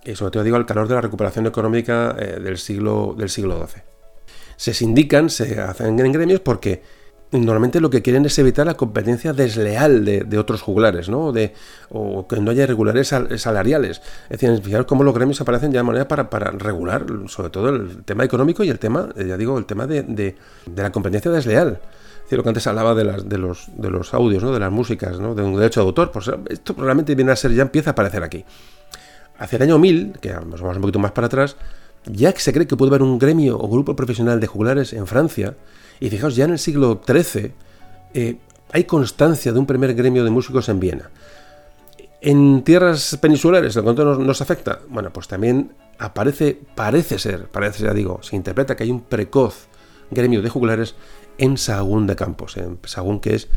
[0.04, 3.64] y sobre todo digo al calor de la recuperación económica eh, del, siglo, del siglo
[3.66, 3.82] XII.
[4.56, 6.82] Se sindican, se hacen en gremios porque
[7.32, 11.32] normalmente lo que quieren es evitar la competencia desleal de, otros juglares, ¿no?
[11.32, 11.52] De,
[11.90, 14.00] o que no haya irregulares salariales.
[14.30, 18.04] Es decir, fijaros cómo los gremios aparecen ya de manera para, regular, sobre todo el
[18.04, 20.36] tema económico y el tema, ya digo, el tema de,
[20.74, 21.80] la competencia desleal
[22.36, 24.52] lo que antes hablaba de, las, de, los, de los audios, ¿no?
[24.52, 25.34] de las músicas, ¿no?
[25.34, 28.22] de un derecho de autor, pues esto probablemente viene a ser, ya empieza a aparecer
[28.22, 28.44] aquí.
[29.38, 31.56] Hacia el año 1000, que vamos un poquito más para atrás,
[32.04, 35.06] ya que se cree que puede haber un gremio o grupo profesional de juglares en
[35.06, 35.54] Francia,
[36.00, 37.52] y fijaos, ya en el siglo XIII
[38.14, 38.36] eh,
[38.72, 41.10] hay constancia de un primer gremio de músicos en Viena.
[42.20, 44.80] En tierras peninsulares, ¿el cuánto nos, afecta?
[44.88, 49.68] Bueno, pues también aparece, parece ser, parece, ya digo, se interpreta que hay un precoz
[50.10, 50.96] gremio de juglares
[51.38, 53.48] en Sagún de Campos, en Sagún que es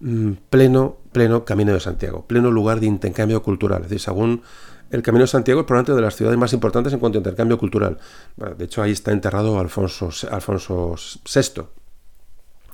[0.00, 3.82] mm, pleno, pleno Camino de Santiago, pleno lugar de intercambio cultural.
[3.82, 4.42] Es decir, Sagún,
[4.90, 7.58] el Camino de Santiago es probablemente de las ciudades más importantes en cuanto a intercambio
[7.58, 7.98] cultural.
[8.36, 10.94] de hecho, ahí está enterrado Alfonso, Alfonso
[11.24, 11.64] VI,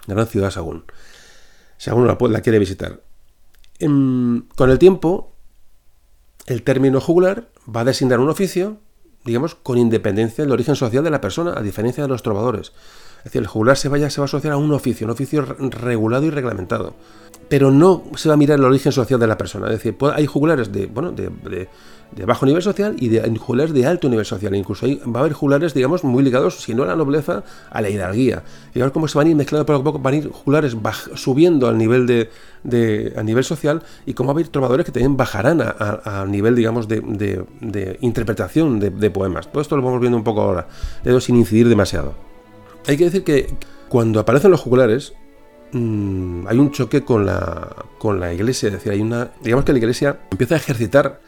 [0.06, 0.84] gran ciudad Sagún.
[1.78, 3.00] Sagún la, la quiere visitar.
[3.78, 5.32] con el tiempo,
[6.46, 8.78] el término jugular va a designar un oficio,
[9.24, 12.72] digamos, con independencia del origen social de la persona, a diferencia de los trovadores.
[13.18, 15.42] Es decir, el jugular se, vaya, se va a asociar a un oficio, un oficio
[15.44, 16.94] regulado y reglamentado.
[17.48, 19.66] Pero no se va a mirar el origen social de la persona.
[19.66, 21.68] Es decir, hay jugulares de, bueno, de,
[22.26, 24.54] bajo nivel social y de jugulares de alto nivel social.
[24.54, 27.90] Incluso va a haber jugulares, digamos, muy ligados, si no a la nobleza, a la
[27.90, 28.42] hidalguía.
[28.74, 30.76] Y ver cómo se van a ir mezclando poco a poco, van a ir jugulares
[31.14, 35.16] subiendo al nivel de, a nivel social y cómo va a haber trovadores que también
[35.16, 39.50] bajarán a, nivel, digamos, de, interpretación de, poemas.
[39.50, 40.68] Todo esto lo vamos viendo un poco ahora,
[41.20, 42.14] sin incidir demasiado.
[42.86, 43.46] Hay que decir que
[43.88, 45.14] cuando aparecen los jugulares,
[45.72, 48.68] mm, hay un choque con la, con la iglesia.
[48.68, 49.30] Es decir, hay una.
[49.42, 51.20] Digamos que la iglesia empieza a ejercitar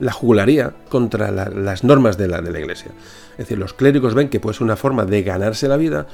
[0.00, 2.90] la jugularía contra las normas de la, de la iglesia.
[3.32, 6.06] Es decir, los clérigos ven que puede ser una forma de ganarse la vida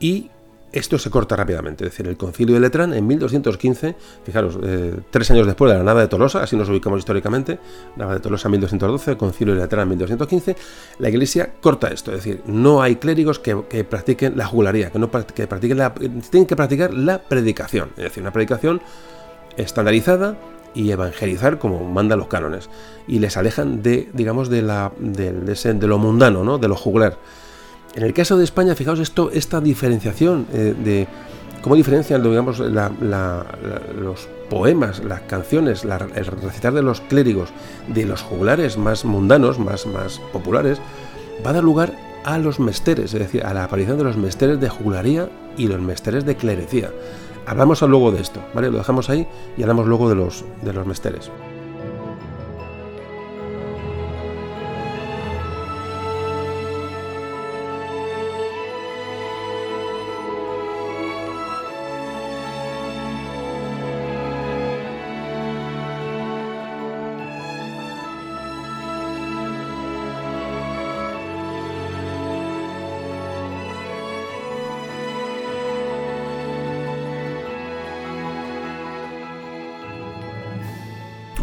[0.00, 0.30] y
[0.74, 1.84] esto se corta rápidamente.
[1.84, 3.94] Es decir, el concilio de Letrán en 1215,
[4.24, 7.60] fijaros, eh, tres años después de la nada de Tolosa, así nos ubicamos históricamente,
[7.94, 10.56] nada de Tolosa en 1212, concilio de Letrán en 1215,
[10.98, 12.10] la iglesia corta esto.
[12.10, 13.54] Es decir, no hay clérigos que,
[13.84, 15.78] practiquen la jugularía, que, no, que practiquen
[16.30, 17.90] tienen que practicar la predicación.
[17.96, 18.82] Es decir, una predicación
[19.56, 20.36] estandarizada
[20.74, 22.68] y evangelizar como mandan los cánones.
[23.06, 26.58] Y les alejan de, digamos, de, la, de lo mundano, ¿no?
[26.58, 27.18] de lo juglar.
[27.94, 31.06] En el caso de España, fijaos esto, esta diferenciación eh, de
[31.62, 37.50] cómo diferencian digamos, los poemas, las canciones, el recitar de los clérigos
[37.88, 40.78] de los juglares más mundanos, más, más populares,
[41.44, 41.94] va a dar lugar
[42.24, 45.80] a los mesteres, es decir, a la aparición de los mesteres de juglaría y los
[45.80, 46.90] mesteres de clerecía.
[47.46, 48.70] Hablamos luego de esto, ¿vale?
[48.70, 49.26] Lo dejamos ahí
[49.56, 51.30] y hablamos luego de los, de los mesteres.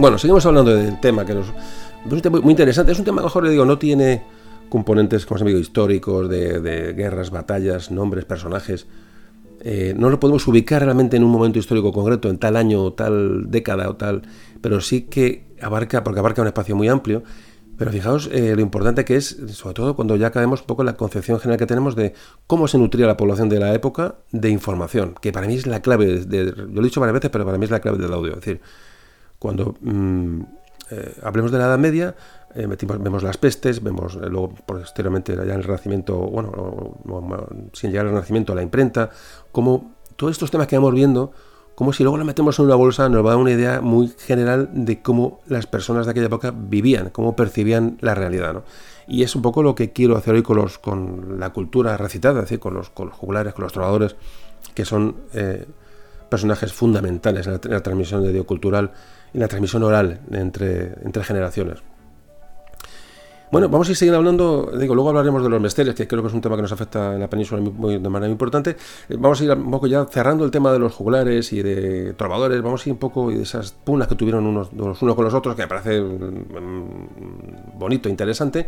[0.02, 2.92] Bueno, seguimos hablando del tema que nos, es un tema muy interesante.
[2.92, 4.24] Es un tema, mejor le digo, no tiene
[4.68, 8.88] componentes, como se digo, históricos, de, guerras, batallas, nombres, personajes.
[9.60, 12.94] Eh, no lo podemos ubicar realmente en un momento histórico concreto, en tal año o
[12.94, 14.24] tal década o tal,
[14.60, 17.22] pero sí que abarca, porque abarca un espacio muy amplio.
[17.78, 20.94] Pero fijaos eh, lo importante que es, sobre todo cuando ya caemos un poco la
[20.94, 22.14] concepción general que tenemos de
[22.48, 25.84] cómo se nutría la población de la época de información, que para mí es la
[25.84, 28.32] clave, yo lo he dicho varias veces, pero para mí es la clave del audio.
[28.32, 28.62] Es decir,
[29.42, 30.42] cuando mm,
[30.92, 32.14] eh, hablemos de la Edad Media,
[32.54, 37.00] eh, vemos las pestes, vemos eh, luego posteriormente ya en el Renacimiento, bueno,
[37.74, 39.10] sin llegar al Renacimiento, la imprenta,
[39.52, 41.32] como todos estos temas que vamos viendo,
[41.74, 44.10] como si luego lo metemos en una bolsa, nos va a dar una idea muy
[44.10, 48.64] general de cómo las personas de aquella época vivían, cómo percibían la realidad.
[49.08, 52.42] Y es un poco lo que quiero hacer hoy con, los, con la cultura recitada,
[52.42, 54.16] es decir, con los, con jugulares, con los trovadores,
[54.76, 55.16] que son
[56.30, 58.92] personajes fundamentales en la, transmisión de cultural
[59.34, 61.80] y la transmisión oral entre, entre generaciones.
[63.52, 66.30] Bueno, vamos a ir siguiendo hablando, digo, luego hablaremos de los mesteres, que creo que
[66.30, 68.78] es un tema que nos afecta en la península de manera muy importante.
[69.10, 72.14] Eh, vamos a ir un poco ya cerrando el tema de los jugulares y de
[72.14, 75.34] trovadores, vamos a ir un poco de esas punas que tuvieron unos, unos con los
[75.34, 78.68] otros, que me parece mm, bonito, interesante.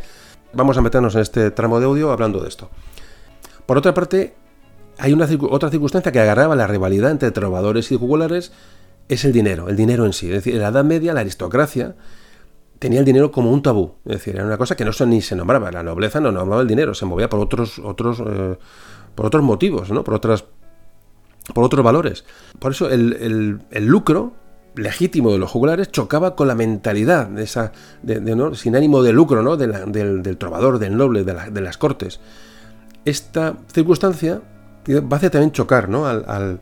[0.51, 2.69] Vamos a meternos en este tramo de audio hablando de esto.
[3.65, 4.35] Por otra parte,
[4.97, 8.51] hay una otra circunstancia que agarraba la rivalidad entre trovadores y jugulares,
[9.09, 10.27] es el dinero, el dinero en sí.
[10.27, 11.95] Es decir, en la Edad Media la aristocracia
[12.79, 13.95] tenía el dinero como un tabú.
[14.05, 15.71] Es decir, era una cosa que no se, ni se nombraba.
[15.71, 18.57] La nobleza no nombraba el dinero, se movía por otros, otros, eh,
[19.15, 20.03] por otros motivos, ¿no?
[20.03, 20.45] por, otras,
[21.53, 22.25] por otros valores.
[22.59, 24.33] Por eso el, lucro
[24.75, 27.71] legítimo de los jugulares chocaba con la mentalidad de esa,
[28.01, 29.55] de, sin ánimo de lucro ¿no?
[29.55, 32.19] del, trovador, del noble, de, las cortes.
[33.05, 34.41] Esta circunstancia
[34.89, 36.05] va a hacer también chocar ¿no?
[36.07, 36.59] al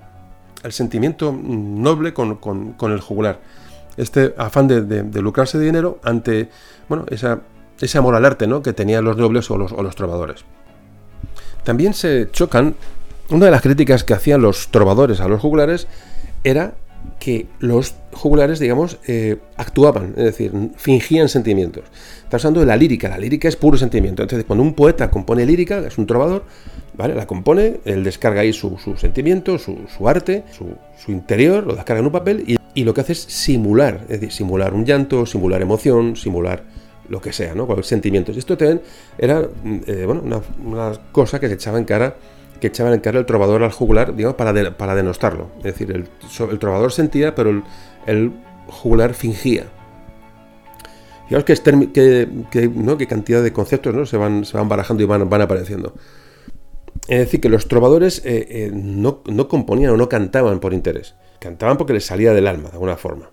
[0.64, 3.40] el sentimiento noble con, el jugular.
[3.98, 6.50] Este afán de, lucrarse de dinero ante
[6.88, 8.62] bueno, ese amor al arte ¿no?
[8.62, 10.46] que tenían los nobles o los, los trovadores.
[11.64, 12.76] También se chocan,
[13.30, 15.88] una de las críticas que hacían los trovadores a los jugulares
[16.44, 16.74] era
[17.20, 21.84] que los jugulares, digamos, eh, actuaban, es decir, fingían sentimientos.
[22.24, 24.24] Está hablando de la lírica, la lírica es puro sentimiento.
[24.24, 26.44] Entonces, cuando un poeta compone lírica, es un trovador,
[26.94, 27.16] ¿vale?
[27.16, 32.12] La compone, él descarga ahí su, sentimiento, su, arte, su, interior, lo descarga en un
[32.12, 36.64] papel y, lo que hace es simular, es decir, simular un llanto, simular emoción, simular
[37.10, 37.68] lo que sea, ¿no?
[37.84, 38.36] Sentimientos.
[38.36, 38.82] Y esto también
[39.18, 39.42] era,
[39.88, 42.16] eh, bueno, una, una cosa que se echaba en cara
[42.62, 45.50] que echaban en cara el trovador al jugular, digamos, para, para denostarlo.
[45.58, 46.08] Es decir, el,
[46.50, 47.64] el trovador sentía, pero
[48.06, 48.32] el,
[48.68, 49.66] jugular fingía.
[51.28, 52.98] Fijaos que, que, ¿no?
[52.98, 54.06] qué cantidad de conceptos ¿no?
[54.06, 55.94] se, van, se van barajando y van, van apareciendo.
[57.12, 61.16] Es decir, que los trovadores eh, eh, no, no, componían o no cantaban por interés,
[61.40, 63.32] cantaban porque les salía del alma, de alguna forma.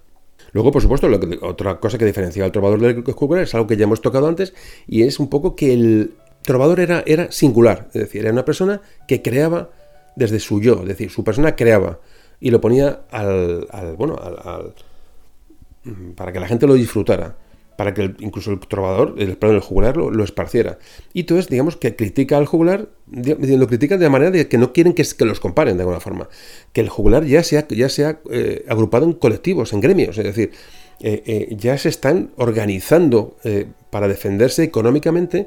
[0.51, 1.09] Luego, por supuesto,
[1.43, 4.53] otra cosa que diferencia al trovador del jugular es algo que ya hemos tocado antes,
[4.89, 8.81] y es un poco que el, trovador era, era singular, es decir, era una persona
[9.07, 9.71] que creaba
[10.17, 12.01] desde su yo, es decir, su persona creaba
[12.41, 14.75] y lo ponía al, bueno, al,
[15.85, 17.37] mm, para que la gente lo disfrutara,
[17.79, 20.81] para que incluso el trovador, el plano del jugular, lo, esparciera.
[21.13, 24.73] Y entonces, digamos que critica al jugular, lo critican de la manera de que no
[24.73, 26.29] quieren que, los comparen de alguna forma,
[26.73, 30.51] que el jugular ya sea, ya sea eh, agrupado en colectivos, en gremios, es decir,
[30.99, 33.37] eh, eh, ya se están organizando
[33.91, 35.47] para defenderse económicamente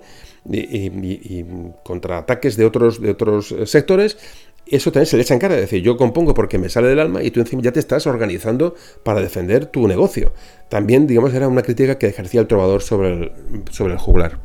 [0.49, 1.43] y,
[1.83, 4.17] contra ataques de otros, de otros sectores,
[4.75, 5.55] eso también se le echa en cara.
[5.55, 8.07] Es decir, yo compongo porque me sale del alma y tú encima ya te estás
[8.07, 10.33] organizando para defender tu negocio.
[10.69, 13.31] También, digamos, era una crítica que ejercía el trovador sobre el,
[13.71, 14.39] sobre el juglar.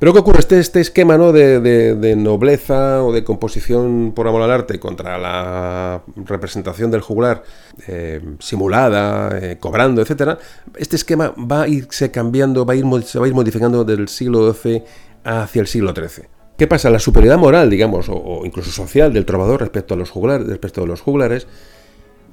[0.00, 0.38] Pero ¿qué ocurre?
[0.38, 1.30] Este, este esquema ¿no?
[1.30, 7.42] de, nobleza o de composición por amor al arte contra la representación del juglar
[7.86, 10.38] eh, simulada, eh, cobrando, etcétera,
[10.76, 14.08] este esquema va a irse cambiando, va a ir, se va a ir modificando del
[14.08, 14.82] siglo XII
[15.22, 16.39] hacia el siglo XIII.
[16.60, 16.90] ¿Qué pasa?
[16.90, 20.86] La superioridad moral, digamos, o, incluso social del trovador respecto a los juglares, respecto a
[20.86, 21.46] los juglares,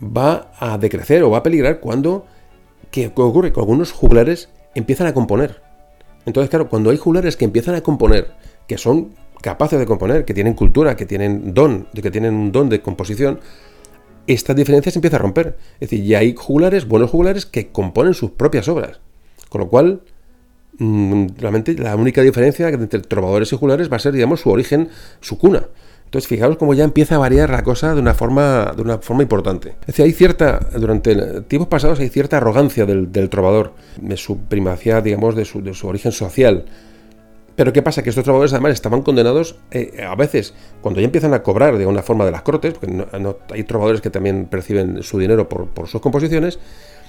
[0.04, 2.26] va a decrecer o va a peligrar cuando
[2.92, 3.54] ¿qué ocurre?
[3.54, 5.62] Que algunos juglares empiezan a componer
[6.28, 8.32] entonces, claro, cuando hay juglares que empiezan a componer,
[8.68, 12.68] que son capaces de componer, que tienen cultura, que tienen don, que tienen un don
[12.68, 13.40] de composición,
[14.28, 15.58] estas diferencias se empiezan a romper.
[15.80, 19.00] Es decir, ya hay juglares, buenos juglares, que componen sus propias obras.
[19.48, 20.02] Con lo cual,
[20.80, 24.90] realmente la única diferencia entre trovadores y juglares va a ser, digamos, su origen,
[25.22, 25.68] su cuna.
[26.08, 29.24] Entonces, fijaos cómo ya empieza a variar la cosa de una forma, de una forma
[29.24, 29.76] importante.
[29.82, 35.02] Es decir, hay cierta, durante tiempos pasados hay cierta arrogancia del, trovador, de su primacía,
[35.02, 36.64] digamos, de su, de su, origen social.
[37.58, 38.04] Pero ¿qué pasa?
[38.04, 41.86] Que estos trovadores además estaban condenados eh, a veces, cuando ya empiezan a cobrar de
[41.86, 43.06] una forma de las cortes, porque
[43.52, 46.58] hay trovadores que también perciben su dinero por, sus composiciones,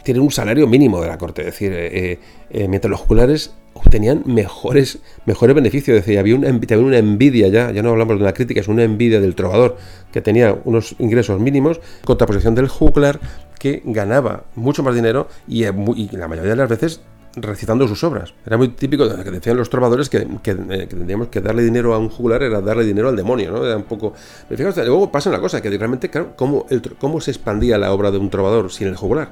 [0.02, 1.42] tienen un salario mínimo de la corte.
[1.42, 2.18] Es decir, eh,
[2.50, 5.98] eh, mientras los jugulares obtenían mejores, mejores beneficios.
[5.98, 8.82] Es decir, había una, una envidia ya, ya no hablamos de una crítica, es una
[8.82, 9.76] envidia del trovador
[10.12, 13.20] que tenía unos ingresos mínimos, contraposición del juglar
[13.58, 17.00] que ganaba mucho más dinero y, y la mayoría de las veces
[17.36, 18.34] recitando sus obras.
[18.46, 21.98] Era muy típico que decían los trovadores que, que, eh, tendríamos que darle dinero a
[21.98, 23.64] un juglar era darle dinero al demonio, ¿no?
[23.64, 24.14] Era un poco...
[24.48, 26.66] Pero luego pasa una cosa, que realmente, claro, ¿cómo,
[26.98, 29.30] cómo se expandía la obra de un trovador sin el juglar?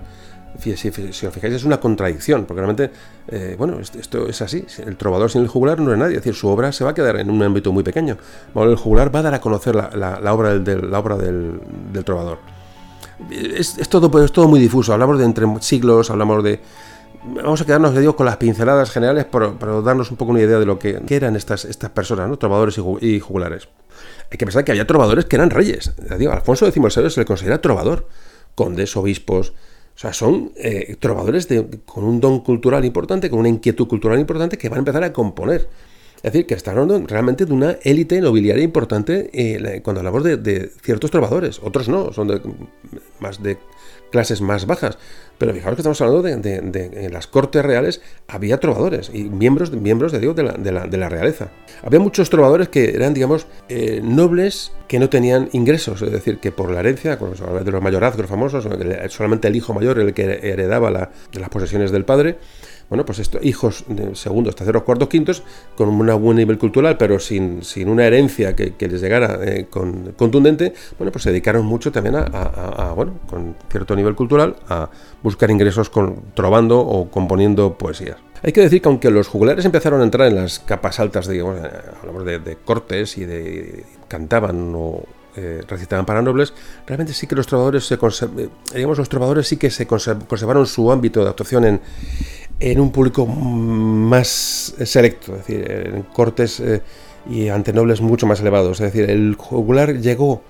[0.59, 2.91] Si, os fijáis, es una contradicción, porque realmente,
[3.29, 4.65] eh, bueno, esto es así.
[4.85, 6.95] El trovador sin el juglar no es nadie, es decir, su obra se va a
[6.95, 8.17] quedar en un ámbito muy pequeño.
[8.55, 12.39] el juglar va a dar a conocer la, obra, del, trovador.
[13.31, 16.61] Es, todo, es todo muy difuso, hablamos de entre siglos, hablamos de,
[17.27, 19.53] vamos a quedarnos, digo, con las pinceladas generales para,
[19.83, 22.39] darnos un poco una idea de lo que, eran estas, estas personas, ¿no?
[22.39, 23.69] trovadores y, jugulares.
[24.31, 25.93] Hay que pensar que había trovadores que eran reyes.
[26.31, 28.07] Alfonso X se le considera trovador.
[28.55, 29.53] Condes, obispos.
[29.97, 31.49] O sea, son eh, trovadores
[31.87, 35.13] con un don cultural importante, con una inquietud cultural importante que van a empezar a
[35.13, 35.71] componer.
[36.17, 40.37] Es decir, que están hablando realmente de una élite nobiliaria importante eh, cuando hablamos de,
[40.37, 41.61] de, ciertos trovadores.
[41.63, 42.43] Otros no, son de,
[43.21, 43.57] más de
[44.17, 44.97] clases más bajas.
[45.37, 46.33] Pero fijaos que estamos hablando de,
[46.73, 51.09] en las cortes reales había trovadores y miembros, miembros de, Dios de, la, de, la,
[51.11, 51.51] realeza.
[51.83, 56.51] Había muchos trovadores que eran, digamos, eh, nobles que no tenían ingresos, es decir, que
[56.51, 58.67] por la herencia, de los mayorazgos famosos,
[59.11, 62.39] solamente el hijo mayor el que heredaba las posesiones del padre,
[62.89, 65.43] bueno, pues estos hijos de segundos, terceros, cuartos, quintos,
[65.77, 70.13] con un buen nivel cultural, pero sin, sin una herencia que, les llegara eh, con,
[70.17, 74.89] contundente, bueno, pues se dedicaron mucho también a, bueno, con cierto nivel cultural, a
[75.23, 78.19] buscar ingresos con, trovando o componiendo poesías.
[78.43, 81.59] Hay que decir que aunque los jugulares empezaron a entrar en las capas altas, digamos,
[81.59, 85.03] eh, hablamos de, de cortes y de cantaban o
[85.39, 86.55] eh, recitaban para nobles,
[86.87, 87.99] realmente sí que los trovadores se
[88.75, 91.81] digamos los trovadores sí que se conservaron su ámbito de actuación en,
[92.61, 96.83] en un público más selecto, es decir, en cortes eh,
[97.29, 98.81] y ante nobles mucho más elevados.
[98.81, 100.43] Es decir, el jugular llegó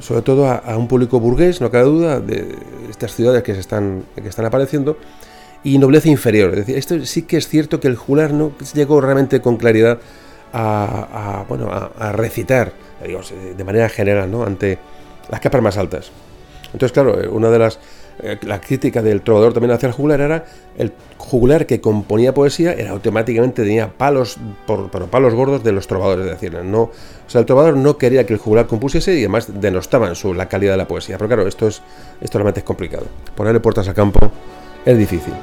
[0.00, 2.56] sobre todo a, un público burgués, no cabe duda, de
[2.88, 4.96] estas ciudades que, se están, que están apareciendo,
[5.62, 6.50] y nobleza inferior.
[6.50, 9.98] Es decir, esto sí que es cierto que el jugular no llegó realmente con claridad
[10.54, 12.72] a, bueno, a, recitar,
[13.04, 14.44] digamos, de manera general, ¿no?
[14.44, 14.78] ante
[15.30, 16.10] las capas más altas.
[16.72, 17.78] Entonces, claro, una de las eh,
[18.42, 20.44] la crítica del trovador también hacia el juglar era
[20.76, 26.26] el juglar que componía poesía era automáticamente tenía palos por, palos gordos de los trovadores,
[26.26, 26.90] es decir, no, o
[27.26, 30.72] sea, el trovador no quería que el juglar compusiese y además denostaban su, la calidad
[30.72, 31.16] de la poesía.
[31.18, 31.82] Pero claro, esto es
[32.20, 33.06] esto realmente es complicado.
[33.34, 34.20] Ponerle puertas a campo
[34.84, 35.34] es difícil.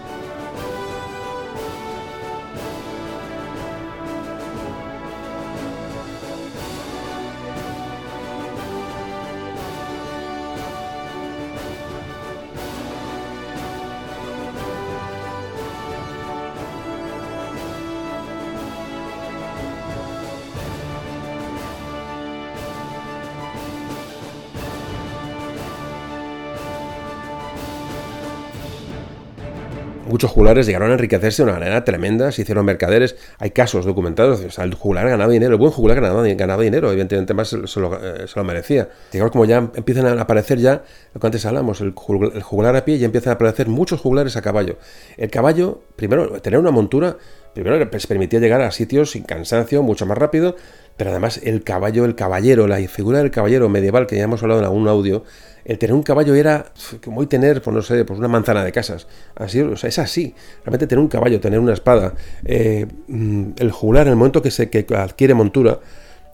[30.19, 34.41] Muchos jugulares llegaron a enriquecerse de una manera tremenda, se hicieron mercaderes, hay casos documentados,
[34.41, 37.79] o sea, el jugular ganaba dinero, el buen jugular ganaba, ganaba dinero, evidentemente más se
[37.79, 38.89] lo, eh, merecía.
[39.13, 40.83] Digamos, como ya empiezan a aparecer ya,
[41.13, 44.41] lo que antes hablamos, el, jugular a pie, ya empiezan a aparecer muchos jugulares a
[44.41, 44.75] caballo.
[45.15, 47.15] El caballo, primero, tener una montura,
[47.53, 50.57] primero les permitía llegar a sitios sin cansancio, mucho más rápido,
[50.97, 54.59] pero además el caballo, el caballero, la figura del caballero medieval, que ya hemos hablado
[54.59, 55.23] en algún audio,
[55.69, 56.65] el tener un caballo era
[57.05, 59.05] como hoy tener, pues no sé, pues una manzana de casas.
[59.35, 60.33] Así, o sea, es así.
[60.63, 64.49] Realmente tener un caballo, tener una espada, eh, mm, el jugular, en el momento que
[64.49, 65.79] se que adquiere montura,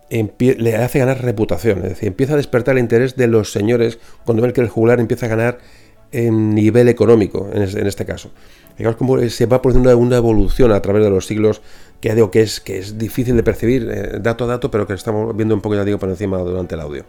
[0.10, 1.80] le hace ganar reputación.
[1.80, 5.02] Es decir, empieza a despertar el interés de los señores cuando ven que el jugular
[5.02, 5.58] empieza a ganar
[6.14, 8.32] en nivel económico, en, este caso.
[8.78, 11.62] Digamos como se va produciendo una, evolución a través de los siglos
[12.00, 14.94] que digo que es, que es difícil de percibir eh, dato a dato, pero que
[14.94, 17.04] estamos viendo un poco, ya digo, por encima durante el audio.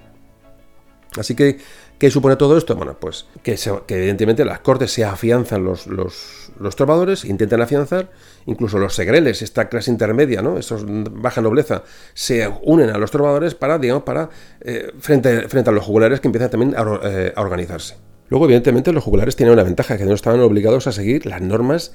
[1.18, 1.58] Así que
[1.98, 2.76] ¿Qué supone todo esto?
[2.76, 3.56] Bueno, pues que,
[3.88, 8.10] evidentemente las cortes se afianzan los, los, los, trovadores, intentan afianzar,
[8.44, 10.58] incluso los segreles, esta clase intermedia, ¿no?
[10.58, 14.28] Estos baja nobleza, se unen a los trovadores para, digamos, para
[14.60, 17.96] eh, frente, frente a los jugulares que empiezan también a, eh, a organizarse.
[18.28, 21.94] Luego, evidentemente, los jugulares tienen una ventaja, que no estaban obligados a seguir las normas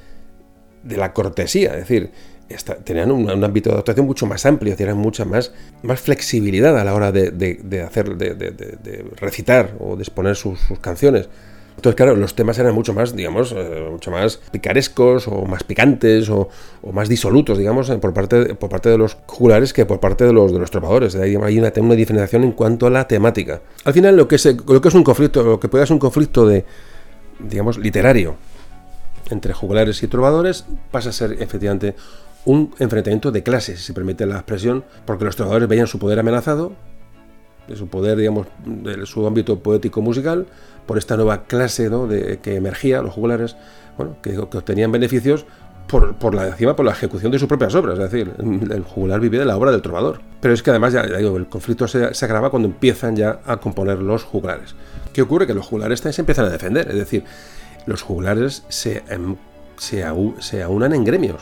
[0.84, 2.12] de la cortesía, es decir,
[2.84, 5.52] tenían un, ámbito de actuación mucho más amplio, tenían mucha más,
[5.84, 11.30] más flexibilidad a la hora de, hacer, de, recitar o de exponer sus, canciones.
[11.76, 16.30] Entonces, claro, los temas eran mucho más, digamos, eh, mucho más picarescos o más picantes
[16.30, 16.50] o,
[16.92, 20.34] más disolutos, digamos, eh, por parte, por parte de los jugulares que por parte de
[20.34, 21.16] los, de los tropadores.
[21.16, 23.62] Hay una, una diferenciación en cuanto a la temática.
[23.86, 26.00] Al final, lo que, es, lo que es un conflicto, lo que puede ser un
[26.00, 26.66] conflicto de,
[27.40, 28.36] digamos, literario
[29.32, 31.96] entre juglares y trovadores pasa a ser efectivamente
[32.46, 36.20] un enfrentamiento de clases, si se permite la expresión, porque los trovadores veían su poder
[36.20, 36.74] amenazado,
[37.76, 40.48] su poder, digamos, de su ámbito poético musical,
[40.86, 42.08] por esta nueva clase ¿no?
[42.08, 43.56] de, que emergía, los juglares,
[43.98, 45.46] bueno, que, obtenían beneficios
[45.88, 49.42] por, la, encima, por la ejecución de sus propias obras, es decir, el juglar vivía
[49.42, 50.22] de la obra del trovador.
[50.40, 53.58] Pero es que además, ya, digo, el conflicto se, se, agrava cuando empiezan ya a
[53.58, 54.74] componer los juglares.
[55.12, 55.48] ¿Qué ocurre?
[55.48, 57.26] Que los juglares se empiezan a defender, es decir,
[57.86, 59.36] los juglares se, em,
[59.78, 60.04] se,
[60.64, 61.42] aunan en gremios,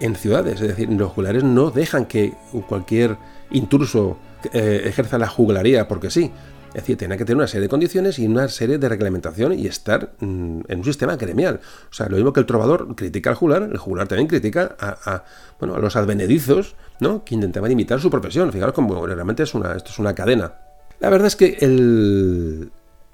[0.00, 2.34] en ciudades, es decir, los juglares no dejan que
[2.68, 3.16] cualquier
[3.50, 4.18] intruso
[4.52, 6.32] eh, ejerza la juglaría porque sí.
[6.68, 9.66] Es decir, tiene que tener una serie de condiciones y una serie de reglamentación y
[9.66, 11.60] estar mm, en un sistema gremial.
[11.90, 15.22] O sea, lo mismo que el trovador critica al juglar, el juglar también critica a,
[15.58, 17.24] bueno, a los advenedizos, ¿no?
[17.24, 18.50] Que intentaban imitar su profesión.
[18.52, 20.54] Fijaros cómo realmente es una, esto es una cadena.
[20.98, 22.72] La verdad es que el,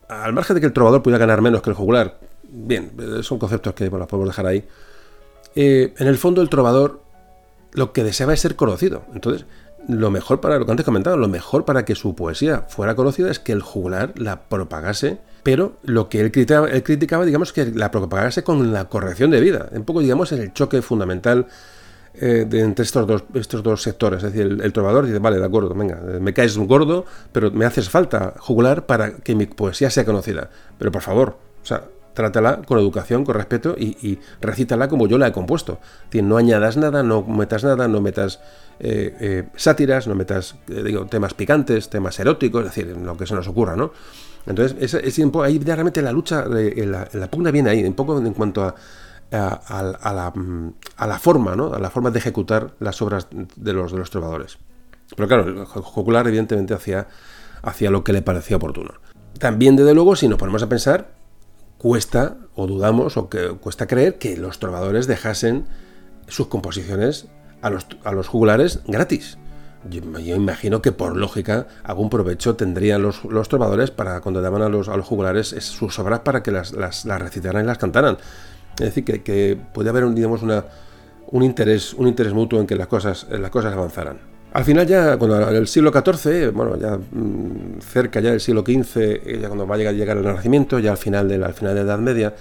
[0.09, 2.19] al margen de que el trovador pudiera ganar menos que el juglar,
[2.49, 2.93] bien,
[3.23, 4.65] son conceptos que bueno, podemos dejar ahí.
[5.55, 7.01] Eh, en el fondo, el trovador
[7.73, 9.05] lo que deseaba es ser conocido.
[9.15, 9.47] Entonces,
[9.89, 13.31] lo mejor para lo que antes comentaba, lo mejor para que su poesía fuera conocida
[13.31, 17.67] es que el juglar la propagase, pero lo que él criticaba, él criticaba digamos, que
[17.67, 19.69] la propagase con la corrección de vida.
[19.73, 21.47] Un poco, digamos, en el choque fundamental
[22.15, 24.23] eh, de, entre estos dos, estos dos sectores.
[24.23, 27.89] Es decir, el, trovador dice, vale, de acuerdo, venga, me caes gordo, pero me haces
[27.89, 30.51] falta juglar para que mi poesía sea conocida.
[30.79, 31.85] Pero por favor, o sea,
[32.19, 35.79] trátala con educación, con respeto y, recítala como yo la he compuesto.
[36.11, 38.41] Es no añadas nada, no metas nada, no metas
[38.81, 43.35] eh, eh, sátiras, no metas digo, temas picantes, temas eróticos, es decir, lo que se
[43.37, 43.93] nos ocurra, ¿no?
[44.47, 48.33] Entonces, ese, ese, ahí realmente la lucha, la, la, pugna viene ahí, un poco en
[48.33, 48.75] cuanto a,
[49.31, 51.73] a, la, forma, ¿no?
[51.73, 54.59] A la forma de ejecutar las obras de los, de los trovadores.
[55.15, 57.07] Pero claro, Jocular evidentemente hacía,
[57.63, 58.95] hacía lo que le parecía oportuno.
[59.39, 61.18] También, desde luego, si nos ponemos a pensar,
[61.79, 65.67] cuesta, o dudamos, o que cuesta creer que los trovadores dejasen
[66.27, 67.29] sus composiciones
[67.63, 69.39] a los, a los jugulares gratis.
[69.89, 70.01] Yo,
[70.35, 74.89] imagino que por lógica algún provecho tendrían los, los trovadores para cuando daban a los,
[74.89, 78.19] a los jugulares sus obras para que las, las, recitaran y las cantaran.
[78.75, 80.65] Es decir, que, que puede haber un, digamos, una,
[81.31, 84.38] un, interés, un interés mutuo en que las cosas, las cosas avanzaran.
[84.53, 88.97] Al final ya, cuando el siglo XIV, bueno, ya mm, cerca ya del siglo XV,
[88.97, 91.75] eh, ya cuando va a llegar, el Renacimiento, ya al final de la, al final
[91.75, 92.35] de la Edad Media,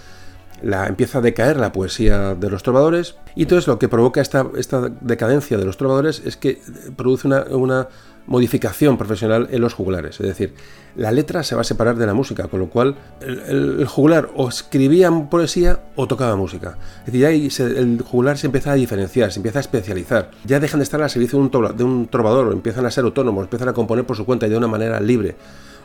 [0.62, 4.48] la, empieza a decaer la poesía de los trovadores y entonces lo que provoca esta,
[4.58, 6.60] esta decadencia de los trovadores es que
[6.96, 7.88] produce una, una
[8.28, 10.20] modificación profesional en los juglares.
[10.20, 10.54] Es decir,
[10.96, 14.50] la letra se va a separar de la música, con lo cual el, juglar o
[14.50, 16.78] escribía poesía o tocaba música.
[17.00, 20.32] Es decir, ahí el juglar se empieza a diferenciar, se empieza a especializar.
[20.46, 23.44] Ya dejan de estar al servicio de un, de un trovador, empiezan a ser autónomos,
[23.44, 25.36] empiezan a componer por su cuenta y de una manera libre.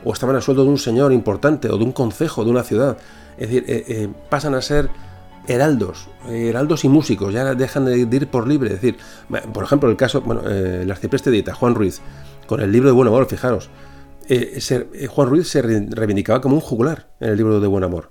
[0.05, 2.97] O estaban a sueldo de un señor importante o de un concejo de una ciudad.
[3.39, 4.90] Es decir, eh, eh, pasan a ser
[5.47, 8.74] heraldos, heraldos y músicos, ya dejan de ir por libre.
[8.74, 8.97] Es decir,
[9.52, 12.01] por ejemplo, el caso, bueno, eh, el arcipreste de Ita, Juan Ruiz,
[12.53, 13.70] con el libro de Buen Amor, fijaros.
[14.29, 14.61] Eh,
[14.93, 18.11] eh, Juan Ruiz se reivindicaba como un juglar en el libro de Buen Amor.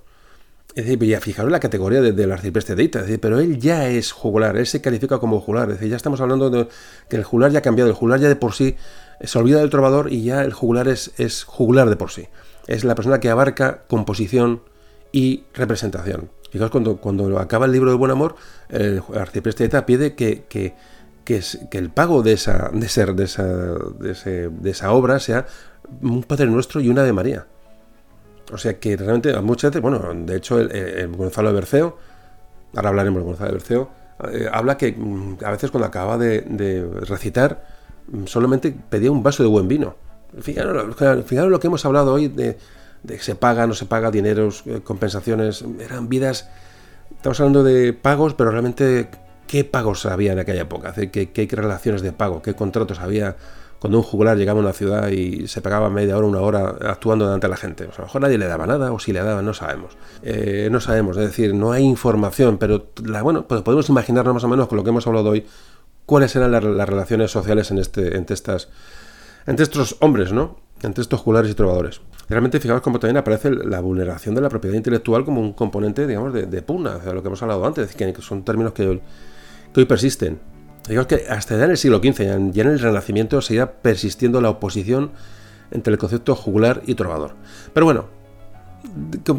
[0.74, 4.10] Es decir, ya fijaros la categoría del arcipreste de Ita, decir, pero él ya es
[4.10, 6.66] juglar, él se califica como juglar, es decir, ya estamos hablando de
[7.08, 8.74] que el juglar ya ha cambiado, el juglar ya de por sí
[9.20, 12.26] se olvida del trovador y ya el juglar es, es de por sí.
[12.66, 14.62] Es la persona que abarca composición
[15.12, 16.30] y representación.
[16.50, 18.34] Fijaos, cuando, cuando acaba el libro de Buen Amor,
[18.70, 20.74] el arcipreste de Ita pide que
[21.24, 25.46] que, es, que el pago de esa, de, ser, de, esa, de, esa obra sea
[26.00, 27.46] un Padre Nuestro y una de María.
[28.52, 31.96] O sea que realmente muchas veces, bueno, de hecho el, Gonzalo de Berceo,
[32.74, 33.90] ahora hablaremos de Gonzalo de Berceo,
[34.32, 37.64] eh, habla que mm, a veces cuando acababa de, recitar
[38.08, 39.96] mm, solamente pedía un vaso de buen vino.
[40.40, 40.96] Fijaros,
[41.26, 42.58] fijaros lo que hemos hablado hoy de,
[43.02, 46.48] de se paga, no se paga, dineros, eh, compensaciones, eran vidas,
[47.16, 49.08] estamos hablando de pagos, pero realmente
[49.46, 53.36] qué pagos había en aquella época, qué, relaciones de pago, qué contratos había
[53.78, 57.24] cuando un juglar llegaba a una ciudad y se pagaba media hora, una hora actuando
[57.24, 57.82] delante de la gente.
[57.82, 59.96] a lo mejor nadie le daba nada, o si le daba, no sabemos.
[60.22, 62.86] Eh, no sabemos, es decir, no hay información, pero
[63.24, 65.46] bueno, pues podemos imaginarnos más o menos con lo que hemos hablado hoy,
[66.06, 68.68] cuáles eran las, relaciones sociales en este, entre, estas,
[69.46, 70.58] entre estos hombres, ¿no?
[70.82, 72.00] Entre estos juglares y trovadores.
[72.28, 76.32] Realmente, fijaos cómo también aparece la vulneración de la propiedad intelectual como un componente, digamos,
[76.32, 79.00] de, de pugna, de lo que hemos hablado antes, que son términos que
[79.80, 80.40] hoy persisten.
[80.88, 84.50] Digamos que hasta ya en el siglo XV, ya en el Renacimiento, seguía persistiendo la
[84.50, 85.12] oposición
[85.70, 87.34] entre el concepto jugular y trovador.
[87.72, 88.06] Pero bueno,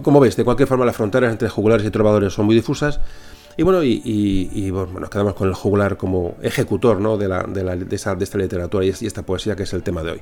[0.01, 2.99] como veis, de cualquier forma las fronteras entre jugulares y trovadores son muy difusas.
[3.55, 7.17] Y bueno, y, bueno, nos quedamos con el jugular como ejecutor ¿no?
[7.17, 10.11] de, la, de, la, de, esta literatura y, esta poesía que es el tema de
[10.11, 10.21] hoy.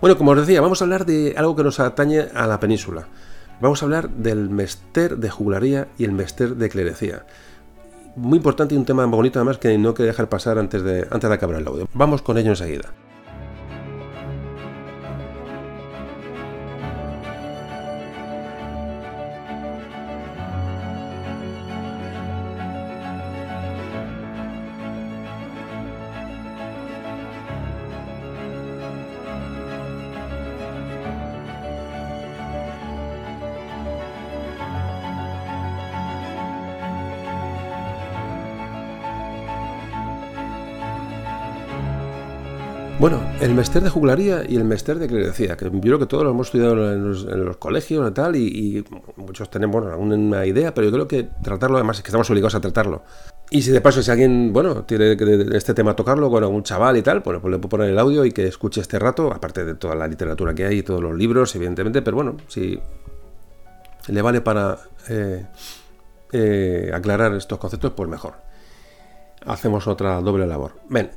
[0.00, 3.08] Bueno, como os decía, vamos a hablar de algo que nos atañe a la península.
[3.62, 7.24] Vamos a hablar del mester de juglaría y el mester de clerecía.
[8.16, 11.28] Muy importante y un tema bonito además que no quiero dejar pasar antes de, antes
[11.28, 11.86] de acabar el audio.
[11.92, 12.94] Vamos con ello enseguida.
[43.08, 46.24] Bueno, el mester de juglaría y el mester de clerecía, que yo creo que todos
[46.24, 48.84] lo hemos estudiado en los, colegios y tal, y,
[49.14, 52.60] muchos tenemos alguna idea, pero yo creo que tratarlo, además es que estamos obligados a
[52.60, 53.04] tratarlo.
[53.48, 55.16] Y si de paso, si alguien, bueno, tiene
[55.56, 58.32] este tema tocarlo con algún chaval y tal, pues le puedo poner el audio y
[58.32, 61.54] que escuche este rato, aparte de toda la literatura que hay y todos los libros,
[61.54, 62.76] evidentemente, pero bueno, si
[64.08, 64.78] le vale para
[65.08, 65.46] eh,
[66.32, 68.34] eh, aclarar estos conceptos, pues mejor.
[69.46, 70.72] Hacemos otra doble labor.
[70.88, 71.08] Ven,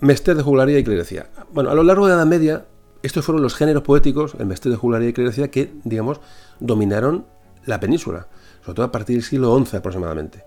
[0.00, 1.28] Mester de juglaría y clerecía.
[1.52, 2.66] Bueno, a lo largo de la Edad Media,
[3.02, 6.20] estos fueron los géneros poéticos, el mester de juglaría y clerecía, que, digamos,
[6.60, 7.26] dominaron
[7.66, 8.26] la península,
[8.64, 10.44] sobre todo a partir del siglo XI aproximadamente.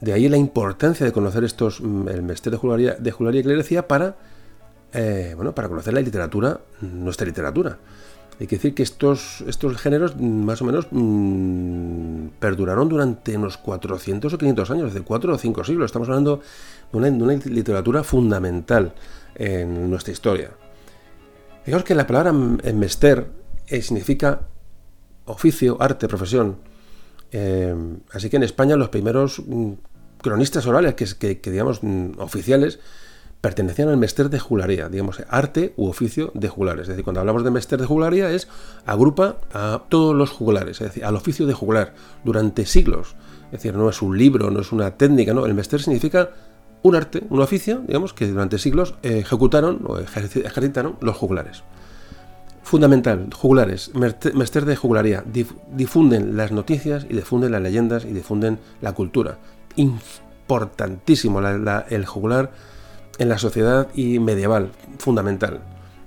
[0.00, 3.86] De ahí la importancia de conocer estos, mm, el mester de juglaría, de y clerecía
[3.86, 4.16] para,
[4.92, 7.78] eh, bueno, para conocer la literatura, nuestra literatura.
[8.40, 13.56] Hay que decir que estos, estos géneros mm, más o menos mmm, perduraron durante unos
[13.58, 15.86] 400 o 500 años, de 4 o 5 siglos.
[15.86, 16.40] Estamos hablando
[16.92, 18.94] de una, literatura fundamental
[19.34, 20.50] en nuestra historia.
[21.64, 23.26] Digamos que la palabra mester
[23.68, 24.48] eh, significa
[25.26, 26.56] oficio, arte, profesión.
[27.30, 27.74] Eh,
[28.12, 29.72] así que en España los primeros mm,
[30.20, 32.80] cronistas orales, que, digamos mm, oficiales,
[33.42, 36.82] pertenecían al mester de juglaría, digamos, arte u oficio de juglares.
[36.82, 38.48] Es decir, cuando hablamos de mester de juglaría es
[38.86, 41.92] agrupa a todos los juglares, es decir, al oficio de juglar
[42.24, 43.16] durante siglos.
[43.46, 46.30] Es decir, no es un libro, no es una técnica, no, el mester significa
[46.82, 51.64] un arte, un oficio, digamos, que durante siglos ejecutaron o ejercitaron los juglares.
[52.62, 55.24] Fundamental, juglares, mester de juglaría,
[55.72, 59.38] difunden las noticias y difunden las leyendas y difunden la cultura.
[59.74, 62.52] Importantísimo el juglar
[63.22, 65.60] en la sociedad y medieval, fundamental,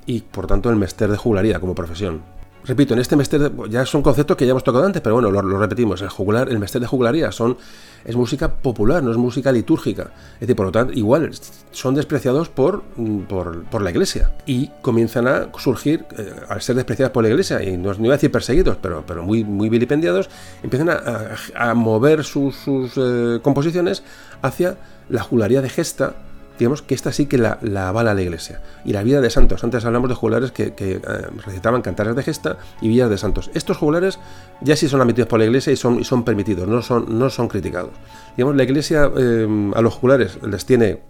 [0.06, 2.22] y por tanto el mester de juglaría como profesión.
[2.66, 5.60] Repito, en este mester ya son conceptos que ya hemos tocado antes, pero bueno, lo,
[5.60, 7.58] repetimos, el juglar, el mester de juglaría son,
[8.04, 10.10] es música popular, no es música litúrgica.
[10.34, 11.30] Es decir, por lo tanto, igual
[11.72, 12.82] son despreciados por,
[13.30, 17.78] por, la iglesia y comienzan a surgir, eh, al ser despreciados por la iglesia, y
[17.78, 20.28] no, no iba a decir perseguidos, pero, pero muy, muy vilipendiados,
[20.64, 24.04] empiezan a, mover sus, sus eh, composiciones
[24.42, 24.78] hacia
[25.08, 26.16] la juglaría de gesta,
[26.57, 28.61] digamos que esta sí que la, avala la iglesia.
[28.84, 29.64] Y la vida de santos.
[29.64, 31.02] Antes hablamos de jugulares que, eh,
[31.45, 33.52] recitaban cantares de gesta y vidas de santos.
[33.53, 34.19] Estos jugulares
[34.61, 37.48] ya sí son admitidos por la iglesia y son, son permitidos, no son, no son
[37.48, 37.91] criticados.
[38.38, 41.02] Digamos, la iglesia eh, a los jugulares les tiene,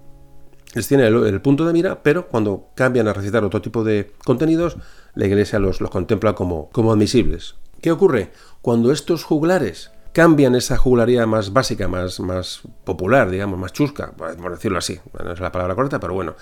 [0.73, 4.77] les tiene el, punto de mira, pero cuando cambian a recitar otro tipo de contenidos,
[5.13, 7.55] la iglesia los, los contempla como, como admisibles.
[7.81, 8.31] ¿Qué ocurre?
[8.61, 14.49] Cuando estos juglares cambian esa jugularía más básica, más, más popular, digamos, más chusca, por
[14.49, 16.35] decirlo así, no es la palabra correcta, pero bueno.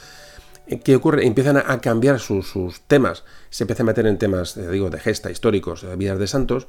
[0.67, 1.25] Eh, ¿Qué ocurre?
[1.25, 2.53] Empiezan a, cambiar sus,
[2.85, 6.27] temas, se empiezan a meter en temas, eh, digo, de gesta, históricos, de vidas de
[6.27, 6.67] santos,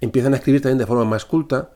[0.00, 1.70] empiezan a escribir también de forma más culta,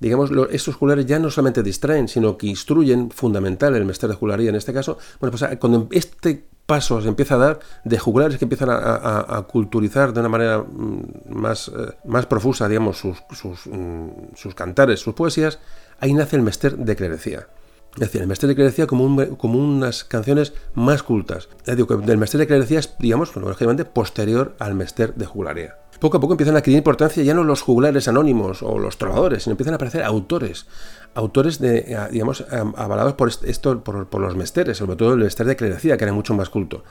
[0.00, 4.48] digamos, estos juglares ya no solamente distraen, sino que instruyen, fundamental el mester de juglaría
[4.48, 8.68] en este caso, bueno, pues cuando este pasos empieza a dar de juglares que empiezan
[8.70, 13.16] a, culturizar de una manera mm, más, eh, más profusa, digamos, sus,
[13.66, 15.58] mm, sus, cantares, sus poesías,
[16.00, 17.46] ahí nace el mester de clerecía.
[17.94, 21.48] Es decir, el mester de clerecía como, como unas canciones más cultas.
[21.64, 25.76] Es decir, el mester de clerecía es, digamos, lógicamente, posterior al mester de juglaría.
[25.98, 29.44] Poco a poco empiezan a adquirir importancia ya no los juglares anónimos o los trovadores,
[29.44, 30.66] sino empiezan a aparecer autores,
[31.16, 32.44] autores de, eh, digamos,
[32.76, 36.34] avalados por esto, por, los mesteres, sobre todo el mester de clerecía, que era mucho
[36.34, 36.84] más culto.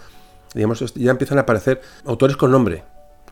[0.53, 2.83] Digamos, ya empiezan a aparecer autores con nombre.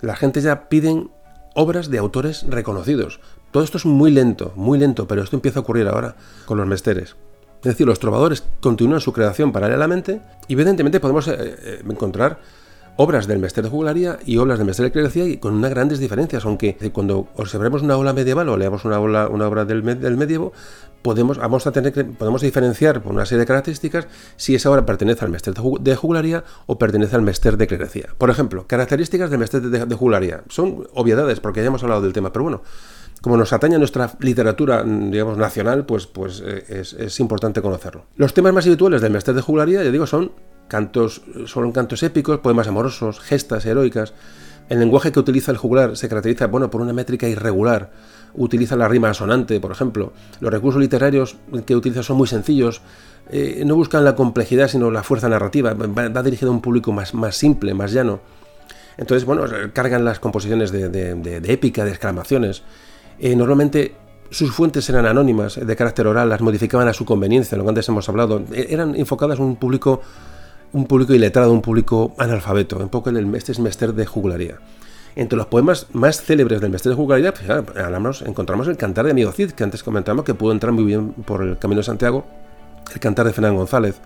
[0.02, 1.10] La gente ya piden
[1.56, 3.20] obras de autores reconocidos.
[3.52, 6.15] Todo esto es muy lento, muy lento, pero esto empieza a ocurrir ahora
[6.45, 7.15] con los mesteres.
[7.57, 12.40] Es decir, los trovadores continúan su creación paralelamente y evidentemente podemos eh, eh, encontrar
[12.95, 15.99] obras del Mester de Juglaría y obras del Mester de Clerecía y con unas grandes
[15.99, 20.18] diferencias, aunque cuando observemos una obra medieval o leamos una obra, una obra del, del,
[20.18, 20.53] medievo,
[21.02, 25.26] podemos, vamos a tener podemos diferenciar por una serie de características si esa obra pertenece
[25.26, 28.10] al Mester de Juglaría o pertenece al Mester de Clerecía.
[28.18, 30.44] Por ejemplo, características del Mester de, de Juglaría.
[30.49, 32.61] Son obviedades porque ya hemos hablado del tema, pero bueno,
[33.22, 38.06] como nos atañe a nuestra literatura, digamos, nacional, pues, pues eh, es, es, importante conocerlo.
[38.18, 40.34] Los temas más habituales del Mester de Juglaría, ya digo, son
[40.68, 44.14] cantos, son cantos épicos, poemas amorosos, gestas heroicas,
[44.69, 47.91] El lenguaje que utiliza el juglar se caracteriza bueno, por una métrica irregular.
[48.34, 50.14] Utiliza la rima asonante, por ejemplo.
[50.40, 51.35] Los recursos literarios
[51.65, 52.81] que utiliza son muy sencillos.
[53.30, 55.73] Eh, no buscan la complejidad, sino la fuerza narrativa.
[55.73, 58.22] Va, dirigido a un público más, más simple, más llano.
[58.98, 62.64] Entonces, bueno, cargan las composiciones de, épica, de exclamaciones.
[63.19, 63.95] Eh, normalmente
[64.30, 67.88] sus fuentes eran anónimas, de carácter oral, las modificaban a su conveniencia, lo que antes
[67.90, 68.44] hemos hablado.
[68.52, 70.02] E, eran enfocadas a un público
[70.73, 74.57] un público iletrado, un público analfabeto, un poco el, este es Mester de Jugularía.
[75.15, 79.31] Entre los poemas más célebres del Mester de Jugularía, pues, encontramos el Cantar de Amigo
[79.31, 82.25] Cid, que antes comentamos que pudo entrar muy bien por el Camino de Santiago,
[82.91, 83.99] el Cantar de Fernán González,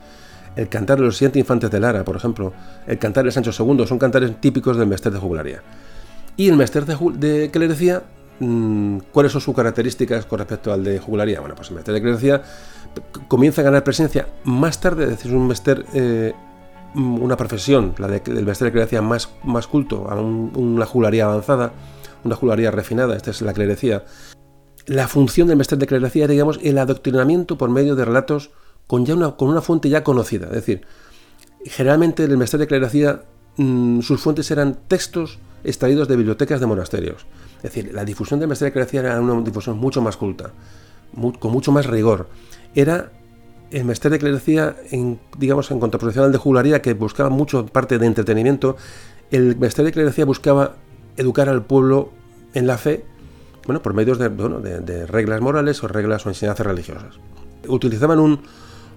[0.57, 2.52] el Cantar de los Siete Infantes de Lara, por ejemplo,
[2.85, 5.61] el Cantar de Sancho II, son cantares típicos del Mester de Jugularía.
[6.35, 8.03] Y el Mester de, de que le decía,
[8.39, 11.39] mm, ¿cuáles son sus características con respecto al de Jugularía?
[11.39, 12.41] Bueno, pues el Mester de que le decía
[13.27, 16.34] comienza a ganar presencia más tarde, es decir, un Mester eh,
[16.98, 21.74] una profesión, la del vestir de clerecía más, más culto, a una jularía avanzada,
[22.24, 24.03] una jularía refinada, esta es la clerecía.
[24.88, 28.52] La función del mestre de clerecía era, digamos, el adoctrinamiento por medio de relatos
[28.88, 30.48] con, ya una, con una fuente ya conocida.
[30.48, 30.82] Es decir,
[31.65, 33.24] generalmente el mestre de clerecía,
[33.57, 37.28] mm, sus fuentes eran textos extraídos de bibliotecas de monasterios.
[37.57, 40.52] Es decir, la difusión del mestre de clerecía era una difusión mucho más culta,
[41.40, 42.30] con mucho más rigor.
[42.74, 43.11] Era
[43.72, 44.76] el Mester de Clerecía,
[45.38, 48.77] digamos, en contraposición al de Jugularía, que buscaba mucho parte de entretenimiento,
[49.31, 50.76] el Mester de Clerecía buscaba
[51.18, 52.11] educar al pueblo
[52.53, 53.03] en la fe,
[53.65, 57.15] bueno, por medios de, de reglas morales o reglas o enseñanzas religiosas.
[57.68, 58.41] Utilizaban un,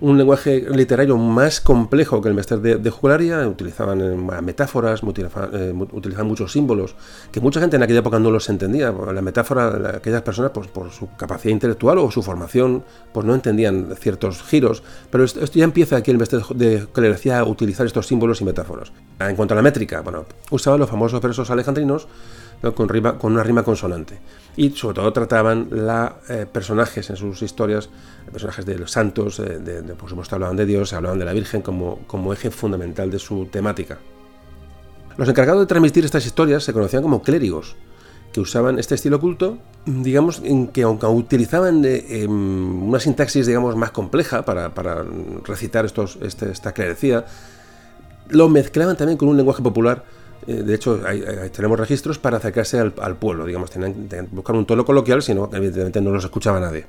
[0.00, 5.72] un lenguaje literario más complejo que el Mester de, de Jugularia, utilizaban eh, metáforas, eh,
[5.92, 6.94] utilizaban, muchos símbolos,
[7.30, 8.92] que mucha gente en aquella época no los entendía.
[8.92, 13.94] La metáfora, aquellas personas, pues, por su capacidad intelectual o su formación, pues no entendían
[13.98, 14.82] ciertos giros.
[15.10, 18.92] Pero esto, ya empieza aquí el Mester de Jugularia a utilizar estos símbolos y metáforas.
[19.18, 22.08] En cuanto a la métrica, bueno, usaba los famosos versos alejandrinos
[22.60, 24.18] con, una rima consonante.
[24.56, 27.88] Y sobre todo trataban la, eh, personajes en sus historias,
[28.30, 31.62] personajes de los santos, eh, de, por supuesto hablaban de Dios, hablaban de la Virgen
[31.62, 33.98] como, como eje fundamental de su temática.
[35.16, 37.76] Los encargados de transmitir estas historias se conocían como clérigos,
[38.32, 43.74] que usaban este estilo culto, digamos, en que aunque utilizaban eh, em, una sintaxis, digamos,
[43.76, 44.70] más compleja para,
[45.44, 47.24] recitar estos, este, esta clerecía,
[48.28, 50.04] lo mezclaban también con un lenguaje popular
[50.46, 51.00] de hecho,
[51.52, 53.70] tenemos registros para acercarse al, pueblo, digamos,
[54.32, 56.86] buscar un tono coloquial, si no, evidentemente no los escuchaba nadie.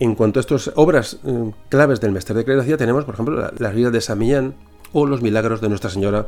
[0.00, 3.74] En cuanto a estas obras eh, claves del Mester de Clerecía, tenemos, por ejemplo, las
[3.74, 4.54] vidas de San Millán
[4.92, 6.26] o los milagros de Nuestra Señora,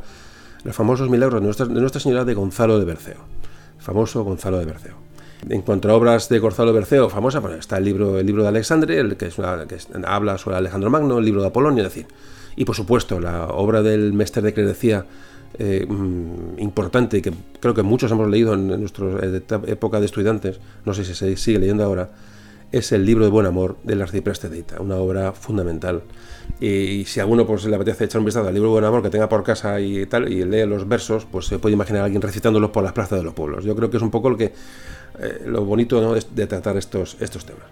[0.63, 3.17] los famosos milagros de Nuestra, Señora de Gonzalo de Berceo,
[3.77, 4.95] famoso Gonzalo de Berceo.
[5.49, 8.43] En cuanto a obras de Gonzalo de Berceo, famosa, pues está el libro, el libro
[8.43, 9.43] de Alexandre, el que, es que
[10.05, 12.07] habla sobre Alejandro Magno, el libro de Apolonio, es decir,
[12.55, 15.05] y por supuesto la obra del Mester de Clerecía
[15.59, 19.07] eh, mm, importante que creo que muchos hemos leído en, nuestra
[19.67, 22.09] época de estudiantes, no sé si se sigue leyendo ahora,
[22.71, 26.03] es el libro de Buen Amor del arcipreste de una obra fundamental.
[26.59, 29.01] Y, si a alguno pues, le apetece echar un vistazo al libro de Buen Amor
[29.01, 32.05] que tenga por casa y tal, y lee los versos, pues se puede imaginar a
[32.05, 33.63] alguien recitándolos por las plazas de los pueblos.
[33.63, 34.53] Yo creo que es un poco lo, que,
[35.19, 37.65] eh, lo bonito de tratar estos, estos temas.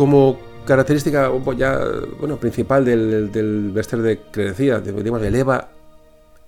[0.00, 1.78] Como característica ya,
[2.18, 5.68] bueno, principal del, del de Credecía, digamos, eleva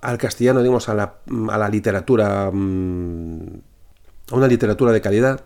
[0.01, 1.17] al castellano, digamos, a la,
[1.51, 3.47] a la literatura, mm,
[4.31, 5.43] a una literatura de calidad.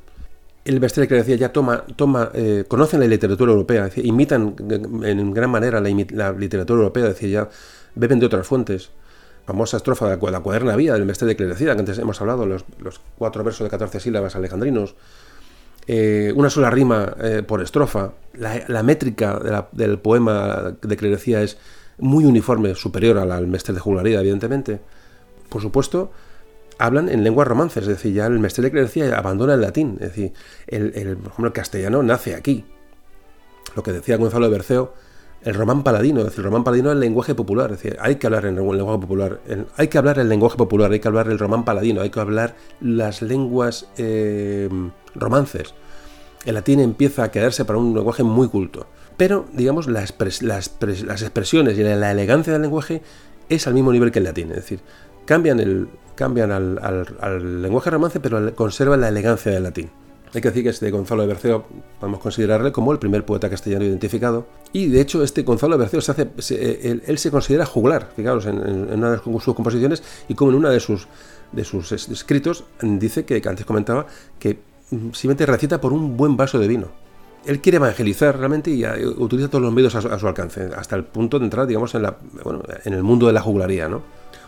[0.65, 4.55] El Bester de Credecía ya toma, toma eh, conocen la literatura europea, imitan
[5.03, 7.49] en gran manera la, literatura europea, es decir, ya
[7.97, 8.91] beben de otras fuentes.
[9.47, 12.65] Famosa estrofa de la, cuaderna vía del Bester de Credecía, que antes hemos hablado, los,
[12.78, 14.95] los cuatro versos de 14 sílabas alejandrinos
[15.87, 18.13] eh, una sola rima eh, por estrofa.
[18.35, 21.57] La, métrica del poema de Clerecía es
[21.99, 24.81] muy uniforme, superior al, al Mestre de Jugularía, evidentemente.
[25.49, 26.11] Por supuesto,
[26.79, 30.09] hablan en lenguas romances, es decir, ya el Mestre de Clerecía abandona el latín, es
[30.09, 30.33] decir,
[30.67, 32.65] el, por ejemplo, el castellano nace aquí.
[33.75, 34.95] Lo que decía Gonzalo de Berceo,
[35.47, 38.16] el román paladino, es decir, el román paladino es el lenguaje popular, es decir, hay
[38.16, 39.40] que hablar el lenguaje popular,
[39.77, 42.56] hay que hablar el lenguaje popular, hay que hablar el román paladino, hay que hablar
[42.81, 44.68] las lenguas eh,
[45.14, 45.73] romances.
[46.44, 48.89] El latín empieza a quedarse para un lenguaje muy culto.
[49.16, 53.02] Pero, digamos, las, expresiones y la, elegancia del lenguaje
[53.48, 54.51] es al mismo nivel que el latín.
[54.51, 54.81] Es decir,
[55.27, 56.81] cambian, el, cambian al,
[57.20, 59.90] al lenguaje romance, pero conservan la elegancia del latín.
[60.35, 61.65] Hay que decir que este Gonzalo de Berceo
[62.01, 64.47] podemos considerarle como el primer poeta castellano identificado.
[64.73, 66.28] Y de hecho, este Gonzalo de Berceo se hace,
[67.07, 70.81] él, se considera juglar, fijaros, en, una de sus composiciones y como en una de
[70.81, 71.07] sus,
[71.53, 74.07] de sus escritos dice que, antes comentaba,
[74.39, 74.59] que
[74.90, 76.89] mm, simplemente recita por un buen vaso de vino.
[77.44, 81.05] Él quiere evangelizar realmente y eh, utiliza todos los medios a su, alcance, hasta el
[81.05, 82.19] punto de entrar, digamos, en, la,
[82.85, 84.03] en el mundo de la juglaría, ¿no?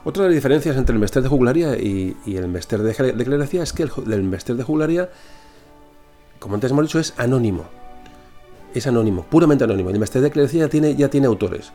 [0.05, 3.73] Otra de las diferencias entre el mester de juglaría y, el mester de, de es
[3.73, 5.11] que el, el mester de juglaría
[6.39, 7.67] como antes hemos dicho, es anónimo.
[8.75, 9.91] Es anónimo, puramente anónimo.
[9.91, 11.73] El Mester de Clerecía ya tiene, ya tiene autores.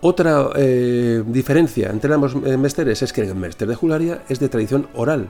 [0.00, 4.48] Otra eh, diferencia entre ambos eh, mesteres es que el Mester de Jularia es de
[4.48, 5.28] tradición oral.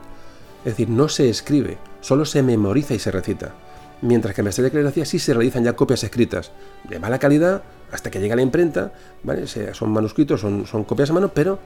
[0.60, 3.52] Es decir, no se escribe, solo se memoriza y se recita.
[4.02, 6.50] Mientras que el Mester de Clerecía sí se realizan ya copias escritas
[6.88, 7.62] de mala calidad
[7.92, 8.92] hasta que llega la imprenta.
[9.22, 9.46] ¿vale?
[9.46, 11.58] Son manuscritos, son copias a mano, pero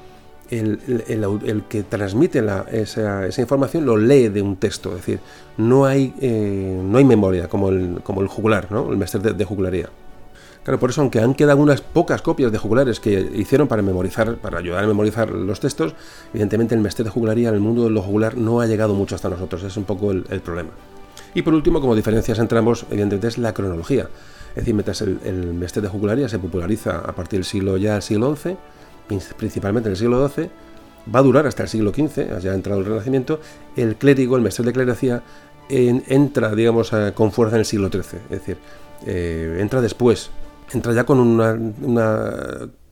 [0.50, 5.20] el, que transmite esa, información lo lee de un texto, es decir,
[5.56, 8.90] no hay, eh, no hay memoria como el, como el jugular, ¿no?
[8.90, 9.88] el mestre de, jugularía.
[10.64, 14.36] Claro, por eso, aunque han quedado unas pocas copias de jugulares que hicieron para memorizar,
[14.36, 15.94] para ayudar a memorizar los textos,
[16.34, 19.14] evidentemente el mestre de jugularía en el mundo de lo jugular no ha llegado mucho
[19.14, 20.70] hasta nosotros, es un poco el, problema.
[21.34, 24.08] Y por último, como diferencias entre ambos, evidentemente es la cronología.
[24.50, 27.94] Es decir, mientras el, el mestre de jugularía se populariza a partir del siglo ya
[27.94, 28.56] del siglo XI,
[29.36, 30.50] principalmente en el siglo XII,
[31.14, 33.40] va a durar hasta el siglo XV, ya ha entrado el Renacimiento,
[33.76, 35.22] el clérigo, el mestre de clerecía,
[35.68, 38.58] entra, digamos, con fuerza en el siglo XIII, es decir,
[39.06, 40.30] eh, entra después,
[40.72, 41.56] entra ya con una,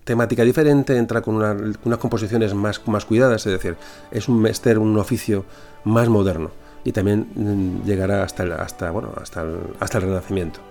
[0.05, 3.77] temática diferente, entra con unas composiciones más, más cuidadas, es decir,
[4.11, 5.45] es un mester, un oficio
[5.85, 6.51] más moderno
[6.83, 9.45] y también mm, llegará hasta hasta, bueno, hasta
[9.81, 10.68] hasta el Renacimiento.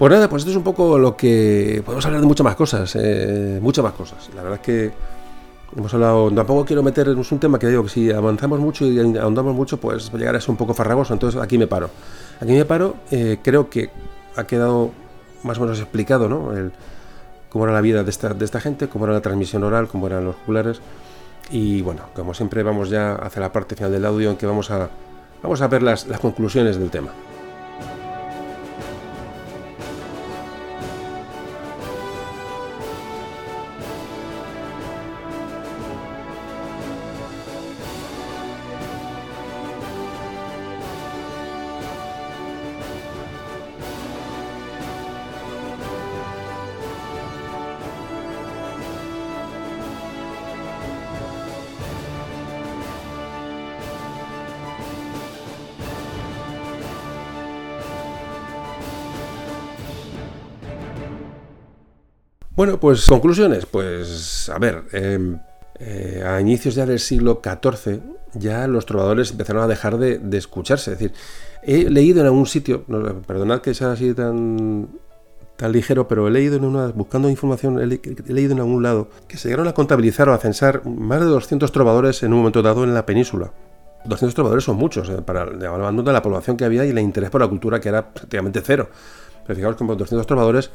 [0.00, 1.82] Pues nada, pues esto es un poco lo que.
[1.84, 4.30] Podemos hablar de muchas más cosas, eh, muchas más cosas.
[4.34, 4.92] La verdad es que
[5.76, 6.30] hemos hablado.
[6.30, 10.10] Tampoco quiero meternos un tema que digo que si avanzamos mucho y ahondamos mucho, pues
[10.14, 11.12] llegar a ser un poco farragoso.
[11.12, 11.90] Entonces aquí me paro.
[12.40, 13.90] Aquí me paro, eh, creo que
[14.36, 14.90] ha quedado
[15.42, 16.56] más o menos explicado, ¿no?
[16.56, 16.72] El,
[17.50, 20.06] cómo era la vida de esta, de esta gente, cómo era la transmisión oral, cómo
[20.06, 20.80] eran los oculares.
[21.50, 24.70] Y bueno, como siempre, vamos ya hacia la parte final del audio en que vamos
[24.70, 24.88] a,
[25.42, 27.10] vamos a ver las, las conclusiones del tema.
[62.60, 63.64] Bueno, pues conclusiones.
[63.64, 65.38] Pues a ver, em,
[65.78, 68.02] eh, a inicios ya del siglo XIV
[68.34, 70.92] ya los trovadores empezaron a dejar de, escucharse.
[70.92, 71.16] Es decir,
[71.62, 72.84] he leído en algún sitio,
[73.26, 74.90] perdonad que sea así tan,
[75.56, 77.86] tan ligero, pero he leído en una, buscando información, he,
[78.30, 81.72] leído en algún lado que se llegaron a contabilizar o a censar más de 200
[81.72, 83.54] trovadores en un momento dado en la península.
[84.04, 87.30] 200 trovadores son muchos, eh, para hablando de la población que había y el interés
[87.30, 88.90] por la cultura que era prácticamente cero.
[89.46, 90.70] Pero fijaos que 200 trovadores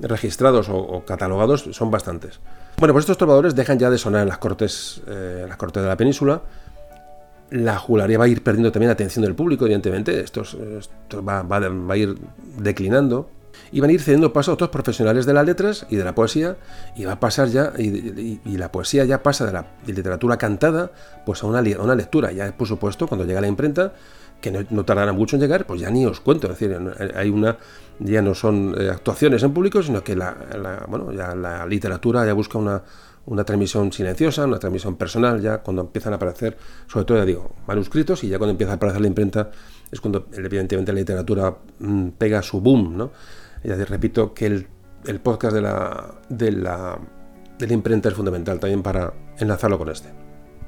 [0.00, 2.40] registrados o, catalogados son bastantes.
[2.78, 6.42] Bueno, pues estos trovadores dejan ya de sonar en las cortes, eh, de la península.
[7.50, 10.20] La jugularía va a ir perdiendo también la atención del público, evidentemente.
[10.20, 10.42] Esto,
[11.26, 11.40] va,
[11.90, 12.16] a ir
[12.58, 13.30] declinando.
[13.72, 16.14] Y van a ir cediendo paso a otros profesionales de las letras y de la
[16.14, 16.56] poesía.
[16.94, 20.92] Y va a pasar ya, y, la poesía ya pasa de la literatura cantada
[21.26, 22.30] pues a una, a una lectura.
[22.32, 23.94] Ya, por supuesto, cuando llega la imprenta,
[24.40, 26.46] que no, tardará mucho en llegar, pues ya ni os cuento.
[26.50, 26.76] Es decir,
[27.14, 27.56] hay una,
[27.98, 32.32] ya no son eh, actuaciones en público, sino que la, bueno, ya la literatura ya
[32.32, 32.82] busca una,
[33.26, 36.56] una transmisión silenciosa, una transmisión personal, ya cuando empiezan a aparecer,
[36.86, 39.50] sobre todo ya digo, manuscritos, y ya cuando empieza a aparecer la imprenta
[39.90, 43.10] es cuando evidentemente la literatura mm, pega su boom, ¿no?
[43.64, 44.66] Y repito que el,
[45.06, 46.98] el podcast de la, de, la,
[47.58, 50.17] de la imprenta es fundamental también para enlazarlo con este.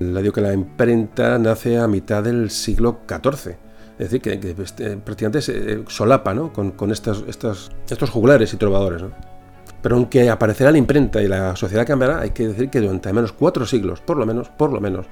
[0.01, 3.57] Le digo que la imprenta nace a mitad del siglo XIV.
[3.99, 6.53] Es decir, que, este, prácticamente se eh, solapa ¿no?
[6.53, 9.03] con, con estos, estos juglares y trovadores.
[9.03, 9.11] ¿no?
[9.83, 13.15] Pero aunque aparecerá la imprenta y la sociedad cambiará, hay que decir que durante al
[13.15, 15.07] menos cuatro siglos, por lo menos, por lo menos,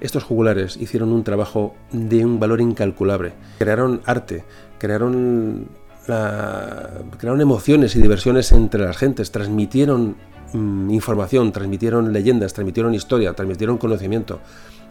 [0.00, 3.32] estos jugulares hicieron un trabajo de un valor incalculable.
[3.58, 4.44] Crearon arte,
[4.78, 5.68] crearon,
[6.06, 10.16] crearon emociones y diversiones entre las gentes, transmitieron
[10.54, 14.38] Mm, información, transmitieron leyendas, transmitieron historia, transmitieron conocimiento.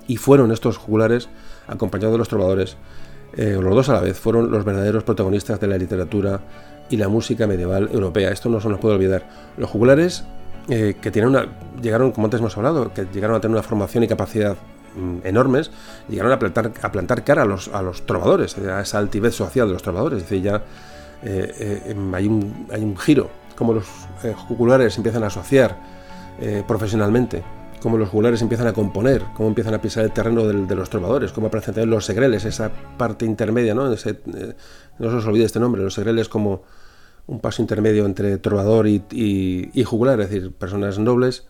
[0.08, 1.30] Y fueron estos jugulares,
[1.68, 2.76] acompañados de los trovadores,
[3.38, 6.42] eh, los dos a la vez, fueron los verdaderos protagonistas de la literatura
[6.90, 8.30] y la música medieval europea.
[8.30, 9.54] Esto no se nos puede olvidar.
[9.56, 10.26] Los jugulares,
[10.68, 11.48] eh, que tienen una,
[11.82, 14.58] llegaron, como antes hemos hablado, que llegaron a tener una formación y capacidad
[14.98, 15.72] mm, enormes,
[16.10, 19.68] llegaron a plantar, a plantar cara a los, a los trovadores, a esa altivez social
[19.68, 20.18] de los trovadores.
[20.18, 20.62] Es decir, ya
[21.24, 23.86] eh, hay, un, hay un giro, como los
[24.48, 25.78] jugulares empiezan a asociar
[26.68, 27.44] profesionalmente
[27.84, 31.34] cómo los jugulares empiezan a componer, cómo empiezan a pisar el terreno de los trovadores,
[31.34, 33.92] cómo aparecen también los segreles, esa parte intermedia, ¿no?
[33.92, 34.56] Eh,
[35.00, 36.64] no se os olvide este nombre, los segreles como
[37.28, 41.46] un paso intermedio entre trovador y, jugular, es decir, personas nobles,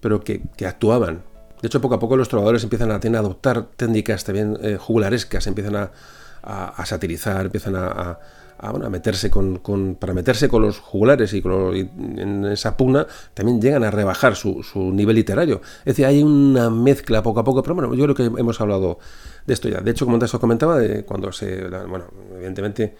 [0.00, 1.22] pero que, actuaban.
[1.62, 5.76] De hecho, poco a poco los trovadores empiezan a, adoptar técnicas también eh, jugularescas, empiezan
[5.76, 8.18] a, satirizar, empiezan a
[8.58, 13.90] a, meterse con, para meterse con los jugulares y, en esa pugna también llegan a
[13.90, 15.60] rebajar su, nivel literario.
[15.80, 18.98] Es decir, hay una mezcla poco a poco, pero bueno, yo creo que hemos hablado
[19.46, 19.80] de esto ya.
[19.80, 22.96] De hecho, como antes os comentaba, de cuando se, bueno, evidentemente,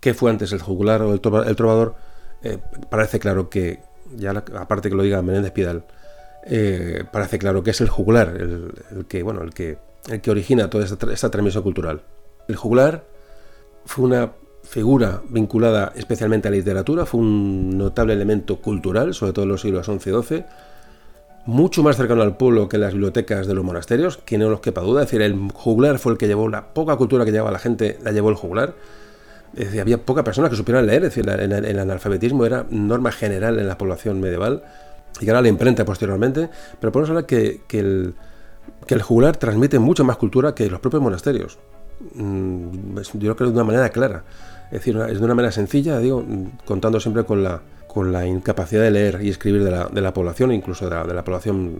[0.00, 1.94] ¿qué fue antes, el jugular o el, trovador?
[2.42, 2.58] Eh,
[2.90, 3.80] parece claro que,
[4.16, 5.84] ya aparte que lo diga Menéndez Pidal,
[6.44, 9.78] eh, parece claro que es el jugular el, que, bueno, el que,
[10.10, 12.02] el que origina toda esta, esta transmisión cultural.
[12.48, 13.04] El jugular
[13.84, 14.32] fue una
[14.72, 19.60] figura vinculada especialmente a la literatura, fue un notable elemento cultural, sobre todo en los
[19.60, 20.44] siglos XI y XII,
[21.44, 24.80] mucho más cercano al pueblo que las bibliotecas de los monasterios, que no nos quepa
[24.80, 27.58] duda, es decir, el juglar fue el que llevó la poca cultura que llevaba la
[27.58, 28.72] gente, la llevó el juglar.
[29.54, 33.58] Es decir, había pocas personas que supieran leer, es decir, el, analfabetismo era norma general
[33.58, 34.62] en la población medieval,
[35.20, 36.48] y que ahora la imprenta posteriormente,
[36.80, 38.14] pero podemos hablar que, que el,
[38.86, 41.58] que el juglar transmite mucho más cultura que los propios monasterios.
[42.14, 44.24] Mm, yo creo que de una manera clara.
[44.72, 46.24] Es decir, es de una manera sencilla, digo,
[46.64, 50.14] contando siempre con la, con la incapacidad de leer y escribir de la, de la
[50.14, 51.78] población, incluso de la, de la población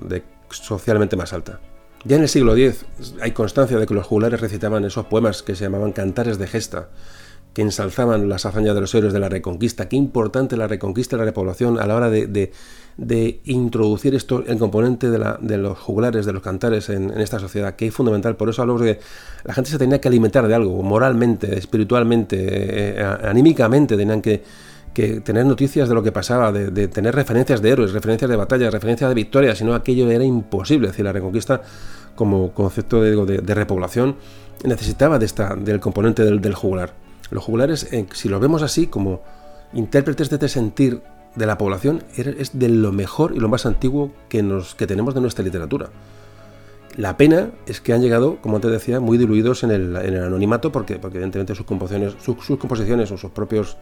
[0.50, 1.58] socialmente más alta.
[2.04, 2.84] Ya en el siglo X
[3.22, 6.90] hay constancia de que los jugulares recitaban esos poemas que se llamaban cantares de gesta,
[7.54, 9.88] que ensalzaban las hazañas de los héroes de la Reconquista.
[9.88, 12.52] Qué importante la Reconquista y la repoblación a la hora de,
[13.44, 17.74] introducir esto, el componente de, la, de, los jugulares, de los cantares en, esta sociedad,
[17.74, 18.36] que es fundamental.
[18.36, 19.02] Por eso hablamos de que
[19.44, 24.42] la gente se tenía que alimentar de algo, moralmente, espiritualmente, eh, anímicamente, tenían que,
[24.92, 28.72] que, tener noticias de lo que pasaba, de, tener referencias de héroes, referencias de batallas,
[28.72, 30.88] referencias de victorias, si no aquello era imposible.
[30.88, 31.62] Es decir, la Reconquista
[32.14, 34.16] como concepto de, de repoblación
[34.64, 36.92] necesitaba de esta, del componente del, del jugular.
[37.30, 39.22] Los jugulares, eh, si los vemos así, como
[39.72, 41.00] intérpretes de este sentir
[41.34, 45.14] de la población, es de lo mejor y lo más antiguo que, nos, que tenemos
[45.14, 45.90] de nuestra literatura.
[46.96, 50.96] La pena es que han llegado, como antes decía, muy diluidos en el, anonimato, porque,
[50.96, 53.78] porque evidentemente sus composiciones, sus, composiciones o sus propios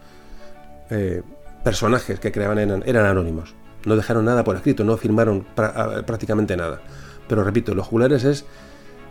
[0.90, 1.22] eh,
[1.64, 3.55] personajes que creaban eran, eran, anónimos.
[3.85, 6.81] No dejaron nada por escrito, no firmaron prácticamente nada.
[7.27, 8.44] Pero repito, los jugulares es,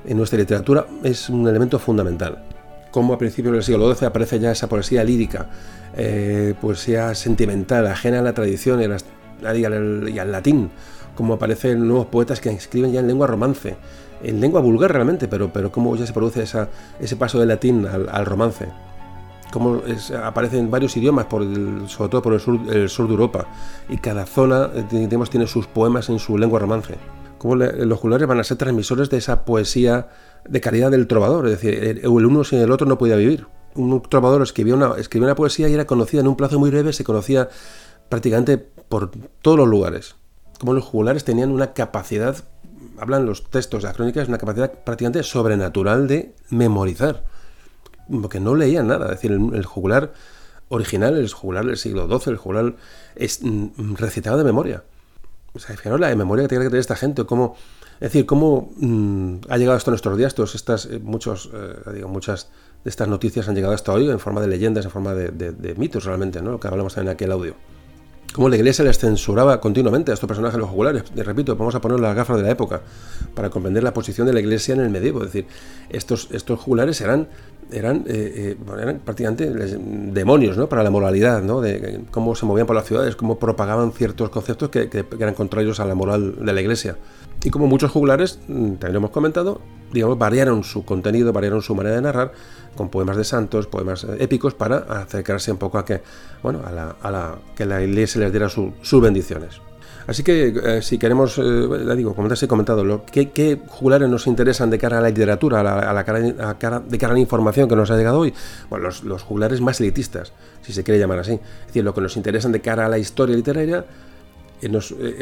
[0.06, 2.46] en nuestra literatura, es un elemento fundamental
[2.92, 5.48] como a principios del siglo XII aparece ya esa poesía lírica,
[5.96, 10.70] eh, poesía sentimental, ajena a la tradición y, al, latín,
[11.16, 13.78] como aparecen nuevos poetas que escriben ya en lengua romance,
[14.24, 18.26] en lengua vulgar realmente, pero, pero cómo ya se produce ese paso del latín al,
[18.26, 18.68] romance.
[19.52, 19.82] Cómo
[20.24, 21.44] aparecen varios idiomas, por
[21.88, 23.48] sobre todo por el sur, el sur de Europa,
[23.88, 26.96] y cada zona eh, digamos, tiene sus poemas en su lengua romance.
[27.40, 30.10] Cómo los jugulares van a ser transmisores de esa poesía
[30.48, 33.48] de calidad del trovador, es decir, el, uno sin el otro no podía vivir.
[33.76, 37.50] Un trovador escribió una, poesía y era conocida en un plazo muy breve, se conocía
[38.10, 39.12] prácticamente por
[39.42, 40.16] todos los lugares.
[40.60, 42.36] Como los jugulares tenían una capacidad,
[43.00, 47.24] hablan los textos las crónicas, una capacidad prácticamente sobrenatural de memorizar,
[48.22, 50.12] porque no leían nada, es decir, el, jugular
[50.68, 52.76] original, el jugular del siglo XII, el jugular
[53.16, 54.84] es mm, recitado de memoria.
[55.54, 57.56] O sea, fijaros la memoria que tiene que tener esta gente, cómo
[58.00, 62.08] es decir, cómo mm, ha llegado hasta nuestros días, todas estas, eh, muchos, eh, digo,
[62.08, 62.50] muchas
[62.86, 66.06] de estas noticias han llegado hasta hoy en forma de leyendas, en forma de, mitos
[66.06, 66.52] realmente, ¿no?
[66.52, 67.56] Lo que hablamos también en aquel audio.
[68.34, 71.04] Cómo la iglesia les censuraba continuamente a estos personajes los jugulares.
[71.16, 72.82] Y repito, vamos a poner las gafas de la época
[73.34, 75.24] para comprender la posición de la iglesia en el medievo.
[75.24, 75.48] Es decir,
[75.90, 77.28] estos, estos jugulares eran,
[77.72, 80.70] eran, eh, eran prácticamente demonios ¿no?
[80.70, 81.60] para la moralidad, ¿no?
[81.60, 85.80] de cómo se movían por las ciudades, cómo propagaban ciertos conceptos que, que eran contrarios
[85.80, 86.98] a la moral de la iglesia.
[87.44, 89.62] Y como muchos jugulares, mm, también lo hemos comentado,
[89.92, 92.34] digamos, variaron su contenido, variaron su manera de narrar
[92.76, 96.02] con poemas de santos, poemas eh, épicos para acercarse un poco a que,
[96.42, 99.62] bueno, a la, a que la iglesia les diera sus bendiciones.
[100.08, 104.26] Así que eh, si queremos, eh, digo, como te he comentado, lo, ¿qué, jugulares nos
[104.26, 107.76] interesan de cara a la literatura, a la, cara, de cara a la información que
[107.76, 108.34] nos ha llegado hoy?
[108.72, 111.34] Bueno, los, los, jugulares más elitistas, si se quiere llamar así.
[111.34, 113.86] Es decir, lo que nos interesan de cara a la historia literaria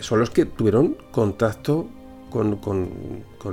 [0.02, 1.90] son los que tuvieron contacto
[2.30, 2.60] con,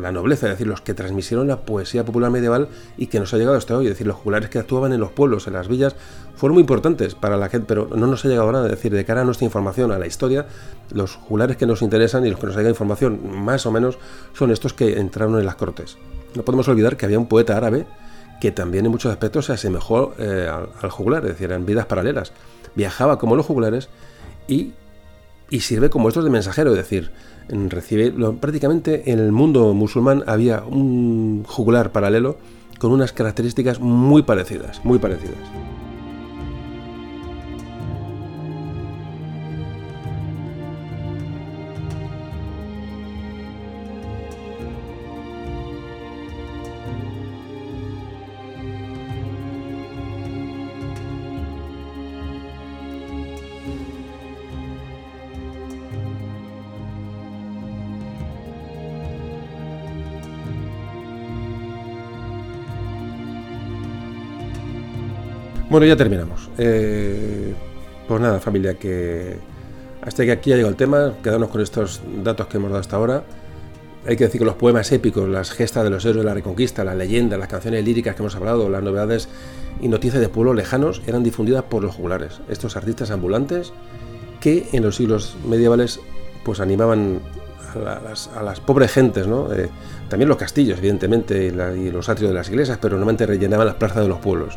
[0.01, 3.39] la nobleza, es decir, los que transmitieron la poesía popular medieval y que nos ha
[3.39, 5.95] llegado hasta hoy, es decir, los juglares que actuaban en los pueblos, en las villas,
[6.35, 9.05] fueron muy importantes para la gente, pero no nos ha llegado nada, es decir, de
[9.05, 10.47] cara a nuestra información, a la historia,
[10.93, 13.99] los juglares que nos interesan y los que nos llega información más o menos
[14.33, 15.97] son estos que entraron en las cortes.
[16.35, 17.87] No podemos olvidar que había un poeta árabe
[18.41, 20.51] que también en muchos aspectos se asemejó eh,
[20.83, 22.33] al, juglar, es decir, eran vidas paralelas.
[22.75, 23.89] Viajaba como los juglares
[24.49, 24.73] y,
[25.51, 27.13] y sirve como estos de mensajero, es decir,
[28.41, 32.37] prácticamente en el mundo musulmán había un juglar paralelo
[32.79, 35.74] con unas características muy parecidas, muy parecidas.
[65.75, 66.49] Bueno, ya terminamos.
[66.57, 67.53] Eh,
[68.07, 69.39] pues nada, familia, que
[70.03, 72.95] hasta que aquí ha llegado el tema, quedarnos con estos datos que hemos dado hasta
[72.95, 73.25] ahora.
[74.07, 76.85] Hay que decir que los poemas épicos, las gestas de los héroes de la Reconquista,
[76.85, 79.29] las leyendas, las canciones líricas que hemos hablado, las novedades
[79.83, 83.73] y noticias de pueblos lejanos eran difundidas por los juglares, estos artistas ambulantes
[84.41, 85.99] que en los siglos medievales
[86.45, 87.19] pues animaban
[87.75, 89.53] a las, pobres gentes, ¿no?
[89.53, 89.69] Eh,
[90.09, 93.75] también los castillos, evidentemente, y, y, los atrios de las iglesias, pero normalmente rellenaban las
[93.75, 94.57] plazas de los pueblos.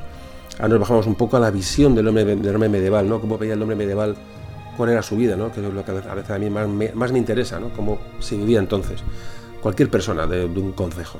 [0.57, 3.21] Ahora nos bajamos un poco a la visión del hombre, del hombre medieval, ¿no?
[3.21, 4.15] Cómo veía el hombre medieval,
[4.75, 5.51] cuál era su vida, ¿no?
[5.51, 7.69] Que es lo que a veces a mí más me, interesa, ¿no?
[7.69, 9.01] Cómo se vivía entonces.
[9.61, 11.19] Cualquier persona de, un concejo.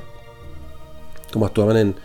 [1.32, 1.96] Cómo actuaban en,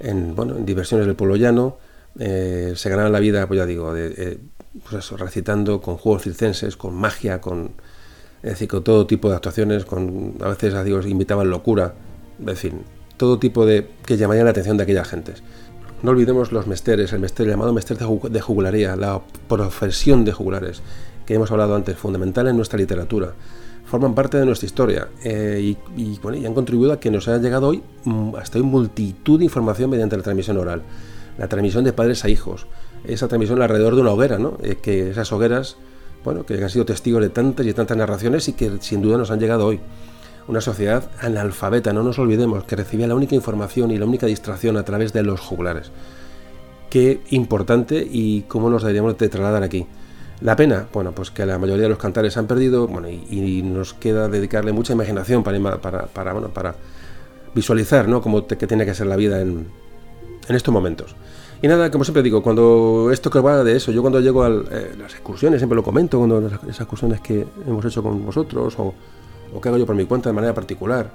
[0.00, 1.78] en, bueno, en diversiones del pueblo llano,
[2.18, 4.38] eh, se ganaban la vida, pues ya digo, eh,
[4.88, 7.72] pues recitando con juegos circenses, con magia, con,
[8.42, 11.94] es decir, con todo tipo de actuaciones, con, a veces digo, invitaban locura,
[12.44, 12.82] en fin,
[13.16, 15.42] todo tipo de que llamarían la atención de aquellas gentes.
[16.02, 20.82] No olvidemos los mesteres, el mester llamado mester de jugularía, la profesión de jugulares,
[21.24, 23.34] que hemos hablado antes, fundamental en nuestra literatura.
[23.84, 27.68] Forman parte de nuestra historia eh, y, y han contribuido a que nos haya llegado
[27.68, 30.82] hoy mm, hasta hoy multitud de información mediante la transmisión oral.
[31.38, 32.66] La transmisión de padres a hijos,
[33.04, 34.58] esa transmisión alrededor de una hoguera, ¿no?
[34.62, 35.76] Eh, que esas hogueras,
[36.24, 39.30] bueno, que han sido testigos de tantas y tantas narraciones y que sin duda nos
[39.30, 39.80] han llegado hoy
[40.48, 44.76] una sociedad analfabeta, no nos olvidemos, que recibía la única información y la única distracción
[44.76, 45.90] a través de los juglares.
[46.90, 49.86] Qué importante y cómo nos deberíamos de trasladar aquí.
[50.40, 53.94] La pena, bueno, pues que la mayoría de los cantares han perdido, bueno, y, nos
[53.94, 56.74] queda dedicarle mucha imaginación para, para, bueno, para
[57.54, 58.20] visualizar, ¿no?
[58.20, 59.68] Cómo que tiene que ser la vida en,
[60.48, 61.14] en estos momentos.
[61.62, 64.48] Y nada, como siempre digo, cuando esto que va de eso, yo cuando llego a
[64.48, 68.92] eh, las excursiones, siempre lo comento, cuando esas excursiones que hemos hecho con vosotros, o
[69.54, 71.10] o que hago yo por mi cuenta de manera particular.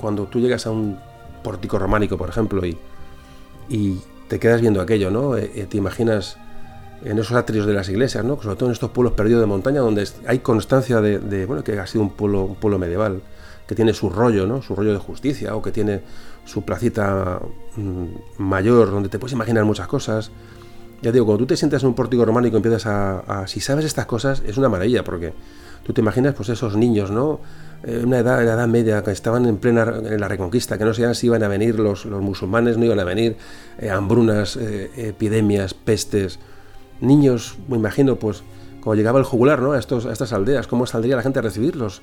[0.00, 0.98] Cuando tú llegas a un
[1.42, 2.78] pórtico románico, por ejemplo, y,
[4.28, 5.36] te quedas viendo aquello, ¿no?
[5.36, 6.38] Eh, eh, te imaginas
[7.04, 8.40] en esos atrios de las iglesias, ¿no?
[8.40, 11.86] Sobre todo en estos pueblos perdidos de montaña donde hay constancia de, bueno, que ha
[11.86, 13.20] sido un pueblo, medieval,
[13.66, 14.62] que tiene su rollo, ¿no?
[14.62, 16.00] Su rollo de justicia o que tiene
[16.44, 17.40] su placita
[17.76, 20.30] mm, mayor donde te puedes imaginar muchas cosas.
[21.02, 23.84] Ya digo, cuando tú te sientas en un pórtico románico y empiezas a, si sabes
[23.84, 25.32] estas cosas, es una maravilla porque
[25.84, 27.40] tú te imaginas pues esos niños, ¿no?
[27.84, 30.94] Eh, una edad, la edad media, que estaban en plena en la reconquista, que no
[30.94, 33.36] sabían si iban a venir los, los musulmanes, no iban a venir,
[33.78, 36.38] eh, hambrunas, eh, epidemias, pestes,
[37.00, 38.44] niños, me imagino, pues,
[38.82, 39.72] cuando llegaba el jugular, ¿no?
[39.72, 42.02] A, estos, a estas aldeas, cómo saldría la gente a recibirlos.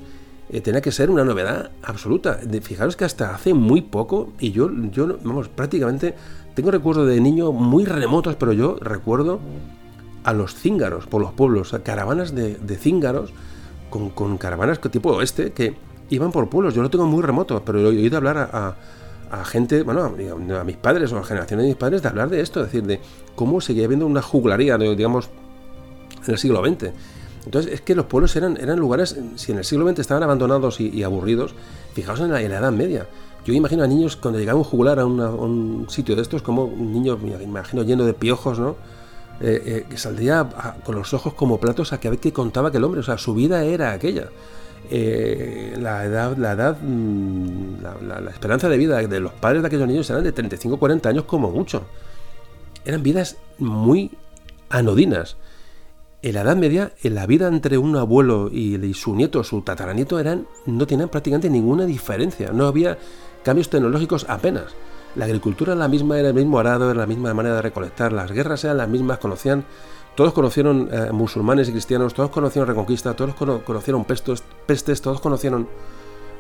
[0.63, 2.39] tenía que ser una novedad absoluta.
[2.61, 6.15] fijaros que hasta hace muy poco, y yo, yo, vamos, prácticamente
[6.55, 9.39] tengo recuerdos de niños muy remotos, pero yo recuerdo
[10.23, 13.33] a los cíngaros por los pueblos, caravanas de, de cíngaros
[13.89, 15.75] con, con caravanas tipo oeste que
[16.09, 16.73] iban por pueblos.
[16.73, 18.75] Yo lo tengo muy remoto, pero he oído hablar a,
[19.31, 20.13] a, gente, bueno,
[20.59, 22.83] a, mis padres o a generaciones de mis padres de hablar de esto, es decir,
[22.83, 22.99] de
[23.35, 25.29] cómo seguía habiendo una juglaría, digamos,
[26.25, 26.91] en el siglo XX.
[27.45, 30.79] Entonces, es que los pueblos eran, eran lugares, si en el siglo XX estaban abandonados
[30.79, 31.55] y, aburridos,
[31.93, 33.07] fijaos en la, Edad Media.
[33.45, 36.91] Yo imagino a niños cuando llegaba un juglar a, un sitio de estos, como un
[36.91, 38.75] niño, me imagino lleno de piojos, ¿no?
[39.41, 40.49] Eh, eh, que saldría
[40.83, 42.99] con los ojos como platos a que qué contaba aquel hombre.
[42.99, 44.27] O sea, su vida era aquella.
[44.91, 49.87] Eh, la edad, la edad, mm, la, esperanza de vida de los padres de aquellos
[49.87, 51.83] niños eran de 35-40 años como mucho.
[52.83, 54.11] Eran vidas muy
[54.69, 55.37] anodinas.
[56.21, 60.19] En la Edad Media, en la vida entre un abuelo y, su nieto, su tataranieto,
[60.19, 62.51] eran, no tenían prácticamente ninguna diferencia.
[62.51, 62.97] No había
[63.43, 64.75] cambios tecnológicos apenas.
[65.15, 68.13] La agricultura era la misma, era el mismo arado, era la misma manera de recolectar,
[68.13, 69.65] las guerras eran las mismas, conocían,
[70.15, 75.67] todos conocieron eh, musulmanes y cristianos, todos conocieron reconquista, todos conocieron pestos, pestes, todos conocieron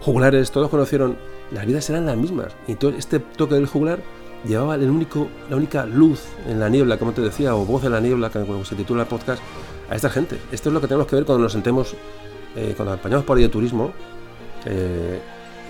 [0.01, 1.17] juglares, todos conocieron,
[1.51, 2.55] las vidas eran las mismas.
[2.67, 3.99] Y entonces este toque del juglar
[4.45, 7.91] llevaba el único, la única luz en la niebla, como te decía, o voz en
[7.91, 9.41] la niebla, como se titula el podcast,
[9.89, 10.39] a esta gente.
[10.51, 11.95] Esto es lo que tenemos que ver cuando nos sentemos,
[12.55, 13.91] eh, cuando acompañamos por ahí de turismo.
[14.65, 15.19] Eh,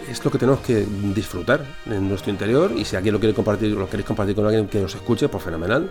[0.07, 3.71] es lo que tenemos que disfrutar en nuestro interior y si alguien lo quiere compartir,
[3.71, 5.89] lo queréis compartir con alguien que nos escuche, pues fenomenal.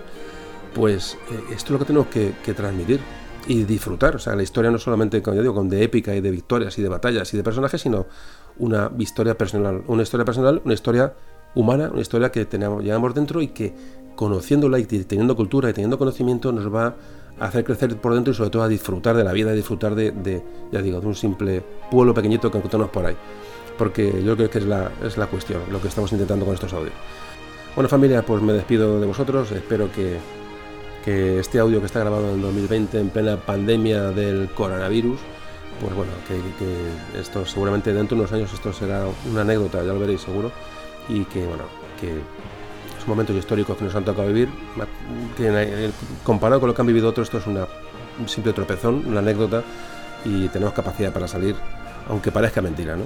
[0.74, 3.00] Pues eh, esto es lo que tenemos que, transmitir
[3.46, 4.16] y disfrutar.
[4.16, 6.82] O sea, la historia no solamente, como digo, con de épica y de victorias y
[6.82, 8.06] de batallas y de personajes, sino
[8.58, 11.14] una historia personal, una historia personal, una historia
[11.54, 13.74] humana, una historia que tenemos, llevamos dentro y que
[14.14, 16.96] conociéndola y teniendo cultura y teniendo conocimiento nos va
[17.38, 19.94] a hacer crecer por dentro y sobre todo a disfrutar de la vida, a disfrutar
[19.94, 23.16] de, ya digo, de un simple pueblo pequeñito que encontramos por ahí
[23.78, 26.72] porque yo creo que es la, es la cuestión, lo que estamos intentando con estos
[26.74, 26.94] audios.
[27.74, 30.18] Bueno familia, pues me despido de vosotros, espero que,
[31.04, 35.20] que este audio que está grabado en 2020 en plena pandemia del coronavirus,
[35.80, 40.00] pues bueno, que, esto seguramente dentro de unos años esto será una anécdota, ya lo
[40.00, 40.50] veréis seguro,
[41.08, 41.64] y que bueno,
[42.00, 42.08] que
[42.98, 44.48] son momentos históricos que nos han tocado vivir,
[45.36, 45.90] que
[46.24, 47.66] comparado con lo que han vivido otros, esto es una,
[48.18, 49.62] un simple tropezón, una anécdota,
[50.24, 51.54] y tenemos capacidad para salir,
[52.08, 53.04] aunque parezca mentira, ¿no?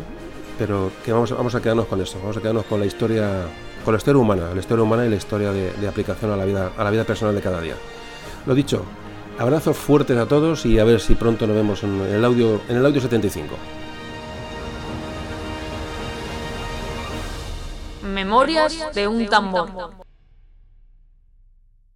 [0.58, 3.46] Pero que vamos, vamos a quedarnos con eso, vamos a quedarnos con la historia,
[3.84, 6.72] con la historia humana, la historia humana y la historia de, aplicación a la vida,
[6.76, 7.74] a la vida personal de cada día.
[8.46, 8.84] Lo dicho,
[9.38, 12.76] abrazos fuertes a todos y a ver si pronto nos vemos en el audio, en
[12.76, 13.54] el audio 75.
[18.02, 20.01] Memorias de un tambor.